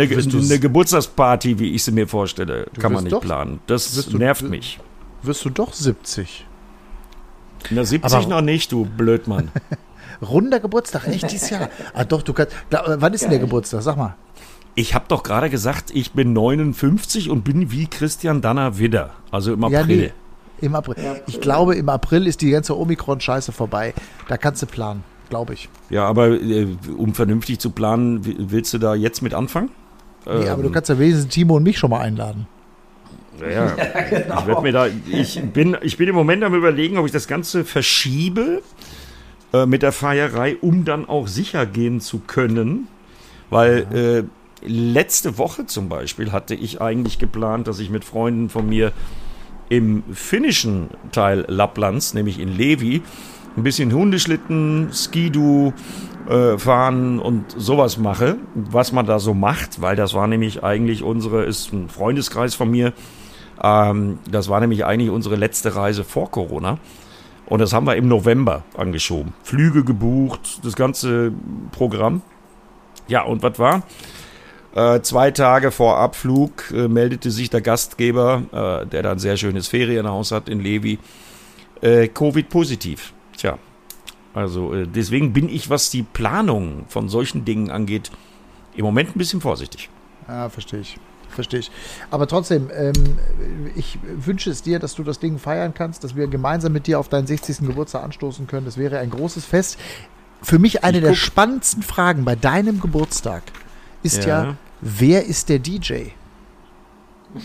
[0.00, 3.60] eine, eine, Geburtstagsparty, wie ich sie mir vorstelle, kann man nicht doch, planen.
[3.66, 4.78] Das nervt du, mich.
[5.22, 6.46] Wirst du doch 70?
[7.70, 9.50] Na, 70 Aber, noch nicht, du Blödmann.
[10.22, 11.68] Runder Geburtstag, echt dieses Jahr?
[11.94, 12.54] Ah, doch, du kannst.
[12.70, 13.82] Da, wann ist denn der Geburtstag?
[13.82, 14.16] Sag mal.
[14.74, 19.10] Ich habe doch gerade gesagt, ich bin 59 und bin wie Christian Danner Widder.
[19.30, 19.78] Also im April.
[19.78, 20.12] Ja, nee,
[20.60, 20.96] Im April.
[21.26, 23.94] Ich glaube, im April ist die ganze Omikron-Scheiße vorbei.
[24.28, 25.68] Da kannst du planen, glaube ich.
[25.90, 29.70] Ja, aber äh, um vernünftig zu planen, willst du da jetzt mit anfangen?
[30.28, 32.46] Nee, ähm, aber du kannst ja wenigstens Timo und mich schon mal einladen.
[33.40, 34.58] Ja, ja genau.
[34.58, 37.64] ich mir da, ich bin, ich bin im Moment am überlegen, ob ich das Ganze
[37.64, 38.62] verschiebe
[39.52, 42.88] äh, mit der Feierei, um dann auch sicher gehen zu können.
[43.50, 44.18] Weil ja.
[44.18, 44.24] äh,
[44.66, 48.92] letzte Woche zum Beispiel hatte ich eigentlich geplant, dass ich mit Freunden von mir
[49.70, 53.02] im finnischen Teil Lapplands, nämlich in Levi,
[53.56, 55.72] ein bisschen Hundeschlitten, Skidu
[56.28, 61.02] äh, fahren und sowas mache, was man da so macht, weil das war nämlich eigentlich
[61.02, 62.92] unsere, ist ein Freundeskreis von mir,
[63.62, 66.78] ähm, das war nämlich eigentlich unsere letzte Reise vor Corona.
[67.46, 69.32] Und das haben wir im November angeschoben.
[69.42, 71.32] Flüge gebucht, das ganze
[71.72, 72.20] Programm.
[73.08, 73.84] Ja, und was war?
[74.74, 79.38] Äh, zwei Tage vor Abflug äh, meldete sich der Gastgeber, äh, der da ein sehr
[79.38, 80.98] schönes Ferienhaus hat in Levi,
[81.80, 83.14] äh, Covid-positiv.
[83.38, 83.58] Tja,
[84.34, 88.10] also äh, deswegen bin ich, was die Planung von solchen Dingen angeht,
[88.76, 89.88] im Moment ein bisschen vorsichtig.
[90.28, 90.98] Ja, verstehe ich
[91.38, 91.70] verstehe ich.
[92.10, 93.16] Aber trotzdem, ähm,
[93.76, 96.98] ich wünsche es dir, dass du das Ding feiern kannst, dass wir gemeinsam mit dir
[96.98, 97.58] auf deinen 60.
[97.58, 98.66] Geburtstag anstoßen können.
[98.66, 99.78] Das wäre ein großes Fest.
[100.42, 103.42] Für mich eine der spannendsten Fragen bei deinem Geburtstag
[104.02, 104.44] ist ja.
[104.44, 106.08] ja, wer ist der DJ?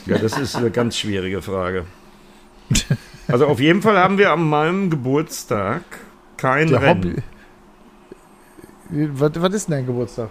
[0.05, 1.85] Ja, das ist eine ganz schwierige Frage.
[3.27, 5.83] Also auf jeden Fall haben wir an meinem Geburtstag
[6.37, 7.23] kein der Rennen.
[8.89, 10.29] Was, was, ist denn dein Geburtstag?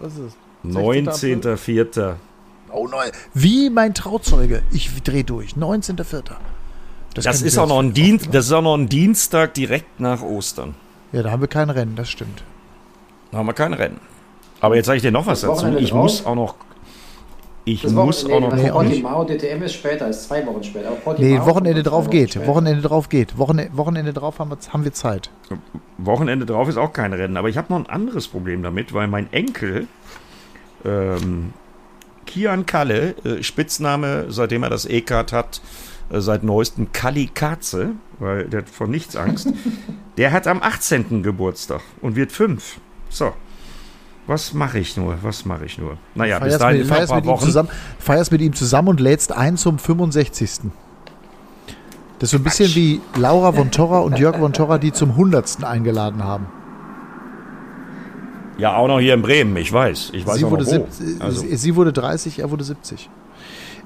[0.00, 0.36] Was ist es?
[0.66, 2.14] 19.04.
[2.72, 3.10] Oh nein.
[3.34, 4.62] Wie mein Trauzeuge.
[4.72, 5.52] Ich drehe durch.
[5.52, 6.22] 19.04.
[7.14, 10.20] Das, das ist auch noch ein Dienst, das ist auch noch ein Dienstag direkt nach
[10.22, 10.74] Ostern.
[11.12, 12.42] Ja, da haben wir kein Rennen, das stimmt.
[13.30, 14.00] Da haben wir kein Rennen.
[14.60, 15.66] Aber jetzt sage ich dir noch was dazu.
[15.76, 16.02] Ich drauf?
[16.02, 16.56] muss auch noch.
[17.66, 18.54] Ich das muss Wochen, auch noch.
[18.54, 20.92] Nee, Portimao DTM ist später, ist zwei Wochen später.
[21.18, 22.46] nee, Wochenende drauf geht.
[22.46, 23.38] Wochenende drauf geht.
[23.38, 25.30] Wochenende, Wochenende drauf haben wir, haben wir Zeit.
[25.96, 27.38] Wochenende drauf ist auch kein Rennen.
[27.38, 29.86] Aber ich habe noch ein anderes Problem damit, weil mein Enkel
[30.84, 31.54] ähm,
[32.26, 35.62] Kian Kalle, äh, Spitzname, seitdem er das E-Card hat,
[36.10, 39.48] äh, seit neuestem Kalli Katze, weil der hat vor nichts Angst.
[40.18, 41.22] der hat am 18.
[41.22, 42.78] Geburtstag und wird fünf.
[43.08, 43.32] So.
[44.26, 45.18] Was mache ich nur?
[45.22, 45.98] Was mache ich nur?
[46.14, 47.68] Naja, feierst bis dahin mit, feierst, mit ihm zusammen,
[47.98, 50.70] feierst mit ihm zusammen und lädst ein zum 65.
[52.18, 55.10] Das ist so ein bisschen wie Laura von Torra und Jörg von Torra, die zum
[55.10, 55.62] 100.
[55.64, 56.46] eingeladen haben.
[58.56, 60.10] Ja, auch noch hier in Bremen, ich weiß.
[60.14, 60.86] Ich weiß sie, wurde wo.
[61.22, 61.44] Also.
[61.50, 63.10] sie wurde 30, er wurde 70.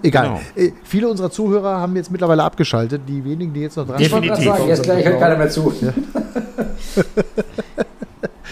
[0.03, 0.27] Egal.
[0.27, 0.41] Genau.
[0.55, 3.03] Äh, viele unserer Zuhörer haben jetzt mittlerweile abgeschaltet.
[3.09, 4.13] Die wenigen, die jetzt noch dran sind.
[4.13, 4.45] Definitiv.
[4.45, 5.73] Sagen, jetzt gleich hört keiner mehr zu.
[5.81, 5.93] Ja.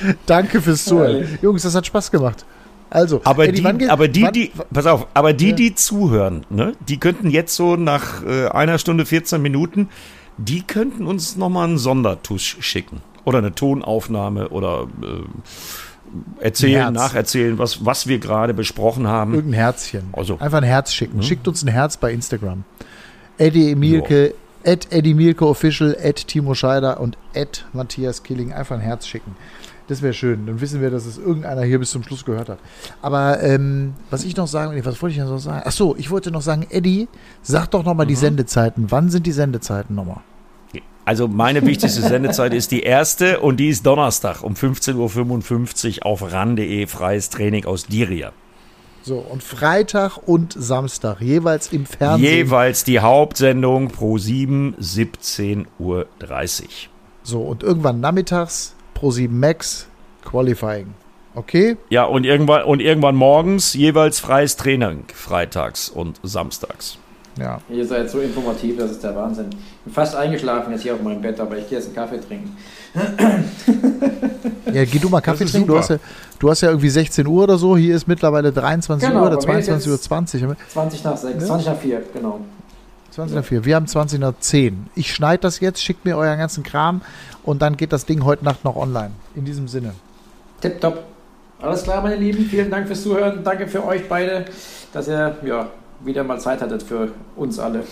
[0.27, 1.39] Danke fürs Zuhören.
[1.43, 2.45] Jungs, das hat Spaß gemacht.
[2.89, 6.99] Also, aber Eddie, die, aber die, die, pass auf, aber die, die zuhören, ne, die
[6.99, 9.89] könnten jetzt so nach äh, einer Stunde 14 Minuten,
[10.39, 13.01] die könnten uns nochmal einen Sondertusch schicken.
[13.25, 19.35] Oder eine Tonaufnahme oder äh, erzählen, nacherzählen, was, was wir gerade besprochen haben.
[19.35, 20.05] Irgendein Herzchen.
[20.13, 21.17] Also, Einfach ein Herz schicken.
[21.17, 21.23] Hm?
[21.23, 22.63] Schickt uns ein Herz bei Instagram.
[23.39, 28.53] Eddie Emilke, at Eddie Mielke Official, at Timo Scheider und at Matthias Killing.
[28.53, 29.35] Einfach ein Herz schicken.
[29.89, 30.47] Das wäre schön.
[30.47, 32.59] Dann wissen wir, dass es irgendeiner hier bis zum Schluss gehört hat.
[33.03, 35.63] Aber ähm, was ich noch sagen, was wollte ich noch sagen?
[35.65, 37.09] Ach so, ich wollte noch sagen, Eddie,
[37.43, 38.11] sag doch nochmal mhm.
[38.11, 38.87] die Sendezeiten.
[38.91, 40.23] Wann sind die Sendezeiten nochmal?
[41.05, 46.33] Also meine wichtigste Sendezeit ist die erste und die ist Donnerstag um 15.55 Uhr auf
[46.33, 48.33] ran.de freies Training aus Diria.
[49.03, 52.25] So, und Freitag und Samstag jeweils im Fernsehen.
[52.25, 56.07] Jeweils die Hauptsendung pro 7, 17.30 Uhr.
[57.23, 59.87] So, und irgendwann nachmittags Pro7 Max
[60.25, 60.95] Qualifying.
[61.35, 61.77] Okay?
[61.91, 66.99] Ja, und irgendwann, und irgendwann morgens jeweils freies Training, freitags und samstags.
[67.39, 67.59] Ja.
[67.69, 69.51] Ihr seid so informativ, das ist der Wahnsinn.
[69.51, 72.19] Ich bin fast eingeschlafen jetzt hier auf meinem Bett, aber ich gehe jetzt einen Kaffee
[72.19, 72.57] trinken.
[74.73, 75.69] ja, geh du mal Kaffee trinken.
[75.69, 75.99] Du hast, ja,
[76.39, 77.77] du hast ja irgendwie 16 Uhr oder so.
[77.77, 80.45] Hier ist mittlerweile 23 genau, Uhr oder 22 Uhr 20.
[80.73, 81.47] 20 nach 6, ja?
[81.47, 82.41] 20 nach 4, genau.
[83.17, 83.65] 20 nach 4.
[83.65, 84.89] Wir haben 20 nach 10.
[84.95, 87.01] Ich schneide das jetzt, schickt mir euren ganzen Kram
[87.45, 89.13] und dann geht das Ding heute Nacht noch online.
[89.35, 89.95] In diesem Sinne.
[90.61, 91.03] Tipptopp.
[91.61, 92.45] Alles klar, meine Lieben.
[92.45, 93.43] Vielen Dank fürs Zuhören.
[93.43, 94.45] Danke für euch beide,
[94.93, 95.71] dass ihr ja,
[96.05, 97.85] wieder mal Zeit hattet für uns alle.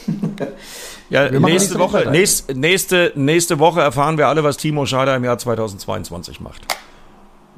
[1.08, 5.38] ja, nächste Woche, nächste, nächste, nächste Woche erfahren wir alle, was Timo Scheider im Jahr
[5.38, 6.66] 2022 macht.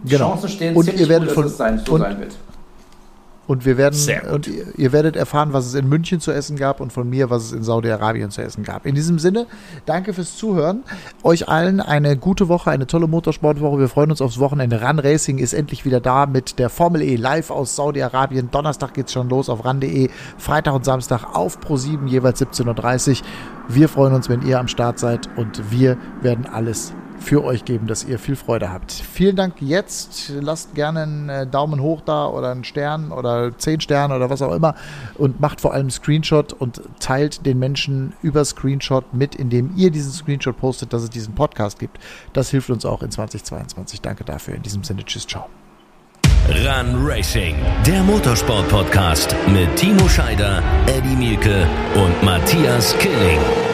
[0.04, 0.30] Genau.
[0.30, 2.36] Chancen stehen und ihr werdet gut, von, sein, so und, sein wird.
[3.46, 3.96] Und wir werden
[4.32, 7.44] und ihr werdet erfahren, was es in München zu essen gab und von mir, was
[7.44, 8.86] es in Saudi-Arabien zu essen gab.
[8.86, 9.46] In diesem Sinne,
[9.84, 10.82] danke fürs Zuhören.
[11.22, 13.78] Euch allen eine gute Woche, eine tolle Motorsportwoche.
[13.78, 14.82] Wir freuen uns aufs Wochenende.
[14.82, 18.50] Run Racing ist endlich wieder da mit der Formel E live aus Saudi-Arabien.
[18.50, 20.10] Donnerstag geht es schon los auf ran.de.
[20.38, 23.26] Freitag und Samstag auf Pro7 jeweils 17.30 Uhr.
[23.68, 26.94] Wir freuen uns, wenn ihr am Start seid und wir werden alles
[27.26, 28.92] für euch geben, dass ihr viel Freude habt.
[28.92, 30.32] Vielen Dank jetzt.
[30.40, 34.42] Lasst gerne einen äh, Daumen hoch da oder einen Stern oder zehn Sterne oder was
[34.42, 34.76] auch immer
[35.16, 40.12] und macht vor allem Screenshot und teilt den Menschen über Screenshot mit, indem ihr diesen
[40.12, 41.98] Screenshot postet, dass es diesen Podcast gibt.
[42.32, 44.00] Das hilft uns auch in 2022.
[44.00, 44.54] Danke dafür.
[44.54, 45.48] In diesem Sinne, tschüss, ciao.
[46.48, 51.66] Run Racing, der Motorsport-Podcast mit Timo Scheider, Eddie Mielke
[51.96, 53.65] und Matthias Killing.